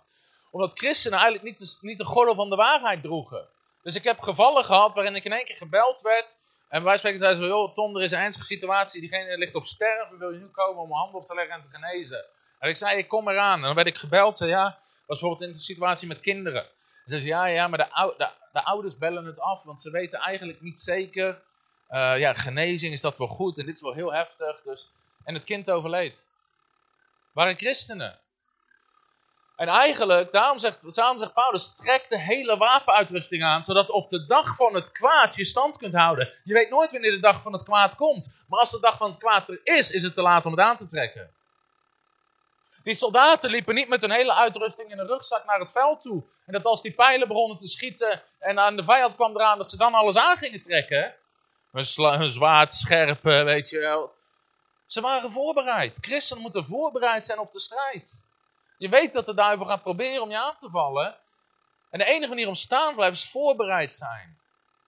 Omdat 0.51 0.77
christenen 0.77 1.19
eigenlijk 1.19 1.49
niet 1.49 1.60
de, 1.60 1.88
niet 1.88 1.97
de 1.97 2.06
gordel 2.06 2.36
van 2.36 2.49
de 2.49 2.56
waarheid 2.56 3.01
droegen. 3.01 3.47
Dus 3.84 3.95
ik 3.95 4.04
heb 4.04 4.19
gevallen 4.19 4.63
gehad 4.63 4.95
waarin 4.95 5.15
ik 5.15 5.23
in 5.23 5.34
één 5.34 5.45
keer 5.45 5.56
gebeld 5.56 6.01
werd. 6.01 6.38
En 6.69 6.84
wij 6.84 6.97
spreken 6.97 7.19
zeiden 7.19 7.41
zo, 7.41 7.47
joh 7.47 7.73
Tom, 7.73 7.95
er 7.95 8.04
is 8.04 8.12
een 8.12 8.19
ernstige 8.19 8.45
situatie. 8.45 9.01
Diegene 9.01 9.38
ligt 9.38 9.56
op 9.56 9.65
sterven, 9.65 10.17
wil 10.17 10.32
je 10.32 10.39
nu 10.39 10.47
komen 10.47 10.82
om 10.82 10.88
mijn 10.88 10.99
handen 10.99 11.19
op 11.19 11.25
te 11.25 11.36
leggen 11.36 11.56
en 11.56 11.62
te 11.62 11.69
genezen? 11.69 12.25
En 12.60 12.69
ik 12.69 12.77
zei, 12.77 12.97
ik 12.97 13.08
kom 13.08 13.30
eraan. 13.30 13.58
En 13.58 13.62
dan 13.62 13.75
werd 13.75 13.88
ik 13.88 13.97
gebeld, 13.97 14.38
zei 14.38 14.49
ja, 14.49 14.63
was 14.63 15.19
bijvoorbeeld 15.19 15.41
in 15.41 15.51
de 15.51 15.63
situatie 15.63 16.08
met 16.08 16.19
kinderen. 16.19 16.65
Zei, 17.19 17.26
ja, 17.26 17.45
ja, 17.45 17.67
maar 17.67 17.78
de, 17.78 18.13
de, 18.17 18.30
de 18.54 18.63
ouders 18.63 18.97
bellen 18.97 19.26
het 19.26 19.39
af, 19.39 19.63
want 19.63 19.82
ze 19.82 19.91
weten 19.91 20.19
eigenlijk 20.19 20.62
niet 20.62 20.80
zeker. 20.80 21.41
Uh, 21.89 22.19
ja, 22.19 22.34
genezing 22.34 22.93
is 22.93 23.02
dat 23.02 23.17
wel 23.17 23.28
goed 23.28 23.58
en 23.58 23.65
dit 23.65 23.76
is 23.76 23.82
wel 23.82 23.93
heel 23.93 24.13
heftig. 24.13 24.62
Dus, 24.62 24.91
en 25.24 25.34
het 25.34 25.43
kind 25.43 25.71
overleed. 25.71 26.30
Waren 27.34 27.58
christenen. 27.58 28.19
En 29.56 29.67
eigenlijk, 29.67 30.32
daarom 30.32 30.60
zegt, 30.60 30.95
daarom 30.95 31.17
zegt 31.17 31.34
Paulus, 31.34 31.76
trek 31.76 32.06
de 32.10 32.19
hele 32.19 32.58
wapenuitrusting 32.58 33.43
aan, 33.43 33.63
zodat 33.63 33.91
op 33.91 34.10
de 34.10 34.26
dag 34.26 34.56
van 34.56 34.74
het 34.74 34.91
kwaad 34.91 35.36
je 35.36 35.45
stand 35.45 35.78
kunt 35.78 35.93
houden. 35.93 36.34
Je 36.43 36.54
weet 36.54 36.69
nooit 36.69 36.91
wanneer 36.91 37.12
de 37.12 37.19
dag 37.19 37.41
van 37.41 37.54
het 37.54 37.63
kwaad 37.63 37.95
komt. 37.95 38.43
Maar 38.47 38.60
als 38.60 38.71
de 38.71 38.80
dag 38.80 38.97
van 38.97 39.10
het 39.10 39.19
kwaad 39.19 39.50
er 39.50 39.60
is, 39.63 39.91
is 39.91 40.04
het 40.04 40.15
te 40.15 40.21
laat 40.21 40.45
om 40.45 40.52
het 40.52 40.62
aan 40.62 40.78
te 40.78 40.86
trekken. 40.86 41.32
Die 42.84 42.94
soldaten 42.94 43.50
liepen 43.50 43.76
niet 43.76 43.88
met 43.88 44.02
hun 44.02 44.12
hele 44.12 44.34
uitrusting 44.34 44.91
in 44.91 45.00
een 45.00 45.08
rugzak 45.08 45.46
naar 45.46 45.60
het 45.60 45.72
veld 45.72 46.02
toe. 46.02 46.24
En 46.46 46.54
dat 46.54 46.63
als 46.63 46.82
die 46.82 46.94
pijlen 46.94 47.28
begonnen 47.28 47.58
te 47.58 47.67
schieten 47.67 48.24
en 48.39 48.60
aan 48.60 48.76
de 48.76 48.84
vijand 48.84 49.15
kwam 49.15 49.36
eraan, 49.36 49.58
dat 49.58 49.70
ze 49.70 49.78
dan 49.78 49.94
alles 49.94 50.17
aan 50.17 50.38
gingen 50.38 50.62
trekken. 50.62 51.15
Hun, 51.72 52.32
zwaard, 52.32 52.74
scherp, 52.74 53.24
weet 53.24 53.70
je 53.70 53.80
wel. 53.80 54.13
Ze 54.86 55.02
waren 55.02 55.32
voorbereid. 55.32 55.98
Christenen 56.02 56.41
moeten 56.41 56.65
voorbereid 56.65 57.26
zijn 57.26 57.39
op 57.39 57.52
de 57.52 57.60
strijd. 57.60 58.26
Je 58.78 58.89
weet 58.89 59.13
dat 59.13 59.26
de 59.26 59.34
duivel 59.34 59.65
gaat 59.65 59.82
proberen 59.82 60.22
om 60.22 60.30
je 60.30 60.38
aan 60.38 60.58
te 60.58 60.70
vallen. 60.70 61.15
En 61.89 62.00
de 62.00 62.06
enige 62.06 62.30
manier 62.30 62.48
om 62.48 62.56
staan 62.56 62.89
te 62.89 62.96
blijven 62.96 63.17
is 63.17 63.30
voorbereid 63.30 63.94
zijn. 63.94 64.39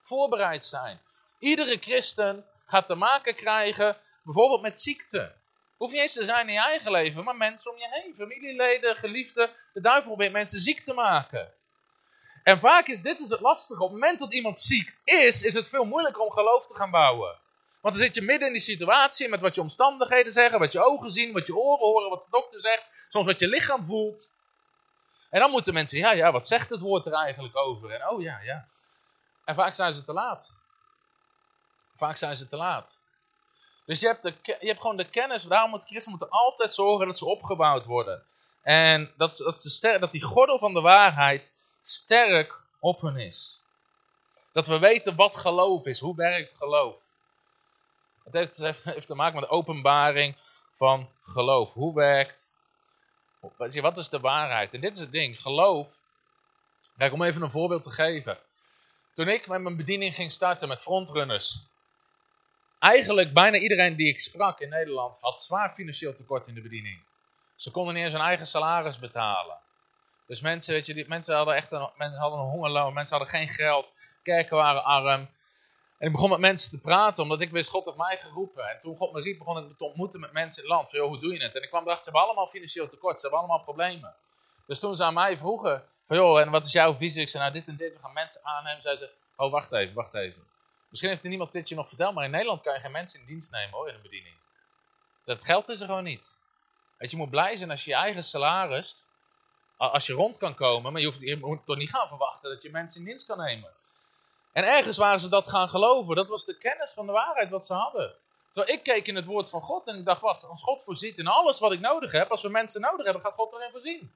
Voorbereid 0.01 0.65
zijn. 0.65 0.99
Iedere 1.39 1.77
christen 1.77 2.45
gaat 2.65 2.87
te 2.87 2.95
maken 2.95 3.35
krijgen 3.35 3.97
bijvoorbeeld 4.23 4.61
met 4.61 4.79
ziekte. 4.79 5.33
Hoef 5.83 5.91
niet 5.91 6.01
eens 6.01 6.13
te 6.13 6.25
zijn 6.25 6.47
in 6.47 6.53
je 6.53 6.59
eigen 6.59 6.91
leven, 6.91 7.23
maar 7.23 7.35
mensen 7.35 7.71
om 7.71 7.77
je 7.77 7.87
heen. 7.89 8.15
Familieleden, 8.15 8.95
geliefden. 8.95 9.49
De 9.73 9.81
duivel 9.81 10.07
probeert 10.07 10.31
mensen 10.31 10.59
ziek 10.59 10.83
te 10.83 10.93
maken. 10.93 11.53
En 12.43 12.59
vaak 12.59 12.87
is 12.87 13.01
dit 13.01 13.17
dus 13.17 13.29
het 13.29 13.39
lastige. 13.39 13.83
Op 13.83 13.89
het 13.89 13.99
moment 13.99 14.19
dat 14.19 14.33
iemand 14.33 14.61
ziek 14.61 14.95
is, 15.03 15.41
is 15.41 15.53
het 15.53 15.67
veel 15.67 15.85
moeilijker 15.85 16.21
om 16.21 16.31
geloof 16.31 16.67
te 16.67 16.75
gaan 16.75 16.91
bouwen. 16.91 17.37
Want 17.81 17.95
dan 17.95 18.03
zit 18.03 18.15
je 18.15 18.21
midden 18.21 18.47
in 18.47 18.53
die 18.53 18.61
situatie 18.61 19.29
met 19.29 19.41
wat 19.41 19.55
je 19.55 19.61
omstandigheden 19.61 20.31
zeggen, 20.31 20.59
wat 20.59 20.71
je 20.71 20.83
ogen 20.83 21.11
zien, 21.11 21.33
wat 21.33 21.47
je 21.47 21.55
oren 21.55 21.85
horen, 21.85 22.09
wat 22.09 22.23
de 22.23 22.29
dokter 22.31 22.59
zegt, 22.59 23.07
soms 23.09 23.25
wat 23.25 23.39
je 23.39 23.47
lichaam 23.47 23.85
voelt. 23.85 24.33
En 25.29 25.39
dan 25.39 25.51
moeten 25.51 25.73
mensen, 25.73 25.97
ja, 25.99 26.11
ja, 26.11 26.31
wat 26.31 26.47
zegt 26.47 26.69
het 26.69 26.81
woord 26.81 27.05
er 27.05 27.13
eigenlijk 27.13 27.55
over? 27.55 27.91
En 27.91 28.09
oh 28.09 28.21
ja, 28.21 28.39
ja. 28.39 28.67
En 29.45 29.55
vaak 29.55 29.73
zijn 29.73 29.93
ze 29.93 30.03
te 30.03 30.13
laat. 30.13 30.53
Vaak 31.95 32.17
zijn 32.17 32.35
ze 32.35 32.47
te 32.47 32.55
laat. 32.55 33.01
Dus 33.85 33.99
je 33.99 34.07
hebt, 34.07 34.23
de, 34.23 34.33
je 34.43 34.67
hebt 34.67 34.81
gewoon 34.81 34.97
de 34.97 35.09
kennis, 35.09 35.43
daarom 35.43 35.69
moet 35.69 35.85
christen 35.85 36.11
moeten 36.11 36.29
altijd 36.29 36.75
zorgen 36.75 37.07
dat 37.07 37.17
ze 37.17 37.25
opgebouwd 37.25 37.85
worden. 37.85 38.23
En 38.61 39.13
dat, 39.17 39.37
dat, 39.37 39.61
ze 39.61 39.97
dat 39.99 40.11
die 40.11 40.23
gordel 40.23 40.59
van 40.59 40.73
de 40.73 40.81
waarheid 40.81 41.57
sterk 41.81 42.59
op 42.79 43.01
hun 43.01 43.15
is. 43.15 43.61
Dat 44.51 44.67
we 44.67 44.79
weten 44.79 45.15
wat 45.15 45.35
geloof 45.35 45.85
is, 45.85 45.99
hoe 45.99 46.15
werkt 46.15 46.53
geloof. 46.53 47.01
Het 48.23 48.33
heeft, 48.33 48.57
heeft 48.83 49.07
te 49.07 49.15
maken 49.15 49.39
met 49.39 49.49
de 49.49 49.55
openbaring 49.55 50.37
van 50.73 51.09
geloof. 51.21 51.73
Hoe 51.73 51.95
werkt, 51.95 52.55
wat 53.81 53.97
is 53.97 54.09
de 54.09 54.19
waarheid? 54.19 54.73
En 54.73 54.81
dit 54.81 54.95
is 54.95 54.99
het 54.99 55.11
ding, 55.11 55.41
geloof. 55.41 56.01
Kijk, 56.97 57.13
om 57.13 57.23
even 57.23 57.41
een 57.41 57.51
voorbeeld 57.51 57.83
te 57.83 57.91
geven. 57.91 58.37
Toen 59.13 59.27
ik 59.27 59.47
met 59.47 59.61
mijn 59.61 59.77
bediening 59.77 60.15
ging 60.15 60.31
starten 60.31 60.67
met 60.67 60.81
frontrunners, 60.81 61.65
eigenlijk 62.83 63.33
bijna 63.33 63.57
iedereen 63.57 63.95
die 63.95 64.07
ik 64.07 64.19
sprak 64.19 64.59
in 64.59 64.69
Nederland 64.69 65.17
had 65.21 65.41
zwaar 65.41 65.69
financieel 65.71 66.13
tekort 66.13 66.47
in 66.47 66.53
de 66.53 66.61
bediening. 66.61 66.99
Ze 67.55 67.71
konden 67.71 67.93
niet 67.93 68.03
eens 68.03 68.13
hun 68.13 68.21
eigen 68.21 68.47
salaris 68.47 68.99
betalen. 68.99 69.57
Dus 70.27 70.41
mensen, 70.41 70.73
weet 70.73 70.85
je, 70.85 71.05
mensen 71.07 71.35
hadden 71.35 71.55
echt 71.55 71.71
een, 71.71 71.89
mensen 71.97 72.19
hadden 72.19 72.39
een 72.39 72.45
hongerloon, 72.45 72.93
mensen 72.93 73.17
hadden 73.17 73.35
geen 73.35 73.49
geld, 73.49 73.95
kerken 74.23 74.57
waren 74.57 74.83
arm. 74.83 75.29
En 75.97 76.07
ik 76.07 76.11
begon 76.11 76.29
met 76.29 76.39
mensen 76.39 76.69
te 76.69 76.79
praten, 76.79 77.23
omdat 77.23 77.41
ik 77.41 77.51
wist, 77.51 77.69
God 77.69 77.85
had 77.85 77.97
mij 77.97 78.17
geroepen. 78.17 78.69
En 78.69 78.79
toen 78.79 78.97
God 78.97 79.13
me 79.13 79.21
riep, 79.21 79.37
begon 79.37 79.57
ik 79.57 79.77
te 79.77 79.85
ontmoeten 79.85 80.19
met 80.19 80.31
mensen 80.31 80.63
in 80.63 80.69
het 80.69 80.77
land. 80.77 80.89
Van, 80.89 80.99
joh, 80.99 81.07
hoe 81.07 81.19
doe 81.19 81.33
je 81.33 81.43
het? 81.43 81.55
En 81.55 81.63
ik 81.63 81.69
kwam 81.69 81.83
erachter, 81.83 82.03
ze 82.03 82.09
hebben 82.09 82.29
allemaal 82.29 82.47
financieel 82.47 82.87
tekort, 82.87 83.15
ze 83.15 83.21
hebben 83.21 83.39
allemaal 83.39 83.63
problemen. 83.63 84.15
Dus 84.67 84.79
toen 84.79 84.95
ze 84.95 85.03
aan 85.03 85.13
mij 85.13 85.37
vroegen, 85.37 85.83
van 86.07 86.17
joh, 86.17 86.39
en 86.39 86.51
wat 86.51 86.65
is 86.65 86.71
jouw 86.71 86.93
visie? 86.93 87.21
Ik 87.21 87.29
zei, 87.29 87.43
nou 87.43 87.55
dit 87.55 87.67
en 87.67 87.75
dit, 87.75 87.93
we 87.93 88.01
gaan 88.01 88.13
mensen 88.13 88.45
aannemen. 88.45 88.81
Zeiden 88.81 89.07
ze, 89.07 89.13
oh 89.35 89.51
wacht 89.51 89.73
even, 89.73 89.93
wacht 89.93 90.13
even. 90.13 90.43
Misschien 90.93 91.11
heeft 91.11 91.23
er 91.23 91.29
niemand 91.29 91.51
dit 91.51 91.69
je 91.69 91.75
nog 91.75 91.87
verteld, 91.87 92.13
maar 92.13 92.25
in 92.25 92.31
Nederland 92.31 92.61
kan 92.61 92.73
je 92.73 92.79
geen 92.79 92.91
mensen 92.91 93.19
in 93.19 93.25
dienst 93.25 93.51
nemen 93.51 93.71
hoor, 93.71 93.87
in 93.89 93.95
een 93.95 94.01
bediening. 94.01 94.35
Dat 95.25 95.43
geld 95.43 95.69
is 95.69 95.79
er 95.79 95.87
gewoon 95.87 96.03
niet. 96.03 96.37
Je, 96.97 97.17
moet 97.17 97.29
blij 97.29 97.57
zijn 97.57 97.71
als 97.71 97.83
je 97.83 97.89
je 97.89 97.95
eigen 97.95 98.23
salaris, 98.23 99.07
als 99.77 100.05
je 100.05 100.13
rond 100.13 100.37
kan 100.37 100.55
komen, 100.55 100.91
maar 100.91 101.01
je 101.01 101.07
hoeft, 101.07 101.65
toch 101.65 101.77
niet 101.77 101.91
gaan 101.91 102.07
verwachten 102.07 102.49
dat 102.49 102.63
je 102.63 102.71
mensen 102.71 102.99
in 102.99 103.07
dienst 103.07 103.25
kan 103.25 103.37
nemen. 103.37 103.69
En 104.51 104.63
ergens 104.63 104.97
waren 104.97 105.19
ze 105.19 105.29
dat 105.29 105.49
gaan 105.49 105.69
geloven. 105.69 106.15
Dat 106.15 106.29
was 106.29 106.45
de 106.45 106.57
kennis 106.57 106.93
van 106.93 107.05
de 107.05 107.11
waarheid 107.11 107.49
wat 107.49 107.65
ze 107.65 107.73
hadden. 107.73 108.15
Terwijl 108.49 108.77
ik 108.77 108.83
keek 108.83 109.07
in 109.07 109.15
het 109.15 109.25
woord 109.25 109.49
van 109.49 109.61
God 109.61 109.87
en 109.87 109.97
ik 109.97 110.05
dacht, 110.05 110.21
wacht, 110.21 110.43
als 110.43 110.63
God 110.63 110.83
voorziet 110.83 111.17
in 111.17 111.27
alles 111.27 111.59
wat 111.59 111.71
ik 111.71 111.79
nodig 111.79 112.11
heb, 112.11 112.31
als 112.31 112.41
we 112.41 112.49
mensen 112.49 112.81
nodig 112.81 113.05
hebben, 113.05 113.23
gaat 113.23 113.33
God 113.33 113.53
erin 113.53 113.71
voorzien. 113.71 114.13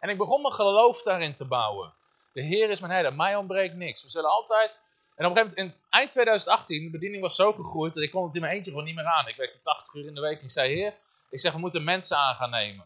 En 0.00 0.08
ik 0.08 0.18
begon 0.18 0.42
mijn 0.42 0.54
geloof 0.54 1.02
daarin 1.02 1.34
te 1.34 1.44
bouwen. 1.44 1.92
De 2.32 2.42
Heer 2.42 2.70
is 2.70 2.80
mijn 2.80 2.92
herder, 2.92 3.14
mij 3.14 3.36
ontbreekt 3.36 3.74
niks. 3.74 4.02
We 4.02 4.10
zullen 4.10 4.30
altijd... 4.30 4.84
En 5.16 5.24
op 5.24 5.30
een 5.30 5.36
gegeven 5.36 5.56
moment, 5.56 5.76
in 5.76 5.88
eind 5.90 6.10
2018, 6.10 6.84
de 6.84 6.90
bediening 6.90 7.22
was 7.22 7.34
zo 7.34 7.52
gegroeid 7.52 7.94
dat 7.94 8.02
ik 8.02 8.10
kon 8.10 8.24
het 8.26 8.34
in 8.34 8.40
mijn 8.40 8.52
eentje 8.52 8.70
gewoon 8.70 8.86
niet 8.86 8.94
meer 8.94 9.04
aan. 9.04 9.28
Ik 9.28 9.36
werkte 9.36 9.60
80 9.62 9.94
uur 9.94 10.06
in 10.06 10.14
de 10.14 10.20
week 10.20 10.38
en 10.38 10.44
ik 10.44 10.50
zei, 10.50 10.74
Heer, 10.74 10.94
ik 11.30 11.40
zeg, 11.40 11.52
we 11.52 11.58
moeten 11.58 11.84
mensen 11.84 12.16
aan 12.16 12.34
gaan 12.34 12.50
nemen. 12.50 12.84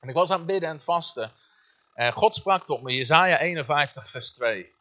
En 0.00 0.08
ik 0.08 0.14
was 0.14 0.30
aan 0.30 0.38
het 0.38 0.46
bidden 0.46 0.68
en 0.68 0.74
het 0.74 0.84
vasten. 0.84 1.32
En 1.94 2.12
God 2.12 2.34
sprak 2.34 2.64
tot 2.64 2.82
me, 2.82 2.94
Jezaja 2.94 3.38
51 3.38 4.10
vers 4.10 4.32
2. 4.32 4.72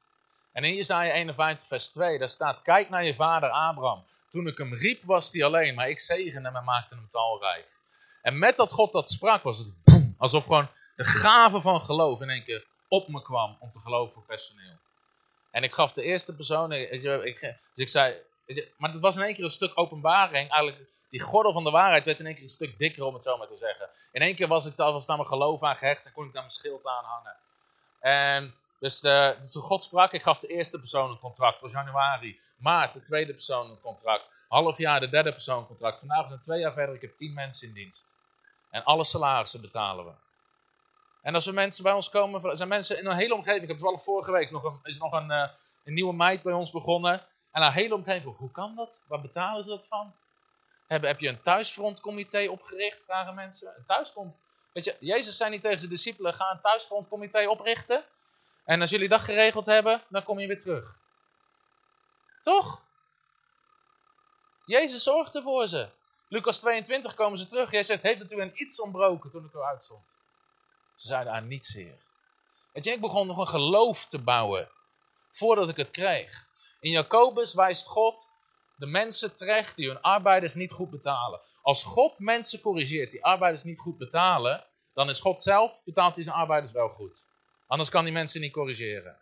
En 0.51 0.63
in 0.63 0.73
Jezaja 0.73 1.11
51 1.11 1.67
vers 1.67 1.89
2, 1.89 2.17
daar 2.17 2.29
staat, 2.29 2.61
kijk 2.61 2.89
naar 2.89 3.05
je 3.05 3.15
vader 3.15 3.49
Abraham. 3.49 4.05
Toen 4.29 4.47
ik 4.47 4.57
hem 4.57 4.73
riep 4.73 5.03
was 5.03 5.31
hij 5.31 5.43
alleen, 5.43 5.75
maar 5.75 5.89
ik 5.89 5.99
zegende 5.99 6.47
hem 6.47 6.57
en 6.57 6.63
maakte 6.63 6.95
hem 6.95 7.09
talrijk. 7.09 7.67
En 8.21 8.39
met 8.39 8.57
dat 8.57 8.71
God 8.71 8.91
dat 8.91 9.09
sprak, 9.09 9.43
was 9.43 9.57
het 9.57 9.83
boem, 9.83 10.15
alsof 10.17 10.43
gewoon 10.43 10.69
de 10.95 11.03
gave 11.03 11.61
van 11.61 11.81
geloof 11.81 12.21
in 12.21 12.29
één 12.29 12.43
keer 12.43 12.65
op 12.87 13.07
me 13.07 13.21
kwam 13.21 13.57
om 13.59 13.71
te 13.71 13.79
geloven 13.79 14.13
voor 14.13 14.25
personeel. 14.25 14.79
En 15.51 15.63
ik 15.63 15.73
gaf 15.73 15.93
de 15.93 16.03
eerste 16.03 16.35
persoon, 16.35 16.71
ik, 16.71 16.91
ik, 17.23 17.39
dus 17.39 17.57
ik 17.75 17.89
zei, 17.89 18.15
maar 18.77 18.91
het 18.91 19.01
was 19.01 19.15
in 19.15 19.23
één 19.23 19.33
keer 19.33 19.43
een 19.43 19.49
stuk 19.49 19.71
openbaring. 19.75 20.49
Eigenlijk, 20.51 20.89
die 21.09 21.21
gordel 21.21 21.53
van 21.53 21.63
de 21.63 21.71
waarheid 21.71 22.05
werd 22.05 22.19
in 22.19 22.25
één 22.25 22.35
keer 22.35 22.43
een 22.43 22.49
stuk 22.49 22.77
dikker, 22.77 23.03
om 23.03 23.13
het 23.13 23.23
zo 23.23 23.37
maar 23.37 23.47
te 23.47 23.57
zeggen. 23.57 23.89
In 24.11 24.21
één 24.21 24.35
keer 24.35 24.47
was 24.47 24.65
ik 24.65 24.75
daar, 24.75 24.91
was 24.91 25.05
daar 25.05 25.17
mijn 25.17 25.27
geloof 25.27 25.63
aan 25.63 25.77
gehecht 25.77 26.05
en 26.05 26.11
kon 26.11 26.25
ik 26.25 26.33
daar 26.33 26.41
mijn 26.41 26.53
schild 26.53 26.85
aan 26.85 27.03
hangen. 27.03 27.35
En 27.99 28.55
dus 28.79 28.99
de, 28.99 29.47
toen 29.51 29.61
God 29.61 29.83
sprak, 29.83 30.11
ik 30.11 30.23
gaf 30.23 30.39
de 30.39 30.47
eerste 30.47 30.79
persoon 30.79 31.09
een 31.09 31.19
contract, 31.19 31.59
voor 31.59 31.69
januari. 31.69 32.39
Maart, 32.57 32.93
de 32.93 33.01
tweede 33.01 33.31
persoon 33.31 33.69
een 33.69 33.79
contract. 33.79 34.33
Half 34.47 34.77
jaar, 34.77 34.99
de 34.99 35.09
derde 35.09 35.31
persoon 35.31 35.59
een 35.59 35.67
contract. 35.67 35.99
Vandaag 35.99 36.27
zijn 36.27 36.41
twee 36.41 36.59
jaar 36.59 36.73
verder, 36.73 36.95
ik 36.95 37.01
heb 37.01 37.17
tien 37.17 37.33
mensen 37.33 37.67
in 37.67 37.73
dienst. 37.73 38.15
En 38.69 38.83
alle 38.83 39.03
salarissen 39.03 39.61
betalen 39.61 40.05
we. 40.05 40.11
En 41.21 41.35
als 41.35 41.47
er 41.47 41.53
mensen 41.53 41.83
bij 41.83 41.93
ons 41.93 42.09
komen, 42.09 42.57
zijn 42.57 42.69
mensen 42.69 42.97
in 42.97 43.05
een 43.05 43.15
hele 43.15 43.33
omgeving. 43.33 43.61
Ik 43.61 43.67
heb 43.67 43.77
toevallig 43.77 44.03
vorige 44.03 44.31
week 44.31 44.51
nog 44.51 44.63
een, 44.63 44.79
is 44.83 44.97
nog 44.97 45.11
een, 45.11 45.31
uh, 45.31 45.47
een 45.83 45.93
nieuwe 45.93 46.13
meid 46.13 46.41
bij 46.41 46.53
ons 46.53 46.71
begonnen. 46.71 47.21
En 47.51 47.61
een 47.61 47.71
hele 47.71 47.95
omgeving, 47.95 48.37
hoe 48.37 48.51
kan 48.51 48.75
dat? 48.75 49.03
Waar 49.07 49.21
betalen 49.21 49.63
ze 49.63 49.69
dat 49.69 49.87
van? 49.87 50.13
Heb, 50.87 51.01
heb 51.01 51.19
je 51.19 51.27
een 51.27 51.41
thuisfrontcomité 51.41 52.47
opgericht, 52.49 53.03
vragen 53.03 53.35
mensen. 53.35 53.73
Een 53.77 53.85
thuisfront. 53.85 54.35
Weet 54.71 54.85
je, 54.85 54.97
Jezus 54.99 55.37
zei 55.37 55.49
niet 55.49 55.61
tegen 55.61 55.79
zijn 55.79 55.91
discipelen, 55.91 56.33
ga 56.33 56.51
een 56.51 56.61
thuisfrontcomité 56.61 57.47
oprichten. 57.47 58.03
En 58.65 58.81
als 58.81 58.89
jullie 58.89 59.07
dat 59.07 59.21
geregeld 59.21 59.65
hebben, 59.65 60.01
dan 60.07 60.23
kom 60.23 60.39
je 60.39 60.47
weer 60.47 60.59
terug. 60.59 60.99
Toch? 62.41 62.83
Jezus 64.65 65.03
zorgde 65.03 65.41
voor 65.41 65.67
ze. 65.67 65.89
Lucas 66.27 66.59
22 66.59 67.13
komen 67.13 67.37
ze 67.37 67.47
terug. 67.47 67.71
Jij 67.71 67.83
zegt, 67.83 68.01
heeft 68.01 68.21
het 68.21 68.31
u 68.31 68.41
aan 68.41 68.51
iets 68.53 68.81
ontbroken 68.81 69.31
toen 69.31 69.45
ik 69.45 69.53
u 69.53 69.59
uitzond? 69.59 70.19
Ze 71.01 71.07
zeiden 71.07 71.33
aan 71.33 71.47
niets, 71.47 71.73
Heer. 71.73 71.97
Weet 72.73 72.85
je, 72.85 72.91
ik 72.91 73.01
begon 73.01 73.27
nog 73.27 73.37
een 73.37 73.47
geloof 73.47 74.05
te 74.05 74.19
bouwen 74.19 74.69
voordat 75.31 75.69
ik 75.69 75.75
het 75.75 75.91
kreeg. 75.91 76.47
In 76.79 76.91
Jacobus 76.91 77.53
wijst 77.53 77.87
God 77.87 78.29
de 78.75 78.85
mensen 78.85 79.35
terecht 79.35 79.75
die 79.75 79.87
hun 79.87 80.01
arbeiders 80.01 80.53
niet 80.53 80.71
goed 80.71 80.89
betalen. 80.89 81.39
Als 81.61 81.83
God 81.83 82.19
mensen 82.19 82.61
corrigeert 82.61 83.11
die 83.11 83.23
arbeiders 83.23 83.63
niet 83.63 83.79
goed 83.79 83.97
betalen, 83.97 84.65
dan 84.93 85.09
is 85.09 85.19
God 85.19 85.41
zelf, 85.41 85.81
betaalt 85.83 86.15
hij 86.15 86.23
zijn 86.23 86.35
arbeiders 86.35 86.73
wel 86.73 86.89
goed. 86.89 87.19
Anders 87.67 87.89
kan 87.89 88.03
die 88.03 88.13
mensen 88.13 88.41
niet 88.41 88.53
corrigeren. 88.53 89.17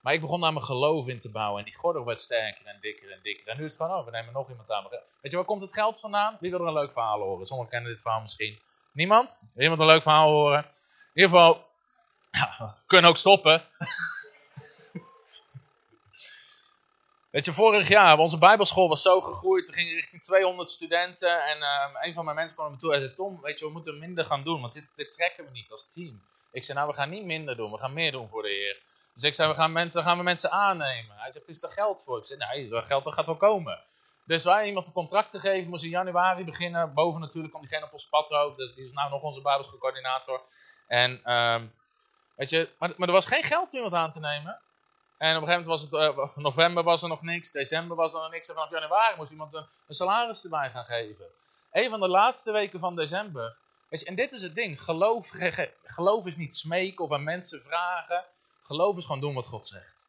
Maar 0.00 0.14
ik 0.14 0.20
begon 0.20 0.40
daar 0.40 0.52
mijn 0.52 0.64
geloof 0.64 1.08
in 1.08 1.20
te 1.20 1.30
bouwen. 1.30 1.58
En 1.58 1.64
die 1.64 1.78
gordel 1.78 2.04
werd 2.04 2.20
sterker 2.20 2.66
en 2.66 2.78
dikker 2.80 3.10
en 3.10 3.20
dikker. 3.22 3.48
En 3.48 3.56
nu 3.56 3.64
is 3.64 3.70
het 3.70 3.80
van, 3.80 3.90
oh, 3.90 4.04
we 4.04 4.10
nemen 4.10 4.32
nog 4.32 4.48
iemand 4.50 4.70
aan. 4.70 4.88
Weet 4.90 5.30
je, 5.30 5.36
waar 5.36 5.46
komt 5.46 5.62
het 5.62 5.74
geld 5.74 6.00
vandaan? 6.00 6.36
Wie 6.40 6.50
wil 6.50 6.60
er 6.60 6.66
een 6.66 6.72
leuk 6.72 6.92
verhaal 6.92 7.20
horen? 7.20 7.46
Sommigen 7.46 7.72
kennen 7.72 7.90
dit 7.90 8.00
verhaal 8.00 8.20
misschien. 8.20 8.60
Niemand? 8.92 9.42
Iemand 9.56 9.80
een 9.80 9.86
leuk 9.86 10.02
verhaal 10.02 10.30
horen? 10.30 10.58
In 10.58 11.22
ieder 11.22 11.30
geval, 11.30 11.66
ja, 12.30 12.54
we 12.58 12.72
kunnen 12.86 13.10
ook 13.10 13.16
stoppen. 13.16 13.62
Weet 17.30 17.44
je, 17.44 17.52
vorig 17.52 17.88
jaar, 17.88 18.18
onze 18.18 18.38
bijbelschool 18.38 18.88
was 18.88 19.02
zo 19.02 19.20
gegroeid. 19.20 19.66
We 19.66 19.72
gingen 19.72 19.94
richting 19.94 20.22
200 20.22 20.70
studenten. 20.70 21.44
En 21.44 21.58
uh, 21.58 21.88
een 22.00 22.14
van 22.14 22.24
mijn 22.24 22.36
mensen 22.36 22.56
kwam 22.56 22.68
naar 22.68 22.76
me 22.76 22.82
toe 22.82 22.94
en 22.94 23.00
zei, 23.00 23.14
Tom, 23.14 23.40
weet 23.40 23.58
je, 23.58 23.64
we 23.64 23.72
moeten 23.72 23.98
minder 23.98 24.24
gaan 24.24 24.42
doen. 24.42 24.60
Want 24.60 24.72
dit, 24.72 24.86
dit 24.96 25.12
trekken 25.12 25.44
we 25.44 25.50
niet 25.50 25.70
als 25.70 25.88
team. 25.88 26.22
Ik 26.50 26.64
zei, 26.64 26.78
nou, 26.78 26.90
we 26.90 26.96
gaan 26.96 27.10
niet 27.10 27.24
minder 27.24 27.56
doen. 27.56 27.70
We 27.70 27.78
gaan 27.78 27.92
meer 27.92 28.12
doen 28.12 28.28
voor 28.28 28.42
de 28.42 28.48
Heer. 28.48 28.80
Dus 29.14 29.22
ik 29.22 29.34
zei, 29.34 29.48
we 29.48 29.54
gaan, 29.54 29.72
mensen, 29.72 30.02
gaan 30.02 30.16
we 30.16 30.22
mensen 30.22 30.50
aannemen. 30.50 31.16
Hij 31.16 31.32
zegt, 31.32 31.48
is 31.48 31.62
er 31.62 31.70
geld 31.70 32.02
voor? 32.02 32.18
Ik 32.18 32.24
zei, 32.24 32.38
nee, 32.38 32.68
dat 32.68 32.86
geld 32.86 33.12
gaat 33.12 33.26
wel 33.26 33.36
komen. 33.36 33.80
Dus 34.24 34.44
wij 34.44 34.66
iemand 34.66 34.86
een 34.86 34.92
contract 34.92 35.30
gegeven, 35.30 35.70
moest 35.70 35.84
in 35.84 35.90
januari 35.90 36.44
beginnen. 36.44 36.94
Boven 36.94 37.20
natuurlijk 37.20 37.54
om 37.54 37.60
diegene 37.60 37.84
op 37.84 37.92
ons 37.92 38.08
pad 38.08 38.26
te 38.26 38.52
Dus 38.56 38.74
die 38.74 38.84
is 38.84 38.92
nou 38.92 39.10
nog 39.10 39.22
onze 39.22 39.42
bijbelschoolcoördinator. 39.42 40.42
En, 40.86 41.32
um, 41.34 41.72
weet 42.36 42.50
je, 42.50 42.68
maar, 42.78 42.92
maar 42.96 43.08
er 43.08 43.14
was 43.14 43.26
geen 43.26 43.42
geld 43.42 43.72
om 43.72 43.76
iemand 43.76 43.94
aan 43.94 44.10
te 44.10 44.20
nemen. 44.20 44.60
En 45.18 45.36
op 45.36 45.42
een 45.42 45.48
gegeven 45.48 45.70
moment 45.70 45.90
was 45.90 46.08
het, 46.08 46.16
uh, 46.16 46.36
november 46.36 46.82
was 46.82 47.02
er 47.02 47.08
nog 47.08 47.22
niks, 47.22 47.50
december 47.50 47.96
was 47.96 48.14
er 48.14 48.20
nog 48.20 48.30
niks. 48.30 48.48
En 48.48 48.54
vanaf 48.54 48.70
januari 48.70 49.16
moest 49.16 49.30
iemand 49.30 49.54
een, 49.54 49.66
een 49.86 49.94
salaris 49.94 50.44
erbij 50.44 50.70
gaan 50.70 50.84
geven. 50.84 51.26
Een 51.72 51.90
van 51.90 52.00
de 52.00 52.08
laatste 52.08 52.52
weken 52.52 52.80
van 52.80 52.96
december 52.96 53.56
en 54.00 54.14
dit 54.14 54.32
is 54.32 54.42
het 54.42 54.54
ding. 54.54 54.82
Geloof, 54.82 55.30
geloof 55.84 56.26
is 56.26 56.36
niet 56.36 56.54
smeken 56.54 57.04
of 57.04 57.12
aan 57.12 57.24
mensen 57.24 57.62
vragen. 57.62 58.24
Geloof 58.62 58.96
is 58.96 59.04
gewoon 59.04 59.20
doen 59.20 59.34
wat 59.34 59.46
God 59.46 59.66
zegt. 59.66 60.01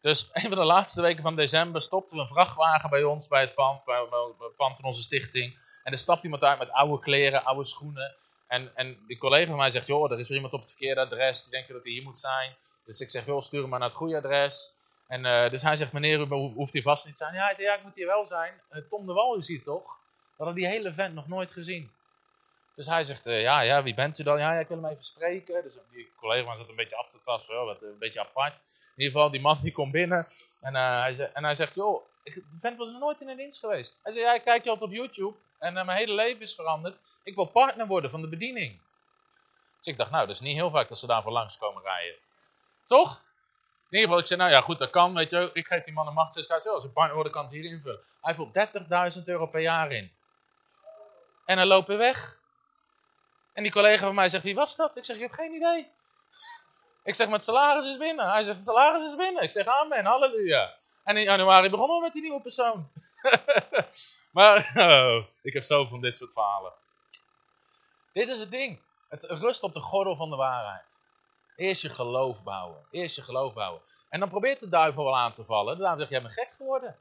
Dus 0.00 0.28
een 0.32 0.48
van 0.48 0.58
de 0.58 0.64
laatste 0.64 1.02
weken 1.02 1.22
van 1.22 1.36
december 1.36 1.82
stopte 1.82 2.18
een 2.18 2.28
vrachtwagen 2.28 2.90
bij 2.90 3.04
ons, 3.04 3.28
bij 3.28 3.40
het 3.40 3.54
pand, 3.54 3.84
bij, 3.84 4.06
het 4.38 4.56
pand 4.56 4.76
van 4.76 4.84
onze 4.84 5.02
stichting. 5.02 5.58
En 5.82 5.92
er 5.92 5.98
stapt 5.98 6.24
iemand 6.24 6.44
uit 6.44 6.58
met 6.58 6.70
oude 6.70 6.98
kleren, 6.98 7.44
oude 7.44 7.64
schoenen. 7.64 8.16
En, 8.46 8.76
en 8.76 8.98
die 9.06 9.18
collega 9.18 9.48
van 9.48 9.56
mij 9.56 9.70
zegt, 9.70 9.86
joh, 9.86 10.12
er 10.12 10.18
is 10.18 10.28
weer 10.28 10.36
iemand 10.36 10.54
op 10.54 10.60
het 10.60 10.70
verkeerde 10.70 11.00
adres, 11.00 11.42
die 11.42 11.50
denkt 11.50 11.68
dat 11.68 11.82
hij 11.82 11.92
hier 11.92 12.02
moet 12.02 12.18
zijn. 12.18 12.56
Dus 12.84 13.00
ik 13.00 13.10
zeg, 13.10 13.26
joh, 13.26 13.40
stuur 13.40 13.60
hem 13.60 13.70
maar 13.70 13.78
naar 13.78 13.88
het 13.88 13.96
goede 13.96 14.16
adres. 14.16 14.76
En 15.08 15.24
uh, 15.24 15.50
dus 15.50 15.62
hij 15.62 15.76
zegt, 15.76 15.92
meneer, 15.92 16.20
u 16.20 16.26
hoeft 16.34 16.72
hier 16.72 16.82
vast 16.82 17.06
niet 17.06 17.16
te 17.16 17.24
zijn. 17.24 17.34
Ja, 17.34 17.44
hij 17.44 17.54
zegt, 17.54 17.68
ja, 17.68 17.74
ik 17.74 17.84
moet 17.84 17.94
hier 17.94 18.06
wel 18.06 18.26
zijn. 18.26 18.60
Uh, 18.70 18.82
Tom 18.88 19.06
de 19.06 19.12
Wal, 19.12 19.36
u 19.36 19.42
ziet 19.42 19.64
toch? 19.64 19.98
We 20.36 20.44
hadden 20.44 20.54
die 20.54 20.66
hele 20.66 20.92
vent 20.92 21.14
nog 21.14 21.28
nooit 21.28 21.52
gezien. 21.52 21.90
Dus 22.74 22.86
hij 22.86 23.04
zegt, 23.04 23.26
uh, 23.26 23.40
ja, 23.40 23.60
ja, 23.60 23.82
wie 23.82 23.94
bent 23.94 24.18
u 24.18 24.22
dan? 24.22 24.38
Ja, 24.38 24.52
ja, 24.52 24.60
ik 24.60 24.68
wil 24.68 24.82
hem 24.82 24.86
even 24.86 25.04
spreken. 25.04 25.62
Dus 25.62 25.78
die 25.90 26.12
collega 26.16 26.54
zat 26.54 26.68
een 26.68 26.76
beetje 26.76 26.96
af 26.96 27.10
te 27.10 27.20
tasten, 27.24 27.54
wel, 27.54 27.82
een 27.82 27.98
beetje 27.98 28.20
apart. 28.20 28.64
In 28.98 29.04
ieder 29.04 29.16
geval, 29.16 29.30
die 29.30 29.40
man 29.40 29.58
die 29.62 29.72
komt 29.72 29.92
binnen 29.92 30.26
en, 30.60 30.74
uh, 30.74 31.00
hij, 31.00 31.14
zegt, 31.14 31.32
en 31.32 31.44
hij 31.44 31.54
zegt, 31.54 31.74
joh, 31.74 32.02
ik, 32.22 32.34
die 32.34 32.58
vent 32.60 32.76
was 32.78 32.88
nog 32.88 33.00
nooit 33.00 33.20
in 33.20 33.28
een 33.28 33.36
dienst 33.36 33.58
geweest. 33.58 33.98
Hij 34.02 34.12
zegt, 34.12 34.24
ja, 34.24 34.34
ik 34.34 34.42
kijk 34.42 34.64
je 34.64 34.70
altijd 34.70 34.90
op 34.90 34.96
YouTube 34.96 35.36
en 35.58 35.76
uh, 35.76 35.84
mijn 35.84 35.98
hele 35.98 36.14
leven 36.14 36.40
is 36.40 36.54
veranderd. 36.54 37.00
Ik 37.22 37.34
wil 37.34 37.44
partner 37.44 37.86
worden 37.86 38.10
van 38.10 38.20
de 38.20 38.28
bediening. 38.28 38.80
Dus 39.78 39.86
ik 39.86 39.96
dacht, 39.96 40.10
nou, 40.10 40.26
dat 40.26 40.34
is 40.34 40.40
niet 40.40 40.54
heel 40.54 40.70
vaak 40.70 40.88
dat 40.88 40.98
ze 40.98 41.06
daarvoor 41.06 41.32
langs 41.32 41.58
komen 41.58 41.82
rijden. 41.82 42.18
Toch? 42.84 43.22
In 43.90 43.98
ieder 43.98 44.00
geval, 44.00 44.18
ik 44.18 44.26
zei, 44.26 44.40
nou 44.40 44.52
ja, 44.52 44.60
goed, 44.60 44.78
dat 44.78 44.90
kan, 44.90 45.14
weet 45.14 45.30
je. 45.30 45.50
Ik 45.52 45.66
geef 45.66 45.84
die 45.84 45.92
man 45.92 46.06
een 46.06 46.14
machtskaart. 46.14 46.68
Als 46.68 46.84
ik 46.84 46.92
partner 46.92 47.16
word, 47.16 47.30
kan 47.30 47.42
het 47.42 47.52
hier 47.52 47.64
invullen. 47.64 48.00
Hij 48.20 48.34
vult 48.34 48.58
30.000 49.18 49.22
euro 49.24 49.46
per 49.46 49.60
jaar 49.60 49.92
in. 49.92 50.12
En 51.44 51.56
hij 51.56 51.66
loopt 51.66 51.88
weer 51.88 51.98
weg. 51.98 52.40
En 53.52 53.62
die 53.62 53.72
collega 53.72 54.06
van 54.06 54.14
mij 54.14 54.28
zegt, 54.28 54.44
wie 54.44 54.54
was 54.54 54.76
dat? 54.76 54.96
Ik 54.96 55.04
zeg, 55.04 55.16
je 55.16 55.22
hebt 55.22 55.34
geen 55.34 55.54
idee. 55.54 55.90
Ik 57.08 57.14
zeg, 57.14 57.28
met 57.28 57.44
salaris 57.44 57.86
is 57.86 57.96
binnen. 57.96 58.30
Hij 58.30 58.42
zegt, 58.42 58.56
het 58.56 58.66
salaris 58.66 59.04
is 59.04 59.16
binnen. 59.16 59.42
Ik 59.42 59.50
zeg, 59.50 59.66
amen, 59.66 60.04
halleluja. 60.04 60.74
En 61.04 61.16
in 61.16 61.22
januari 61.22 61.70
begonnen 61.70 61.96
we 61.96 62.02
met 62.02 62.12
die 62.12 62.22
nieuwe 62.22 62.40
persoon. 62.40 62.88
maar 64.38 64.72
oh, 64.74 65.24
ik 65.42 65.52
heb 65.52 65.64
zoveel 65.64 65.88
van 65.88 66.00
dit 66.00 66.16
soort 66.16 66.32
verhalen. 66.32 66.72
Dit 68.12 68.28
is 68.28 68.40
het 68.40 68.50
ding. 68.50 68.80
Het 69.08 69.24
rust 69.24 69.62
op 69.62 69.72
de 69.72 69.80
gordel 69.80 70.16
van 70.16 70.30
de 70.30 70.36
waarheid. 70.36 71.02
Eerst 71.56 71.82
je 71.82 71.88
geloof 71.88 72.42
bouwen. 72.42 72.86
Eerst 72.90 73.16
je 73.16 73.22
geloof 73.22 73.54
bouwen. 73.54 73.80
En 74.08 74.20
dan 74.20 74.28
probeert 74.28 74.60
de 74.60 74.68
duivel 74.68 75.04
wel 75.04 75.16
aan 75.16 75.32
te 75.32 75.44
vallen. 75.44 75.76
De 75.76 75.82
duivel 75.82 75.98
zegt, 75.98 76.10
jij 76.10 76.22
bent 76.22 76.32
gek 76.32 76.54
geworden. 76.54 76.96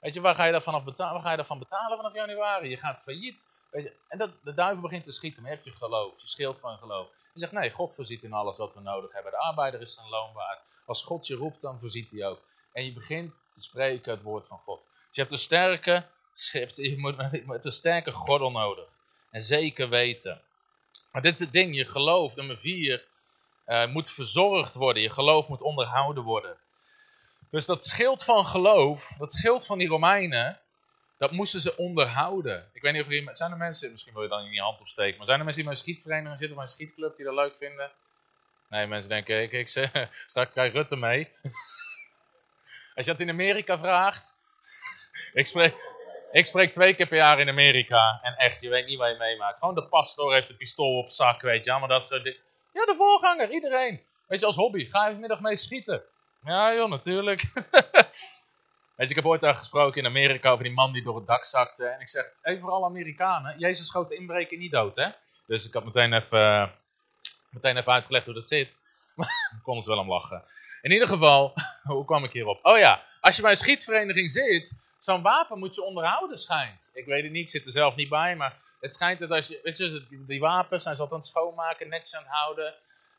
Weet 0.00 0.14
je, 0.14 0.20
waar 0.20 0.34
ga 0.34 0.44
je 0.44 0.52
daarvan, 0.52 0.84
betalen, 0.84 1.12
waar 1.12 1.22
ga 1.22 1.30
je 1.30 1.36
daarvan 1.36 1.58
betalen 1.58 1.96
vanaf 1.96 2.14
januari? 2.14 2.68
Je 2.68 2.76
gaat 2.76 3.02
failliet. 3.02 3.50
Weet 3.70 3.84
je, 3.84 3.92
en 4.08 4.18
dat, 4.18 4.40
de 4.44 4.54
duivel 4.54 4.82
begint 4.82 5.04
te 5.04 5.12
schieten. 5.12 5.42
Maar 5.42 5.52
je 5.52 5.60
je 5.62 5.72
geloof. 5.72 6.12
Je 6.16 6.28
schild 6.28 6.58
van 6.60 6.78
geloof. 6.78 7.08
Je 7.32 7.40
zegt, 7.40 7.52
nee, 7.52 7.70
God 7.70 7.94
voorziet 7.94 8.22
in 8.22 8.32
alles 8.32 8.56
wat 8.56 8.74
we 8.74 8.80
nodig 8.80 9.12
hebben. 9.12 9.32
De 9.32 9.38
arbeider 9.38 9.80
is 9.80 9.94
zijn 9.94 10.08
loon 10.08 10.32
waard. 10.32 10.62
Als 10.86 11.02
God 11.02 11.26
je 11.26 11.34
roept, 11.34 11.60
dan 11.60 11.80
voorziet 11.80 12.10
hij 12.10 12.26
ook. 12.26 12.40
En 12.72 12.84
je 12.84 12.92
begint 12.92 13.44
te 13.52 13.60
spreken 13.60 14.12
het 14.12 14.22
woord 14.22 14.46
van 14.46 14.58
God. 14.58 14.80
Dus 14.80 14.90
je 15.10 15.20
hebt 15.20 15.32
een 15.32 15.38
sterke, 15.38 16.06
je 16.74 16.94
moet, 16.96 17.64
een 17.64 17.72
sterke 17.72 18.12
gordel 18.12 18.50
nodig. 18.50 18.88
En 19.30 19.42
zeker 19.42 19.88
weten. 19.88 20.42
Maar 21.12 21.22
dit 21.22 21.32
is 21.32 21.40
het 21.40 21.52
ding, 21.52 21.76
je 21.76 21.84
geloof, 21.84 22.34
nummer 22.34 22.58
vier, 22.58 23.04
uh, 23.66 23.86
moet 23.86 24.10
verzorgd 24.10 24.74
worden. 24.74 25.02
Je 25.02 25.10
geloof 25.10 25.48
moet 25.48 25.62
onderhouden 25.62 26.22
worden. 26.22 26.56
Dus 27.50 27.66
dat 27.66 27.84
schild 27.84 28.24
van 28.24 28.46
geloof, 28.46 29.14
dat 29.18 29.32
schild 29.32 29.66
van 29.66 29.78
die 29.78 29.88
Romeinen, 29.88 30.60
dat 31.20 31.30
moesten 31.30 31.60
ze 31.60 31.76
onderhouden. 31.76 32.70
Ik 32.72 32.82
weet 32.82 32.92
niet 32.92 33.02
of 33.02 33.10
er 33.10 33.34
zijn 33.34 33.50
er 33.50 33.56
mensen, 33.56 33.90
misschien 33.90 34.12
wil 34.12 34.22
je 34.22 34.28
dan 34.28 34.44
in 34.44 34.52
je 34.52 34.60
hand 34.60 34.80
opsteken, 34.80 35.16
maar 35.16 35.26
zijn 35.26 35.38
er 35.38 35.44
mensen 35.44 35.62
die 35.62 35.72
bij 35.72 35.80
een 35.80 35.86
schietvereniging 35.86 36.38
zitten 36.38 36.56
of 36.56 36.62
een 36.62 36.68
schietclub 36.68 37.16
die 37.16 37.24
dat 37.24 37.34
leuk 37.34 37.56
vinden? 37.56 37.90
Nee, 38.68 38.86
mensen 38.86 39.10
denken, 39.10 39.42
ik, 39.42 39.52
ik 39.52 39.68
zeg, 39.68 39.90
straks 40.26 40.50
krijg 40.50 40.72
Rutte 40.72 40.96
mee. 40.96 41.28
Als 42.96 43.06
je 43.06 43.12
dat 43.12 43.20
in 43.20 43.28
Amerika 43.28 43.78
vraagt, 43.78 44.38
ik 45.40 45.46
spreek, 45.46 45.74
ik 46.32 46.46
spreek 46.46 46.72
twee 46.72 46.94
keer 46.94 47.08
per 47.08 47.16
jaar 47.16 47.40
in 47.40 47.48
Amerika 47.48 48.18
en 48.22 48.34
echt, 48.36 48.60
je 48.60 48.68
weet 48.68 48.86
niet 48.86 48.98
waar 48.98 49.10
je 49.10 49.16
meemaakt. 49.18 49.58
Gewoon 49.58 49.74
de 49.74 49.88
pastoor 49.88 50.34
heeft 50.34 50.50
een 50.50 50.56
pistool 50.56 50.98
op 50.98 51.10
zak, 51.10 51.40
weet 51.40 51.64
je, 51.64 51.78
maar 51.78 51.88
dat 51.88 52.06
soort 52.06 52.24
Ja, 52.72 52.84
de 52.84 52.94
voorganger, 52.96 53.50
iedereen. 53.50 54.02
Weet 54.26 54.40
je, 54.40 54.46
als 54.46 54.56
hobby, 54.56 54.86
ga 54.86 55.04
je 55.04 55.10
vanmiddag 55.10 55.40
mee 55.40 55.56
schieten. 55.56 56.02
Ja 56.44 56.74
joh, 56.74 56.90
natuurlijk. 56.90 57.42
Ik 59.08 59.14
heb 59.14 59.26
ooit 59.26 59.40
daar 59.40 59.54
gesproken 59.54 60.00
in 60.00 60.06
Amerika 60.06 60.50
over 60.50 60.64
die 60.64 60.72
man 60.72 60.92
die 60.92 61.02
door 61.02 61.16
het 61.16 61.26
dak 61.26 61.44
zakte. 61.44 61.86
En 61.86 62.00
ik 62.00 62.08
zeg, 62.08 62.32
even 62.42 62.60
voor 62.60 62.70
alle 62.70 62.86
Amerikanen, 62.86 63.58
Jezus 63.58 63.86
schoot 63.86 64.08
de 64.08 64.16
inbreker 64.16 64.58
niet 64.58 64.72
dood, 64.72 64.96
hè? 64.96 65.08
Dus 65.46 65.66
ik 65.66 65.72
had 65.72 65.84
meteen 65.84 66.12
even, 66.12 66.74
meteen 67.50 67.76
even 67.76 67.92
uitgelegd 67.92 68.24
hoe 68.24 68.34
dat 68.34 68.48
zit. 68.48 68.76
Maar 69.14 69.60
konden 69.62 69.82
ze 69.82 69.90
wel 69.90 69.98
om 69.98 70.08
lachen. 70.08 70.44
In 70.82 70.90
ieder 70.90 71.08
geval, 71.08 71.54
hoe 71.82 72.04
kwam 72.04 72.24
ik 72.24 72.32
hierop? 72.32 72.64
Oh 72.64 72.78
ja, 72.78 73.02
als 73.20 73.36
je 73.36 73.42
bij 73.42 73.50
een 73.50 73.56
schietvereniging 73.56 74.30
zit, 74.30 74.82
zo'n 74.98 75.22
wapen 75.22 75.58
moet 75.58 75.74
je 75.74 75.82
onderhouden, 75.82 76.38
schijnt. 76.38 76.90
Ik 76.92 77.06
weet 77.06 77.22
het 77.22 77.32
niet, 77.32 77.42
ik 77.42 77.50
zit 77.50 77.66
er 77.66 77.72
zelf 77.72 77.94
niet 77.94 78.08
bij, 78.08 78.36
maar 78.36 78.56
het 78.80 78.92
schijnt 78.92 79.18
dat 79.18 79.30
als 79.30 79.48
je, 79.48 79.60
weet 79.62 79.78
je, 79.78 80.24
die 80.26 80.40
wapens 80.40 80.82
zijn 80.82 80.96
ze 80.96 81.02
altijd 81.02 81.20
aan 81.20 81.26
het 81.26 81.36
schoonmaken, 81.36 81.88
netjes 81.88 82.14
aan 82.14 82.22
het 82.22 82.32
houden. 82.32 82.74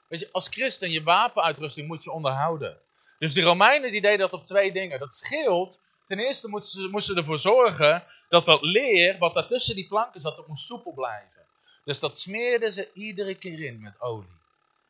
Weet 0.08 0.20
je, 0.20 0.30
als 0.32 0.48
christen, 0.48 0.92
je 0.92 1.04
wapenuitrusting 1.04 1.88
moet 1.88 2.04
je 2.04 2.12
onderhouden. 2.12 2.78
Dus 3.22 3.34
de 3.34 3.42
Romeinen 3.42 3.92
die 3.92 4.02
deden 4.02 4.20
dat 4.20 4.34
op 4.34 4.46
twee 4.46 4.72
dingen. 4.72 5.00
Dat 5.00 5.16
schild, 5.16 5.84
ten 6.06 6.20
eerste 6.20 6.48
moesten 6.48 6.82
ze, 6.82 6.88
moesten 6.88 7.18
ervoor 7.18 7.40
zorgen 7.40 8.04
dat 8.30 8.46
dat 8.46 8.62
leer, 8.62 9.18
wat 9.18 9.34
daar 9.34 9.48
tussen 9.48 9.76
die 9.76 9.88
planken 9.88 10.20
zat, 10.20 10.36
dat 10.36 10.48
moest 10.48 10.66
soepel 10.66 10.94
blijven. 10.94 11.46
Dus 11.84 12.00
dat 12.00 12.18
smeerden 12.18 12.74
ze 12.74 12.92
iedere 12.94 13.36
keer 13.36 13.64
in 13.64 13.82
met 13.82 14.02
olie. 14.02 14.40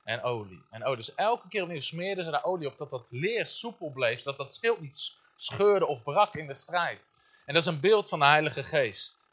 En 0.03 0.23
olie. 0.23 0.63
En 0.69 0.83
olie. 0.83 0.97
Dus 0.97 1.15
elke 1.15 1.47
keer 1.47 1.63
opnieuw 1.63 1.79
smeerden 1.79 2.23
ze 2.23 2.31
daar 2.31 2.43
olie 2.43 2.67
op, 2.67 2.77
dat 2.77 2.89
dat 2.89 3.11
leer 3.11 3.47
soepel 3.47 3.89
bleef, 3.89 4.21
dat 4.21 4.37
dat 4.37 4.53
schild 4.53 4.79
niet 4.79 5.17
scheurde 5.35 5.87
of 5.87 6.03
brak 6.03 6.35
in 6.35 6.47
de 6.47 6.55
strijd. 6.55 7.11
En 7.45 7.53
dat 7.53 7.61
is 7.61 7.67
een 7.67 7.79
beeld 7.79 8.09
van 8.09 8.19
de 8.19 8.25
Heilige 8.25 8.63
Geest. 8.63 9.29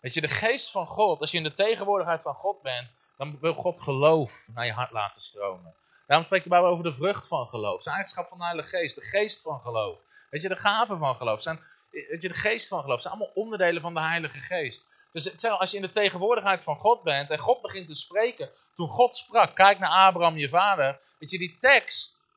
Weet 0.00 0.14
je, 0.14 0.20
de 0.20 0.28
geest 0.28 0.70
van 0.70 0.86
God, 0.86 1.20
als 1.20 1.30
je 1.30 1.36
in 1.36 1.42
de 1.42 1.52
tegenwoordigheid 1.52 2.22
van 2.22 2.34
God 2.34 2.62
bent, 2.62 2.96
dan 3.16 3.38
wil 3.40 3.54
God 3.54 3.80
geloof 3.80 4.48
naar 4.54 4.66
je 4.66 4.72
hart 4.72 4.90
laten 4.90 5.22
stromen. 5.22 5.74
Daarom 6.06 6.26
spreekt 6.26 6.44
de 6.44 6.50
Bijbel 6.50 6.70
over 6.70 6.84
de 6.84 6.94
vrucht 6.94 7.28
van 7.28 7.48
geloof. 7.48 7.82
De 7.82 7.90
eigenschap 7.90 8.28
van 8.28 8.38
de 8.38 8.44
Heilige 8.44 8.68
Geest, 8.68 8.94
de 8.94 9.00
geest 9.00 9.42
van 9.42 9.60
geloof. 9.60 9.98
Weet 10.30 10.42
je, 10.42 10.48
de 10.48 10.56
gaven 10.56 10.98
van 10.98 11.16
geloof. 11.16 11.42
Zijn, 11.42 11.60
weet 11.90 12.22
je, 12.22 12.28
de 12.28 12.34
geest 12.34 12.68
van 12.68 12.82
geloof. 12.82 13.00
zijn 13.00 13.14
allemaal 13.14 13.32
onderdelen 13.34 13.82
van 13.82 13.94
de 13.94 14.00
Heilige 14.00 14.38
Geest. 14.38 14.88
Dus 15.12 15.44
als 15.44 15.70
je 15.70 15.76
in 15.76 15.82
de 15.82 15.90
tegenwoordigheid 15.90 16.64
van 16.64 16.76
God 16.76 17.02
bent 17.02 17.30
en 17.30 17.38
God 17.38 17.62
begint 17.62 17.86
te 17.86 17.94
spreken. 17.94 18.50
Toen 18.74 18.88
God 18.88 19.16
sprak, 19.16 19.54
kijk 19.54 19.78
naar 19.78 20.06
Abraham, 20.06 20.36
je 20.36 20.48
vader. 20.48 21.00
Weet 21.18 21.30
je, 21.30 21.38
die 21.38 21.56
tekst 21.56 22.30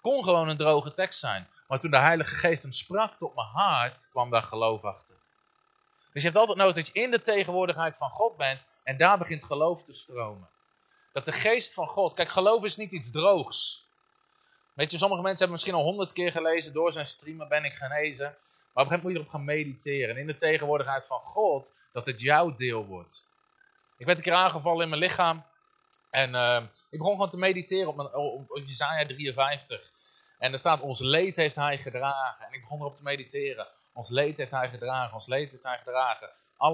kon 0.00 0.24
gewoon 0.24 0.48
een 0.48 0.56
droge 0.56 0.92
tekst 0.92 1.18
zijn. 1.18 1.48
Maar 1.68 1.80
toen 1.80 1.90
de 1.90 1.98
Heilige 1.98 2.34
Geest 2.34 2.62
hem 2.62 2.72
sprak 2.72 3.14
tot 3.14 3.34
mijn 3.34 3.46
hart, 3.46 4.08
kwam 4.10 4.30
daar 4.30 4.42
geloof 4.42 4.84
achter. 4.84 5.16
Dus 6.12 6.22
je 6.22 6.28
hebt 6.28 6.40
altijd 6.40 6.58
nodig 6.58 6.74
dat 6.74 6.86
je 6.86 6.92
in 6.92 7.10
de 7.10 7.20
tegenwoordigheid 7.20 7.96
van 7.96 8.10
God 8.10 8.36
bent 8.36 8.66
en 8.82 8.96
daar 8.96 9.18
begint 9.18 9.44
geloof 9.44 9.82
te 9.82 9.92
stromen. 9.92 10.48
Dat 11.12 11.24
de 11.24 11.32
geest 11.32 11.74
van 11.74 11.86
God, 11.86 12.14
kijk 12.14 12.28
geloof 12.28 12.64
is 12.64 12.76
niet 12.76 12.90
iets 12.90 13.10
droogs. 13.10 13.88
Weet 14.74 14.90
je, 14.90 14.98
sommige 14.98 15.22
mensen 15.22 15.38
hebben 15.38 15.56
misschien 15.56 15.74
al 15.74 15.90
honderd 15.90 16.12
keer 16.12 16.32
gelezen, 16.32 16.72
door 16.72 16.92
zijn 16.92 17.06
streamen 17.06 17.48
ben 17.48 17.64
ik 17.64 17.74
genezen. 17.74 18.36
Maar 18.72 18.84
op 18.84 18.90
een 18.90 18.96
gegeven 18.96 18.96
moment 18.96 19.02
moet 19.02 19.12
je 19.12 19.18
erop 19.18 19.28
gaan 19.28 19.44
mediteren. 19.44 20.14
En 20.14 20.20
in 20.20 20.26
de 20.26 20.34
tegenwoordigheid 20.34 21.06
van 21.06 21.20
God, 21.20 21.72
dat 21.92 22.06
het 22.06 22.20
jouw 22.20 22.54
deel 22.54 22.86
wordt. 22.86 23.28
Ik 23.96 24.06
werd 24.06 24.18
een 24.18 24.24
keer 24.24 24.32
aangevallen 24.32 24.82
in 24.82 24.88
mijn 24.88 25.00
lichaam. 25.00 25.44
En 26.10 26.34
uh, 26.34 26.62
ik 26.90 26.98
begon 26.98 27.12
gewoon 27.12 27.30
te 27.30 27.38
mediteren 27.38 27.88
op, 27.88 27.96
mijn, 27.96 28.14
op, 28.14 28.50
op 28.50 28.62
Jezaja 28.66 29.06
53. 29.06 29.90
En 30.38 30.52
er 30.52 30.58
staat, 30.58 30.80
ons 30.80 31.00
leed 31.00 31.36
heeft 31.36 31.54
hij 31.54 31.78
gedragen. 31.78 32.46
En 32.46 32.52
ik 32.52 32.60
begon 32.60 32.80
erop 32.80 32.96
te 32.96 33.02
mediteren. 33.02 33.66
Ons 33.92 34.08
leed 34.08 34.36
heeft 34.36 34.50
hij 34.50 34.68
gedragen, 34.68 35.14
ons 35.14 35.26
leed 35.26 35.50
heeft 35.50 35.64
hij 35.64 35.78
gedragen. 35.78 36.30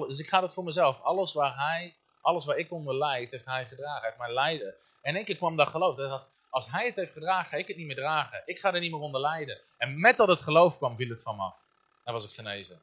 Dus 0.09 0.18
ik 0.18 0.28
ga 0.28 0.41
dat 0.41 0.55
voor 0.55 0.64
mezelf. 0.64 1.01
Alles 1.03 1.32
waar 1.32 1.57
hij, 1.57 1.95
alles 2.26 2.44
waar 2.44 2.56
ik 2.56 2.72
onder 2.72 2.94
leid, 2.94 3.30
heeft 3.30 3.44
hij 3.44 3.66
gedragen. 3.66 4.00
Hij 4.00 4.06
heeft 4.06 4.18
mijn 4.18 4.32
lijden. 4.32 4.74
En 5.02 5.10
in 5.10 5.16
één 5.16 5.24
keer 5.24 5.36
kwam 5.36 5.56
dat 5.56 5.68
geloof. 5.68 5.96
Dat 5.96 6.10
dacht, 6.10 6.26
als 6.50 6.70
hij 6.70 6.86
het 6.86 6.96
heeft 6.96 7.12
gedragen, 7.12 7.46
ga 7.46 7.56
ik 7.56 7.66
het 7.66 7.76
niet 7.76 7.86
meer 7.86 7.96
dragen. 7.96 8.42
Ik 8.44 8.58
ga 8.58 8.72
er 8.72 8.80
niet 8.80 8.90
meer 8.90 9.00
onder 9.00 9.20
lijden. 9.20 9.60
En 9.78 10.00
met 10.00 10.16
dat 10.16 10.28
het 10.28 10.42
geloof 10.42 10.76
kwam, 10.76 10.96
viel 10.96 11.08
het 11.08 11.22
van 11.22 11.36
me 11.36 11.42
af. 11.42 11.58
Dan 12.04 12.14
was 12.14 12.24
ik 12.24 12.34
genezen. 12.34 12.80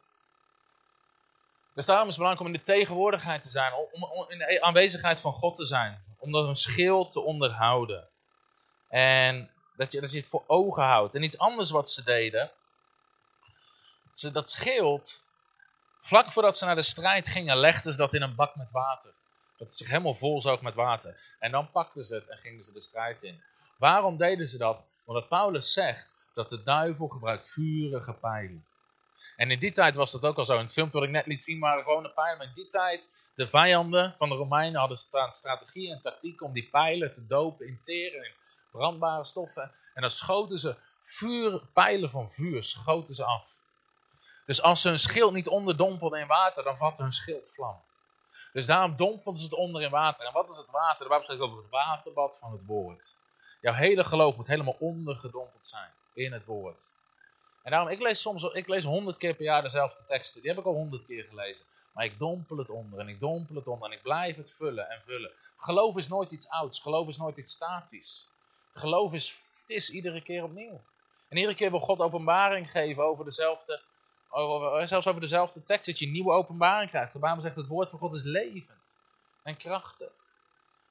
Dus 1.74 1.86
daarom 1.86 2.08
is 2.08 2.16
het 2.16 2.24
belangrijk 2.24 2.48
om 2.48 2.54
in 2.54 2.66
de 2.66 2.72
tegenwoordigheid 2.72 3.42
te 3.42 3.50
zijn. 3.50 3.74
Om, 3.74 4.04
om 4.04 4.30
in 4.30 4.38
de 4.38 4.62
aanwezigheid 4.62 5.20
van 5.20 5.34
God 5.34 5.56
te 5.56 5.66
zijn. 5.66 6.04
Om 6.18 6.32
dat 6.32 6.48
een 6.48 6.56
schild 6.56 7.12
te 7.12 7.20
onderhouden. 7.20 8.08
En 8.90 9.50
dat 9.76 9.92
je, 9.92 10.02
dat 10.02 10.12
je 10.12 10.18
het 10.18 10.30
voor 10.30 10.44
ogen 10.48 10.84
houdt. 10.84 11.16
En 11.16 11.24
iets 11.24 11.38
anders 11.38 11.72
wat 11.72 11.90
ze 11.90 12.04
deden. 12.04 12.52
Ze, 14.14 14.32
dat 14.32 14.50
schild, 14.50 15.22
vlak 16.02 16.32
voordat 16.32 16.58
ze 16.58 16.66
naar 16.66 16.76
de 16.76 16.82
strijd 16.82 17.28
gingen, 17.28 17.58
legden 17.58 17.92
ze 17.92 17.98
dat 17.98 18.14
in 18.14 18.22
een 18.22 18.36
bak 18.36 18.56
met 18.56 18.72
water. 18.72 19.14
Dat 19.58 19.68
het 19.68 19.78
zich 19.78 19.90
helemaal 19.90 20.14
vol 20.14 20.42
zoog 20.42 20.62
met 20.62 20.76
water. 20.76 21.36
En 21.40 21.52
dan 21.52 21.72
pakten 21.72 22.04
ze 22.04 22.16
het 22.16 22.30
en 22.30 22.38
gingen 22.38 22.64
ze 22.64 22.72
de 22.72 22.82
strijd 22.82 23.24
in. 23.24 23.44
Waarom 23.78 24.18
deden 24.18 24.48
ze 24.48 24.58
dat? 24.58 24.88
Omdat 25.06 25.28
Paulus 25.28 25.74
zegt 25.74 26.14
dat 26.34 26.50
de 26.50 26.64
duivel 26.64 27.08
gebruikt 27.08 27.52
vurige 27.52 28.20
pijlen. 28.20 28.66
En 29.36 29.52
in 29.52 29.60
die 29.60 29.72
tijd 29.72 29.96
was 29.96 30.12
dat 30.12 30.26
ook 30.26 30.38
al 30.38 30.46
zo. 30.46 30.54
In 30.54 30.60
het 30.60 30.74
filmpje 30.74 31.00
wat 31.00 31.08
ik 31.08 31.14
net 31.14 31.26
liet 31.26 31.44
zien 31.44 31.60
waren 31.60 31.84
gewone 31.84 32.10
pijlen. 32.10 32.38
Maar 32.38 32.48
in 32.48 32.54
die 32.54 32.68
tijd, 32.68 33.32
de 33.36 33.48
vijanden 33.48 34.14
van 34.18 34.30
de 34.30 34.36
Romeinen 34.36 34.80
hadden 34.80 34.98
strategie 35.30 35.92
en 35.92 36.02
tactiek 36.02 36.42
om 36.42 36.54
die 36.54 36.70
pijlen 36.70 37.14
te 37.14 37.28
dopen 37.28 37.68
in 37.68 37.80
teren, 37.84 38.26
in 38.26 38.34
brandbare 38.72 39.26
stoffen. 39.26 39.72
En 39.94 40.02
dan 40.02 40.12
schoten 40.12 40.60
ze 40.60 40.76
vuur, 41.04 41.62
pijlen 41.74 42.10
van 42.10 42.32
vuur, 42.32 42.64
schoten 42.64 43.16
ze 43.16 43.24
af. 43.24 43.58
Dus 44.46 44.62
als 44.62 44.82
ze 44.82 44.88
hun 44.88 45.00
schild 45.00 45.34
niet 45.34 45.48
onderdompelden 45.48 46.20
in 46.20 46.28
water, 46.28 46.64
dan 46.64 46.78
vatte 46.78 47.02
hun 47.02 47.12
schild 47.12 47.50
vlam. 47.50 47.82
Dus 48.54 48.66
daarom 48.66 48.96
dompelden 48.96 49.42
ze 49.42 49.46
het 49.48 49.58
onder 49.58 49.82
in 49.82 49.90
water. 49.90 50.26
En 50.26 50.34
wat 50.34 50.50
is 50.50 50.58
het 50.58 50.72
water? 50.72 51.04
De 51.04 51.10
Bijbel 51.10 51.24
spreekt 51.24 51.42
over 51.42 51.58
het 51.58 51.70
waterbad 51.70 52.38
van 52.40 52.52
het 52.52 52.66
woord. 52.66 53.16
Jouw 53.62 53.74
hele 53.74 54.04
geloof 54.04 54.38
moet 54.38 54.48
helemaal 54.48 54.76
ondergedompeld 54.80 55.68
zijn 55.68 55.92
in 56.14 56.34
het 56.34 56.46
woord. 56.46 56.94
En 57.64 57.72
daarom, 57.72 57.90
ik 57.90 58.00
lees 58.00 58.22
soms 58.22 58.44
ik 58.44 58.68
lees 58.68 58.84
honderd 58.84 59.18
keer 59.18 59.36
per 59.36 59.46
jaar 59.46 59.62
dezelfde 59.62 60.06
teksten. 60.06 60.42
Die 60.42 60.50
heb 60.50 60.60
ik 60.60 60.66
al 60.66 60.74
honderd 60.74 61.06
keer 61.06 61.24
gelezen. 61.24 61.66
Maar 61.94 62.06
ik 62.06 62.20
dompel 62.20 62.58
het 62.58 62.70
onder 62.70 63.00
en 63.00 63.08
ik 63.08 63.20
dompel 63.20 63.56
het 63.56 63.68
onder 63.68 63.90
en 63.90 63.98
ik 63.98 64.02
blijf 64.02 64.36
het 64.36 64.54
vullen 64.54 64.90
en 64.90 65.02
vullen. 65.02 65.32
Geloof 65.58 65.98
is 65.98 66.08
nooit 66.08 66.32
iets 66.32 66.50
ouds. 66.50 66.80
Geloof 66.80 67.08
is 67.08 67.18
nooit 67.18 67.38
iets 67.38 67.52
statisch. 67.52 68.28
Geloof 68.74 69.14
is 69.14 69.38
is 69.66 69.90
iedere 69.90 70.22
keer 70.22 70.44
opnieuw. 70.44 70.82
En 71.30 71.38
iedere 71.38 71.56
keer 71.56 71.70
wil 71.70 71.80
God 71.80 72.00
openbaring 72.00 72.72
geven 72.72 73.04
over 73.04 73.26
dezelfde, 73.26 73.82
zelfs 74.88 75.08
over 75.08 75.22
dezelfde 75.22 75.64
tekst, 75.64 75.86
dat 75.86 76.00
je 76.00 76.08
nieuwe 76.08 76.32
openbaring 76.32 76.90
krijgt. 76.90 77.14
De 77.14 77.20
Bijbel 77.20 77.42
zegt 77.42 77.56
het 77.56 77.68
woord 77.68 77.90
van 77.90 78.00
God 78.00 78.14
is 78.14 78.24
levend 78.24 78.98
en 79.44 79.58
krachtig. 79.58 80.12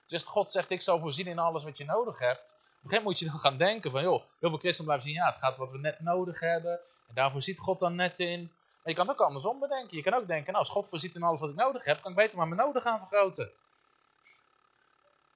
Dus 0.07 0.26
God 0.26 0.51
zegt, 0.51 0.70
ik 0.70 0.82
zal 0.82 0.99
voorzien 0.99 1.26
in 1.26 1.38
alles 1.38 1.64
wat 1.64 1.78
je 1.78 1.84
nodig 1.84 2.18
hebt. 2.18 2.40
een 2.40 2.57
gegeven 2.57 2.88
moment 2.88 3.05
moet 3.05 3.18
je 3.18 3.24
dan 3.24 3.38
gaan 3.38 3.57
denken 3.57 3.90
van, 3.90 4.03
joh, 4.03 4.22
heel 4.40 4.49
veel 4.49 4.59
christenen 4.59 4.84
blijven 4.84 5.09
zien, 5.09 5.14
ja, 5.14 5.26
het 5.26 5.36
gaat 5.38 5.57
wat 5.57 5.70
we 5.70 5.78
net 5.78 6.01
nodig 6.01 6.40
hebben. 6.40 6.80
En 7.09 7.14
daarvoor 7.14 7.43
ziet 7.43 7.59
God 7.59 7.78
dan 7.78 7.95
net 7.95 8.18
in. 8.18 8.40
Maar 8.82 8.93
je 8.93 8.95
kan 8.95 9.11
ook 9.11 9.20
andersom 9.20 9.59
bedenken. 9.59 9.97
Je 9.97 10.03
kan 10.03 10.14
ook 10.14 10.26
denken, 10.26 10.47
nou, 10.47 10.59
als 10.59 10.68
God 10.68 10.88
voorziet 10.88 11.14
in 11.14 11.22
alles 11.22 11.40
wat 11.40 11.51
ik 11.51 11.57
nodig 11.57 11.84
heb, 11.84 12.03
kan 12.03 12.11
ik 12.11 12.16
beter 12.16 12.36
maar 12.36 12.49
mijn 12.49 12.61
nodig 12.61 12.82
gaan 12.82 12.99
vergroten. 12.99 13.51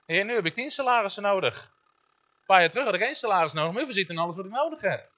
Heer, 0.06 0.24
nu 0.24 0.34
heb 0.34 0.46
ik 0.46 0.54
tien 0.54 0.70
salarissen 0.70 1.22
nodig. 1.22 1.64
Een 1.64 2.46
paar 2.46 2.60
jaar 2.60 2.70
terug 2.70 2.84
had 2.84 2.94
ik 2.94 3.00
één 3.00 3.14
salaris 3.14 3.52
nodig, 3.52 3.72
maar 3.72 3.82
u 3.82 3.84
voorziet 3.84 4.08
in 4.08 4.18
alles 4.18 4.36
wat 4.36 4.44
ik 4.44 4.50
nodig 4.50 4.80
heb. 4.80 5.10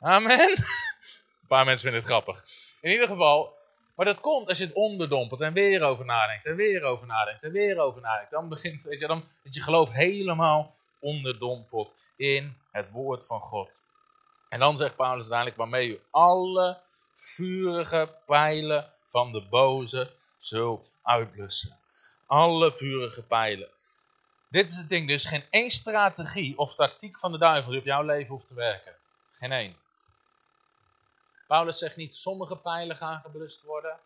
Amen. 0.00 0.56
Paar 1.52 1.64
mensen 1.64 1.90
vinden 1.90 2.00
het 2.00 2.10
grappig. 2.10 2.44
In 2.80 2.90
ieder 2.90 3.08
geval, 3.08 3.56
maar 3.94 4.06
dat 4.06 4.20
komt 4.20 4.48
als 4.48 4.58
je 4.58 4.64
het 4.64 4.74
onderdompelt 4.74 5.40
en 5.40 5.52
weer 5.52 5.82
over 5.82 6.04
nadenkt 6.04 6.46
en 6.46 6.56
weer 6.56 6.82
over 6.82 7.06
nadenkt 7.06 7.42
en 7.42 7.52
weer 7.52 7.78
over 7.78 8.00
nadenkt. 8.00 8.30
Dan 8.30 8.48
begint, 8.48 8.82
weet 8.82 9.00
je, 9.00 9.06
dan 9.06 9.24
dat 9.42 9.54
je 9.54 9.62
geloof 9.62 9.92
helemaal 9.92 10.74
onderdompelt 11.00 11.96
in 12.16 12.56
het 12.70 12.90
woord 12.90 13.26
van 13.26 13.40
God. 13.40 13.86
En 14.48 14.58
dan 14.58 14.76
zegt 14.76 14.96
Paulus 14.96 15.20
uiteindelijk 15.20 15.56
waarmee 15.56 15.88
u 15.88 16.00
alle 16.10 16.80
vurige 17.14 18.14
pijlen 18.26 18.92
van 19.08 19.32
de 19.32 19.42
boze 19.42 20.10
zult 20.38 20.98
uitblussen. 21.02 21.78
Alle 22.26 22.72
vurige 22.72 23.26
pijlen. 23.26 23.68
Dit 24.48 24.68
is 24.68 24.76
het 24.76 24.88
ding, 24.88 25.08
dus 25.08 25.24
geen 25.24 25.44
één 25.50 25.70
strategie 25.70 26.58
of 26.58 26.74
tactiek 26.74 27.18
van 27.18 27.32
de 27.32 27.38
duivel 27.38 27.70
die 27.70 27.80
op 27.80 27.86
jouw 27.86 28.02
leven 28.02 28.30
hoeft 28.30 28.46
te 28.46 28.54
werken. 28.54 28.94
Geen 29.32 29.52
één. 29.52 29.81
Paulus 31.52 31.78
zegt 31.78 31.96
niet 31.96 32.14
sommige 32.14 32.56
pijlen 32.56 32.96
gaan 32.96 33.20
geblust 33.20 33.62
worden, 33.62 33.98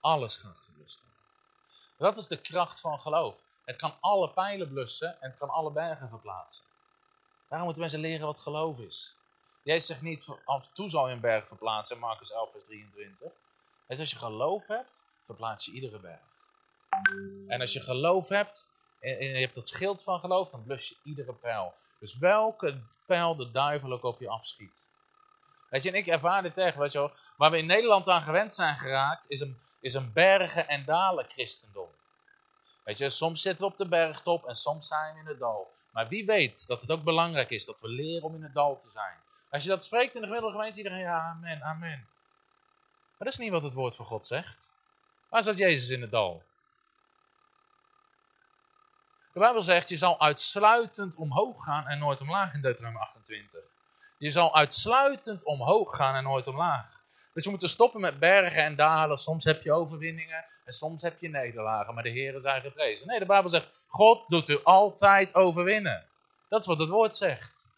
alles 0.00 0.36
gaat 0.36 0.58
geblust 0.58 0.98
worden. 1.00 1.20
Dat 1.96 2.16
is 2.16 2.28
de 2.28 2.40
kracht 2.40 2.80
van 2.80 3.00
geloof. 3.00 3.36
Het 3.64 3.76
kan 3.76 3.96
alle 4.00 4.30
pijlen 4.30 4.68
blussen 4.68 5.20
en 5.20 5.30
het 5.30 5.38
kan 5.38 5.48
alle 5.48 5.70
bergen 5.70 6.08
verplaatsen. 6.08 6.64
Daarom 7.48 7.64
moeten 7.64 7.82
mensen 7.82 8.00
leren 8.00 8.26
wat 8.26 8.38
geloof 8.38 8.78
is. 8.78 9.14
Jezus 9.62 9.86
zegt 9.86 10.02
niet, 10.02 10.28
af 10.44 10.66
en 10.66 10.74
toe 10.74 10.90
zal 10.90 11.08
je 11.08 11.14
een 11.14 11.20
berg 11.20 11.48
verplaatsen, 11.48 11.98
Marcus 11.98 12.32
11 12.32 12.50
vers 12.50 12.64
23. 12.64 13.32
Dus 13.86 13.98
als 13.98 14.10
je 14.10 14.16
geloof 14.16 14.66
hebt, 14.66 15.04
verplaats 15.24 15.64
je 15.64 15.72
iedere 15.72 15.98
berg. 15.98 16.20
En 17.48 17.60
als 17.60 17.72
je 17.72 17.80
geloof 17.80 18.28
hebt, 18.28 18.68
en 19.00 19.26
je 19.26 19.40
hebt 19.40 19.54
dat 19.54 19.68
schild 19.68 20.02
van 20.02 20.20
geloof, 20.20 20.50
dan 20.50 20.64
blus 20.64 20.88
je 20.88 20.96
iedere 21.02 21.34
pijl. 21.34 21.74
Dus 21.98 22.18
welke 22.18 22.80
pijl 23.06 23.36
de 23.36 23.50
duivel 23.50 23.92
ook 23.92 24.02
op 24.02 24.20
je 24.20 24.28
afschiet. 24.28 24.92
Weet 25.74 25.82
je, 25.82 25.90
en 25.90 25.96
ik 25.96 26.06
ervaar 26.06 26.42
dit 26.42 26.58
echt, 26.58 26.76
weet 26.76 26.92
je 26.92 26.98
wel. 26.98 27.12
Waar 27.36 27.50
we 27.50 27.58
in 27.58 27.66
Nederland 27.66 28.08
aan 28.08 28.22
gewend 28.22 28.54
zijn 28.54 28.76
geraakt, 28.76 29.30
is 29.30 29.40
een, 29.40 29.60
is 29.80 29.94
een 29.94 30.12
bergen- 30.12 30.68
en 30.68 30.84
dalen 30.84 31.30
christendom. 31.30 31.88
Weet 32.84 32.98
je, 32.98 33.10
soms 33.10 33.42
zitten 33.42 33.64
we 33.64 33.72
op 33.72 33.78
de 33.78 33.88
bergtop 33.88 34.44
en 34.44 34.56
soms 34.56 34.88
zijn 34.88 35.14
we 35.14 35.20
in 35.20 35.26
het 35.26 35.38
dal. 35.38 35.74
Maar 35.90 36.08
wie 36.08 36.26
weet 36.26 36.66
dat 36.66 36.80
het 36.80 36.90
ook 36.90 37.02
belangrijk 37.02 37.50
is 37.50 37.64
dat 37.64 37.80
we 37.80 37.88
leren 37.88 38.22
om 38.22 38.34
in 38.34 38.42
het 38.42 38.54
dal 38.54 38.78
te 38.78 38.90
zijn. 38.90 39.16
Als 39.50 39.62
je 39.62 39.68
dat 39.68 39.84
spreekt 39.84 40.14
in 40.14 40.20
de 40.20 40.26
gemiddelde 40.26 40.56
gemeente, 40.56 40.78
iedereen, 40.78 40.98
ja, 40.98 41.20
amen, 41.20 41.62
amen. 41.62 42.08
Maar 43.08 43.18
dat 43.18 43.32
is 43.32 43.38
niet 43.38 43.50
wat 43.50 43.62
het 43.62 43.74
woord 43.74 43.94
van 43.96 44.06
God 44.06 44.26
zegt. 44.26 44.70
Waar 45.28 45.42
zat 45.42 45.58
Jezus 45.58 45.88
in 45.88 46.00
het 46.00 46.10
dal? 46.10 46.42
De 49.32 49.40
Bijbel 49.40 49.62
zegt, 49.62 49.88
je 49.88 49.96
zal 49.96 50.20
uitsluitend 50.20 51.16
omhoog 51.16 51.64
gaan 51.64 51.86
en 51.86 51.98
nooit 51.98 52.20
omlaag 52.20 52.54
in 52.54 52.60
Deuteronomie 52.60 53.02
28. 53.02 53.60
Je 54.18 54.30
zal 54.30 54.54
uitsluitend 54.54 55.44
omhoog 55.44 55.96
gaan 55.96 56.14
en 56.14 56.22
nooit 56.22 56.46
omlaag. 56.46 57.02
Dus 57.34 57.44
we 57.44 57.50
moeten 57.50 57.68
stoppen 57.68 58.00
met 58.00 58.18
bergen 58.18 58.62
en 58.62 58.76
dalen. 58.76 59.18
Soms 59.18 59.44
heb 59.44 59.62
je 59.62 59.72
overwinningen 59.72 60.44
en 60.64 60.72
soms 60.72 61.02
heb 61.02 61.20
je 61.20 61.28
nederlagen. 61.28 61.94
Maar 61.94 62.02
de 62.02 62.10
Heren 62.10 62.40
zijn 62.40 62.62
geprezen. 62.62 63.06
Nee, 63.06 63.18
de 63.18 63.26
Bijbel 63.26 63.50
zegt, 63.50 63.84
God 63.88 64.28
doet 64.28 64.48
u 64.48 64.58
altijd 64.62 65.34
overwinnen. 65.34 66.06
Dat 66.48 66.60
is 66.60 66.66
wat 66.66 66.78
het 66.78 66.88
woord 66.88 67.16
zegt. 67.16 67.72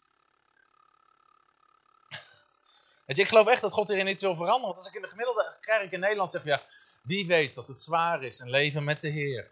Weet 3.05 3.17
ik 3.17 3.27
geloof 3.27 3.47
echt 3.47 3.61
dat 3.61 3.73
God 3.73 3.87
hierin 3.87 4.07
iets 4.07 4.21
wil 4.21 4.35
veranderen. 4.35 4.65
Want 4.65 4.77
als 4.77 4.87
ik 4.87 4.93
in 4.93 5.01
de 5.01 5.07
gemiddelde 5.07 5.55
kerk 5.61 5.91
in 5.91 5.99
Nederland 5.99 6.31
zeg, 6.31 6.43
ja, 6.43 6.61
wie 7.01 7.27
weet 7.27 7.55
dat 7.55 7.67
het 7.67 7.81
zwaar 7.81 8.23
is, 8.23 8.39
een 8.39 8.49
leven 8.49 8.83
met 8.83 9.01
de 9.01 9.09
Heer. 9.09 9.51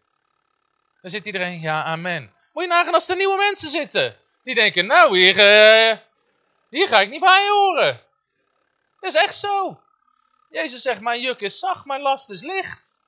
Dan 1.02 1.12
zit 1.12 1.26
iedereen, 1.26 1.62
ja, 1.62 1.84
amen. 1.84 2.34
Moet 2.54 2.64
je 2.64 2.70
nagaan 2.70 2.94
als 2.94 3.10
er 3.10 3.16
nieuwe 3.16 3.38
mensen 3.38 3.70
zitten. 3.70 4.16
Die 4.44 4.56
denken, 4.56 4.86
nou, 4.86 5.18
hier, 5.18 5.38
uh, 5.38 5.98
hier 6.76 6.88
ga 6.88 6.99
ik 6.99 7.09
niet 7.09 7.19
bij 7.19 7.47
horen. 7.49 8.01
Dat 8.99 9.13
is 9.13 9.21
echt 9.21 9.36
zo. 9.36 9.82
Jezus 10.49 10.82
zegt, 10.82 11.01
mijn 11.01 11.21
juk 11.21 11.39
is 11.39 11.59
zacht, 11.59 11.86
mijn 11.86 12.01
last 12.01 12.30
is 12.30 12.41
licht. 12.41 13.03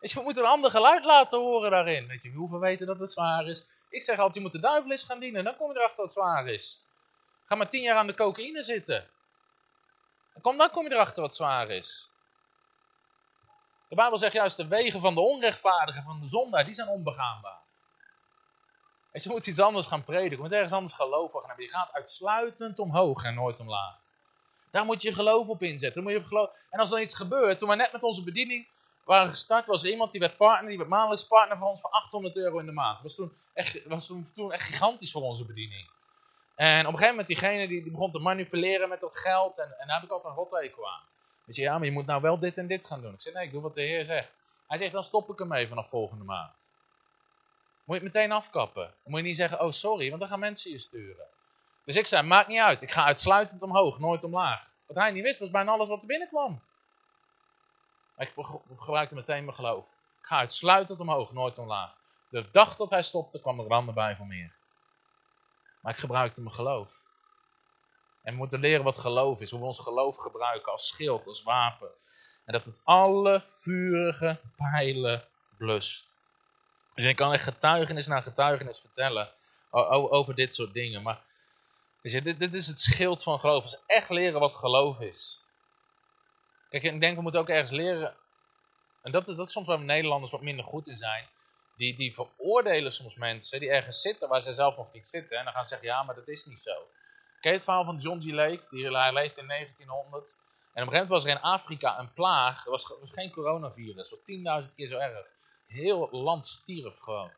Je, 0.00 0.14
we 0.14 0.22
moeten 0.22 0.42
een 0.42 0.48
ander 0.48 0.70
geluid 0.70 1.04
laten 1.04 1.38
horen 1.38 1.70
daarin. 1.70 2.06
Weet 2.06 2.22
je, 2.22 2.30
we 2.30 2.38
hoeven 2.38 2.60
weten 2.60 2.86
dat 2.86 3.00
het 3.00 3.10
zwaar 3.10 3.46
is. 3.46 3.66
Ik 3.88 4.02
zeg 4.02 4.16
altijd, 4.16 4.34
je 4.34 4.40
moet 4.40 4.52
de 4.52 4.60
duivel 4.60 4.90
eens 4.90 5.04
gaan 5.04 5.20
dienen. 5.20 5.44
Dan 5.44 5.56
kom 5.56 5.72
je 5.72 5.78
erachter 5.78 6.02
het 6.02 6.12
zwaar 6.12 6.48
is. 6.48 6.84
Ga 7.46 7.54
maar 7.54 7.68
tien 7.68 7.82
jaar 7.82 7.96
aan 7.96 8.06
de 8.06 8.14
cocaïne 8.14 8.62
zitten. 8.62 9.08
kom, 10.40 10.56
dan 10.56 10.70
kom 10.70 10.84
je 10.84 10.92
erachter 10.92 11.22
wat 11.22 11.34
zwaar 11.34 11.70
is. 11.70 12.08
De 13.88 13.94
Bijbel 13.94 14.18
zegt 14.18 14.32
juist, 14.32 14.56
de 14.56 14.66
wegen 14.66 15.00
van 15.00 15.14
de 15.14 15.20
onrechtvaardigen, 15.20 16.02
van 16.02 16.20
de 16.20 16.28
zondaar, 16.28 16.64
die 16.64 16.74
zijn 16.74 16.88
onbegaanbaar. 16.88 17.60
Je, 19.12 19.28
moet 19.28 19.46
iets 19.46 19.60
anders 19.60 19.86
gaan 19.86 20.04
prediken. 20.04 20.36
Je 20.36 20.42
moet 20.42 20.52
ergens 20.52 20.72
anders 20.72 20.96
hebben. 20.98 21.64
Je 21.64 21.70
gaat 21.70 21.92
uitsluitend 21.92 22.78
omhoog 22.78 23.24
en 23.24 23.34
nooit 23.34 23.60
omlaag. 23.60 23.94
Daar 24.70 24.84
moet 24.84 25.02
je 25.02 25.12
geloof 25.12 25.48
op 25.48 25.62
inzetten. 25.62 26.02
moet 26.02 26.12
je. 26.12 26.50
En 26.70 26.78
als 26.78 26.92
er 26.92 27.00
iets 27.00 27.14
gebeurt, 27.14 27.58
toen 27.58 27.68
we 27.68 27.74
net 27.74 27.92
met 27.92 28.02
onze 28.02 28.24
bediening 28.24 28.66
waren 29.04 29.28
gestart, 29.28 29.66
was 29.66 29.82
er 29.82 29.90
iemand 29.90 30.12
die 30.12 30.20
werd 30.20 30.36
partner, 30.36 30.68
die 30.68 30.78
werd 30.78 30.90
maandelijks 30.90 31.26
partner 31.26 31.58
van 31.58 31.66
ons 31.66 31.80
voor 31.80 31.90
800 31.90 32.36
euro 32.36 32.58
in 32.58 32.66
de 32.66 32.72
maand. 32.72 32.94
Dat 32.94 33.02
was 33.02 33.14
toen 33.14 33.32
echt, 33.54 33.86
was 33.86 34.06
toen 34.34 34.52
echt 34.52 34.66
gigantisch 34.66 35.12
voor 35.12 35.22
onze 35.22 35.44
bediening. 35.44 35.90
En 36.54 36.80
op 36.80 36.92
een 36.92 36.98
gegeven 36.98 37.08
moment, 37.08 37.26
diegene 37.26 37.68
die, 37.68 37.90
begon 37.90 38.10
te 38.10 38.18
manipuleren 38.18 38.88
met 38.88 39.00
dat 39.00 39.18
geld. 39.18 39.58
En, 39.58 39.74
en 39.78 39.86
daar 39.86 39.96
heb 39.96 40.04
ik 40.04 40.10
altijd 40.10 40.32
een 40.32 40.38
rotte 40.38 40.56
aan. 40.86 41.02
Weet 41.44 41.56
je, 41.56 41.62
ja, 41.62 41.78
maar 41.78 41.86
je 41.86 41.92
moet 41.92 42.06
nou 42.06 42.22
wel 42.22 42.38
dit 42.38 42.58
en 42.58 42.66
dit 42.66 42.86
gaan 42.86 43.00
doen. 43.00 43.14
Ik 43.14 43.20
zeg, 43.20 43.34
nee, 43.34 43.44
ik 43.44 43.52
doe 43.52 43.62
wat 43.62 43.74
de 43.74 43.82
Heer 43.82 44.04
zegt. 44.04 44.40
Hij 44.66 44.78
zegt, 44.78 44.92
dan 44.92 45.04
stop 45.04 45.30
ik 45.30 45.40
ermee 45.40 45.68
vanaf 45.68 45.88
volgende 45.88 46.24
maand. 46.24 46.70
Moet 47.84 47.96
je 47.96 48.04
het 48.04 48.14
meteen 48.14 48.32
afkappen. 48.32 48.86
Dan 48.86 48.94
moet 49.04 49.20
je 49.20 49.26
niet 49.26 49.36
zeggen, 49.36 49.60
oh 49.60 49.70
sorry, 49.70 50.08
want 50.08 50.20
dan 50.20 50.30
gaan 50.30 50.40
mensen 50.40 50.70
je 50.70 50.78
sturen. 50.78 51.26
Dus 51.84 51.96
ik 51.96 52.06
zei, 52.06 52.26
maakt 52.26 52.48
niet 52.48 52.60
uit. 52.60 52.82
Ik 52.82 52.90
ga 52.90 53.04
uitsluitend 53.04 53.62
omhoog, 53.62 53.98
nooit 53.98 54.24
omlaag. 54.24 54.62
Wat 54.86 54.96
hij 54.96 55.10
niet 55.10 55.22
wist, 55.22 55.40
was 55.40 55.50
bijna 55.50 55.72
alles 55.72 55.88
wat 55.88 56.00
er 56.00 56.06
binnenkwam. 56.06 56.62
Maar 58.16 58.26
ik 58.26 58.32
gebruikte 58.78 59.14
meteen 59.14 59.44
mijn 59.44 59.56
geloof. 59.56 59.86
Ik 60.20 60.26
ga 60.26 60.38
uitsluitend 60.38 61.00
omhoog, 61.00 61.32
nooit 61.32 61.58
omlaag. 61.58 61.94
De 62.28 62.50
dag 62.50 62.76
dat 62.76 62.90
hij 62.90 63.02
stopte, 63.02 63.40
kwam 63.40 63.58
er 63.58 63.64
een 63.64 63.70
ander 63.70 63.94
bij 63.94 64.16
voor 64.16 64.26
meer. 64.26 64.56
Maar 65.80 65.92
ik 65.92 65.98
gebruikte 65.98 66.42
mijn 66.42 66.54
geloof. 66.54 67.00
En 68.22 68.32
we 68.32 68.38
moeten 68.38 68.60
leren 68.60 68.84
wat 68.84 68.98
geloof 68.98 69.40
is. 69.40 69.50
Hoe 69.50 69.60
we 69.60 69.66
ons 69.66 69.78
geloof 69.78 70.16
gebruiken 70.16 70.72
als 70.72 70.86
schild, 70.86 71.26
als 71.26 71.42
wapen. 71.42 71.90
En 72.44 72.52
dat 72.52 72.64
het 72.64 72.80
alle 72.84 73.40
vurige 73.44 74.40
pijlen 74.56 75.28
blust. 75.58 76.11
Dus 76.94 77.04
ik 77.04 77.16
kan 77.16 77.32
echt 77.32 77.44
getuigenis 77.44 78.06
na 78.06 78.20
getuigenis 78.20 78.80
vertellen 78.80 79.28
over 80.10 80.34
dit 80.34 80.54
soort 80.54 80.72
dingen. 80.72 81.02
Maar 81.02 81.20
je, 82.02 82.22
dit, 82.22 82.38
dit 82.38 82.54
is 82.54 82.66
het 82.66 82.78
schild 82.78 83.22
van 83.22 83.40
geloof. 83.40 83.82
echt 83.86 84.10
leren 84.10 84.40
wat 84.40 84.54
geloof 84.54 85.00
is. 85.00 85.40
Kijk, 86.68 86.82
ik 86.82 87.00
denk 87.00 87.16
we 87.16 87.22
moeten 87.22 87.40
ook 87.40 87.48
ergens 87.48 87.70
leren. 87.70 88.14
En 89.02 89.12
dat 89.12 89.28
is, 89.28 89.34
dat 89.34 89.46
is 89.46 89.52
soms 89.52 89.66
waar 89.66 89.80
Nederlanders 89.80 90.32
wat 90.32 90.40
minder 90.40 90.64
goed 90.64 90.88
in 90.88 90.98
zijn. 90.98 91.28
Die, 91.76 91.96
die 91.96 92.14
veroordelen 92.14 92.92
soms 92.92 93.14
mensen 93.14 93.60
die 93.60 93.70
ergens 93.70 94.00
zitten 94.00 94.28
waar 94.28 94.42
ze 94.42 94.52
zelf 94.52 94.76
nog 94.76 94.92
niet 94.92 95.08
zitten. 95.08 95.38
En 95.38 95.44
dan 95.44 95.52
gaan 95.52 95.62
ze 95.62 95.68
zeggen, 95.68 95.88
ja, 95.88 96.02
maar 96.02 96.14
dat 96.14 96.28
is 96.28 96.44
niet 96.44 96.60
zo. 96.60 96.88
Je 97.40 97.48
het 97.48 97.64
verhaal 97.64 97.84
van 97.84 97.96
John 97.96 98.20
G. 98.20 98.24
Lake? 98.24 98.62
Die, 98.70 98.96
hij 98.96 99.12
leefde 99.12 99.40
in 99.40 99.46
1900. 99.48 100.40
En 100.74 100.82
op 100.82 100.88
een 100.88 100.92
gegeven 100.92 100.92
moment 100.92 101.08
was 101.08 101.24
er 101.24 101.30
in 101.30 101.40
Afrika 101.40 101.98
een 101.98 102.12
plaag. 102.12 102.64
Er 102.64 102.70
was 102.70 102.94
geen 103.04 103.30
coronavirus. 103.30 104.10
Het 104.10 104.42
was 104.42 104.66
10.000 104.68 104.74
keer 104.74 104.86
zo 104.86 104.98
erg. 104.98 105.26
Heel 105.72 106.08
land 106.10 106.46
stierf 106.46 106.98
gewoon. 106.98 107.30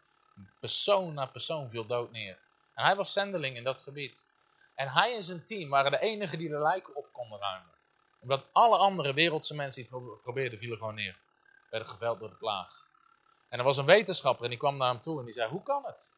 Persoon 0.60 1.14
na 1.14 1.26
persoon 1.26 1.70
viel 1.70 1.86
dood 1.86 2.10
neer. 2.10 2.38
En 2.74 2.84
hij 2.84 2.96
was 2.96 3.12
zendeling 3.12 3.56
in 3.56 3.64
dat 3.64 3.78
gebied. 3.78 4.26
En 4.74 4.88
hij 4.88 5.16
en 5.16 5.22
zijn 5.22 5.44
team 5.44 5.70
waren 5.70 5.90
de 5.90 6.00
enigen 6.00 6.38
die 6.38 6.48
de 6.48 6.58
lijken 6.58 6.96
op 6.96 7.12
konden 7.12 7.38
ruimen. 7.38 7.72
Omdat 8.20 8.46
alle 8.52 8.76
andere 8.76 9.14
wereldse 9.14 9.54
mensen 9.54 9.82
die 9.82 10.00
het 10.00 10.22
probeerden, 10.22 10.58
vielen 10.58 10.78
gewoon 10.78 10.94
neer. 10.94 11.16
Werden 11.70 11.88
geveld 11.88 12.18
door 12.18 12.28
de 12.28 12.34
plaag. 12.36 12.86
En 13.48 13.58
er 13.58 13.64
was 13.64 13.76
een 13.76 13.84
wetenschapper 13.84 14.44
en 14.44 14.50
die 14.50 14.58
kwam 14.58 14.76
naar 14.76 14.88
hem 14.88 15.00
toe 15.00 15.18
en 15.18 15.24
die 15.24 15.34
zei, 15.34 15.50
hoe 15.50 15.62
kan 15.62 15.84
het? 15.84 16.14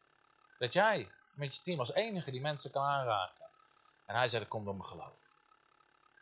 Dat 0.59 0.73
jij 0.73 1.09
met 1.33 1.55
je 1.55 1.61
team 1.61 1.79
als 1.79 1.93
enige 1.93 2.31
die 2.31 2.41
mensen 2.41 2.71
kan 2.71 2.83
aanraken. 2.83 3.45
En 4.05 4.15
hij 4.15 4.29
zei, 4.29 4.41
dat 4.41 4.51
komt 4.51 4.65
door 4.65 4.75
mijn 4.75 4.87
geloof. 4.87 5.17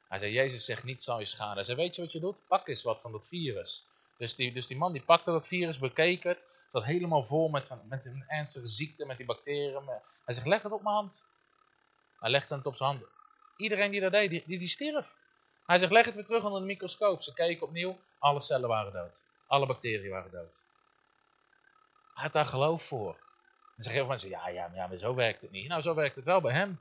Hij 0.08 0.20
zei, 0.20 0.32
Jezus 0.32 0.66
zegt 0.66 0.84
niet 0.84 1.02
zal 1.02 1.20
je 1.20 1.26
schaden. 1.26 1.56
Hij 1.56 1.64
zei, 1.64 1.78
weet 1.78 1.96
je 1.96 2.02
wat 2.02 2.12
je 2.12 2.20
doet? 2.20 2.48
Pak 2.48 2.68
eens 2.68 2.84
wat 2.84 3.02
van 3.02 3.12
dat 3.12 3.28
virus. 3.28 3.88
Dus 4.18 4.36
die, 4.36 4.54
dus 4.54 4.68
die 4.68 4.78
man 4.78 4.92
die 4.92 5.02
pakte 5.02 5.32
dat 5.32 5.48
virus, 5.48 5.80
bekeek 5.80 6.24
het. 6.24 6.52
Dat 6.72 6.84
helemaal 6.84 7.24
vol 7.24 7.50
met, 7.50 7.78
met 7.90 8.06
een 8.06 8.24
ernstige 8.28 8.68
ziekte, 8.68 9.06
met 9.06 9.18
die 9.18 9.26
bacteriën. 9.26 9.90
Hij 10.26 10.34
zegt, 10.34 10.48
leg 10.48 10.64
het 10.64 10.72
op 10.72 10.82
mijn 10.82 10.96
hand. 10.96 11.26
Hij 12.20 12.30
legde 12.30 12.56
het 12.56 12.66
op 12.66 12.76
zijn 12.76 12.90
hand. 12.90 13.04
Iedereen 13.58 13.92
die 13.92 14.02
dat 14.02 14.12
deed, 14.12 14.30
die, 14.30 14.44
die, 14.46 14.60
die 14.60 14.68
stierf. 14.68 15.16
Hij 15.66 15.78
zegt, 15.78 15.92
leg 15.92 16.06
het 16.06 16.16
weer 16.16 16.26
terug 16.26 16.46
onder 16.46 16.60
de 16.60 16.66
microscoop. 16.66 17.22
Ze 17.22 17.34
keken 17.34 17.68
opnieuw, 17.68 18.00
alle 18.20 18.40
cellen 18.40 18.70
waren 18.70 18.94
dood. 18.94 19.22
Alle 19.48 19.66
bacteriën 19.66 20.10
waren 20.10 20.32
dood. 20.32 20.64
Hij 22.14 22.24
had 22.24 22.34
daar 22.34 22.46
geloof 22.46 22.84
voor. 22.84 23.14
Dan 23.14 23.84
zeggen 23.84 23.92
heel 23.92 24.02
veel 24.02 24.10
mensen, 24.10 24.30
ja, 24.30 24.48
ja, 24.48 24.68
maar 24.68 24.78
ja, 24.78 24.88
maar 24.88 24.98
zo 24.98 25.16
werkt 25.16 25.42
het 25.42 25.52
niet. 25.52 25.68
Nou, 25.68 25.82
zo 25.82 25.94
werkt 25.94 26.16
het 26.16 26.26
wel 26.26 26.42
bij 26.42 26.54
hem. 26.54 26.80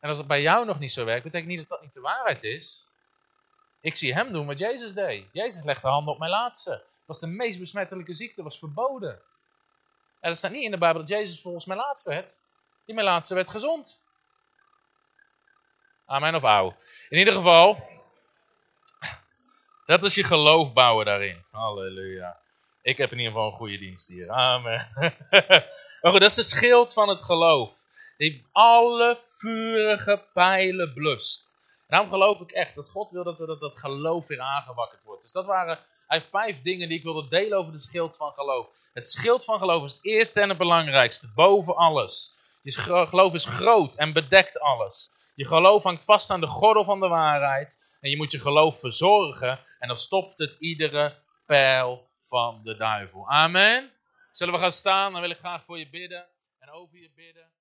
En 0.00 0.08
als 0.08 0.18
het 0.18 0.26
bij 0.26 0.42
jou 0.42 0.66
nog 0.66 0.78
niet 0.78 0.92
zo 0.92 1.04
werkt, 1.04 1.24
betekent 1.24 1.50
niet 1.50 1.58
dat 1.58 1.68
dat 1.68 1.82
niet 1.82 1.94
de 1.94 2.00
waarheid 2.00 2.42
is. 2.42 2.88
Ik 3.84 3.96
zie 3.96 4.14
hem 4.14 4.32
doen 4.32 4.46
wat 4.46 4.58
Jezus 4.58 4.92
deed. 4.92 5.26
Jezus 5.32 5.64
legde 5.64 5.88
handen 5.88 6.12
op 6.12 6.18
mijn 6.18 6.30
laatste. 6.30 6.70
Dat 6.70 7.06
was 7.06 7.20
de 7.20 7.26
meest 7.26 7.58
besmettelijke 7.58 8.14
ziekte, 8.14 8.42
was 8.42 8.58
verboden. 8.58 9.20
En 10.20 10.30
er 10.30 10.36
staat 10.36 10.50
niet 10.50 10.62
in 10.62 10.70
de 10.70 10.78
Bijbel 10.78 11.00
dat 11.00 11.10
Jezus 11.10 11.40
volgens 11.40 11.64
mijn 11.64 11.78
laatste 11.78 12.10
werd. 12.10 12.38
Die 12.84 12.94
mijn 12.94 13.06
laatste 13.06 13.34
werd 13.34 13.48
gezond. 13.48 14.02
Amen 16.06 16.34
of 16.34 16.44
ouw. 16.44 16.76
In 17.08 17.18
ieder 17.18 17.34
geval, 17.34 17.88
dat 19.86 20.04
is 20.04 20.14
je 20.14 20.24
geloof 20.24 20.72
bouwen 20.72 21.06
daarin. 21.06 21.44
Halleluja. 21.50 22.40
Ik 22.82 22.96
heb 22.96 23.12
in 23.12 23.18
ieder 23.18 23.32
geval 23.32 23.46
een 23.46 23.56
goede 23.56 23.78
dienst 23.78 24.08
hier. 24.08 24.30
Amen. 24.30 24.90
maar 26.00 26.12
goed, 26.12 26.20
dat 26.20 26.22
is 26.22 26.34
de 26.34 26.42
schild 26.42 26.92
van 26.92 27.08
het 27.08 27.22
geloof. 27.22 27.78
Die 28.16 28.46
alle 28.52 29.18
vurige 29.22 30.24
pijlen 30.32 30.92
blust. 30.92 31.53
Daarom 31.86 32.08
geloof 32.08 32.40
ik 32.40 32.50
echt 32.50 32.74
dat 32.74 32.90
God 32.90 33.10
wil 33.10 33.24
dat, 33.24 33.38
dat 33.38 33.60
dat 33.60 33.78
geloof 33.78 34.26
weer 34.26 34.40
aangewakkerd 34.40 35.02
wordt. 35.02 35.22
Dus 35.22 35.32
dat 35.32 35.46
waren 35.46 35.78
eigenlijk 36.06 36.44
vijf 36.44 36.62
dingen 36.62 36.88
die 36.88 36.98
ik 36.98 37.04
wilde 37.04 37.28
delen 37.28 37.58
over 37.58 37.72
het 37.72 37.82
schild 37.82 38.16
van 38.16 38.32
geloof. 38.32 38.68
Het 38.92 39.06
schild 39.06 39.44
van 39.44 39.58
geloof 39.58 39.84
is 39.84 39.92
het 39.92 40.04
eerste 40.04 40.40
en 40.40 40.48
het 40.48 40.58
belangrijkste, 40.58 41.32
boven 41.34 41.76
alles. 41.76 42.36
Je 42.62 42.72
geloof 43.06 43.34
is 43.34 43.44
groot 43.44 43.94
en 43.94 44.12
bedekt 44.12 44.60
alles. 44.60 45.16
Je 45.34 45.46
geloof 45.46 45.82
hangt 45.82 46.04
vast 46.04 46.30
aan 46.30 46.40
de 46.40 46.46
gordel 46.46 46.84
van 46.84 47.00
de 47.00 47.08
waarheid. 47.08 47.96
En 48.00 48.10
je 48.10 48.16
moet 48.16 48.32
je 48.32 48.38
geloof 48.38 48.78
verzorgen. 48.78 49.60
En 49.78 49.88
dan 49.88 49.96
stopt 49.96 50.38
het 50.38 50.56
iedere 50.58 51.22
pijl 51.46 52.10
van 52.22 52.62
de 52.62 52.76
duivel. 52.76 53.28
Amen. 53.28 53.90
Zullen 54.32 54.54
we 54.54 54.60
gaan 54.60 54.70
staan? 54.70 55.12
Dan 55.12 55.20
wil 55.20 55.30
ik 55.30 55.38
graag 55.38 55.64
voor 55.64 55.78
je 55.78 55.88
bidden 55.90 56.26
en 56.58 56.70
over 56.70 56.98
je 56.98 57.10
bidden. 57.14 57.52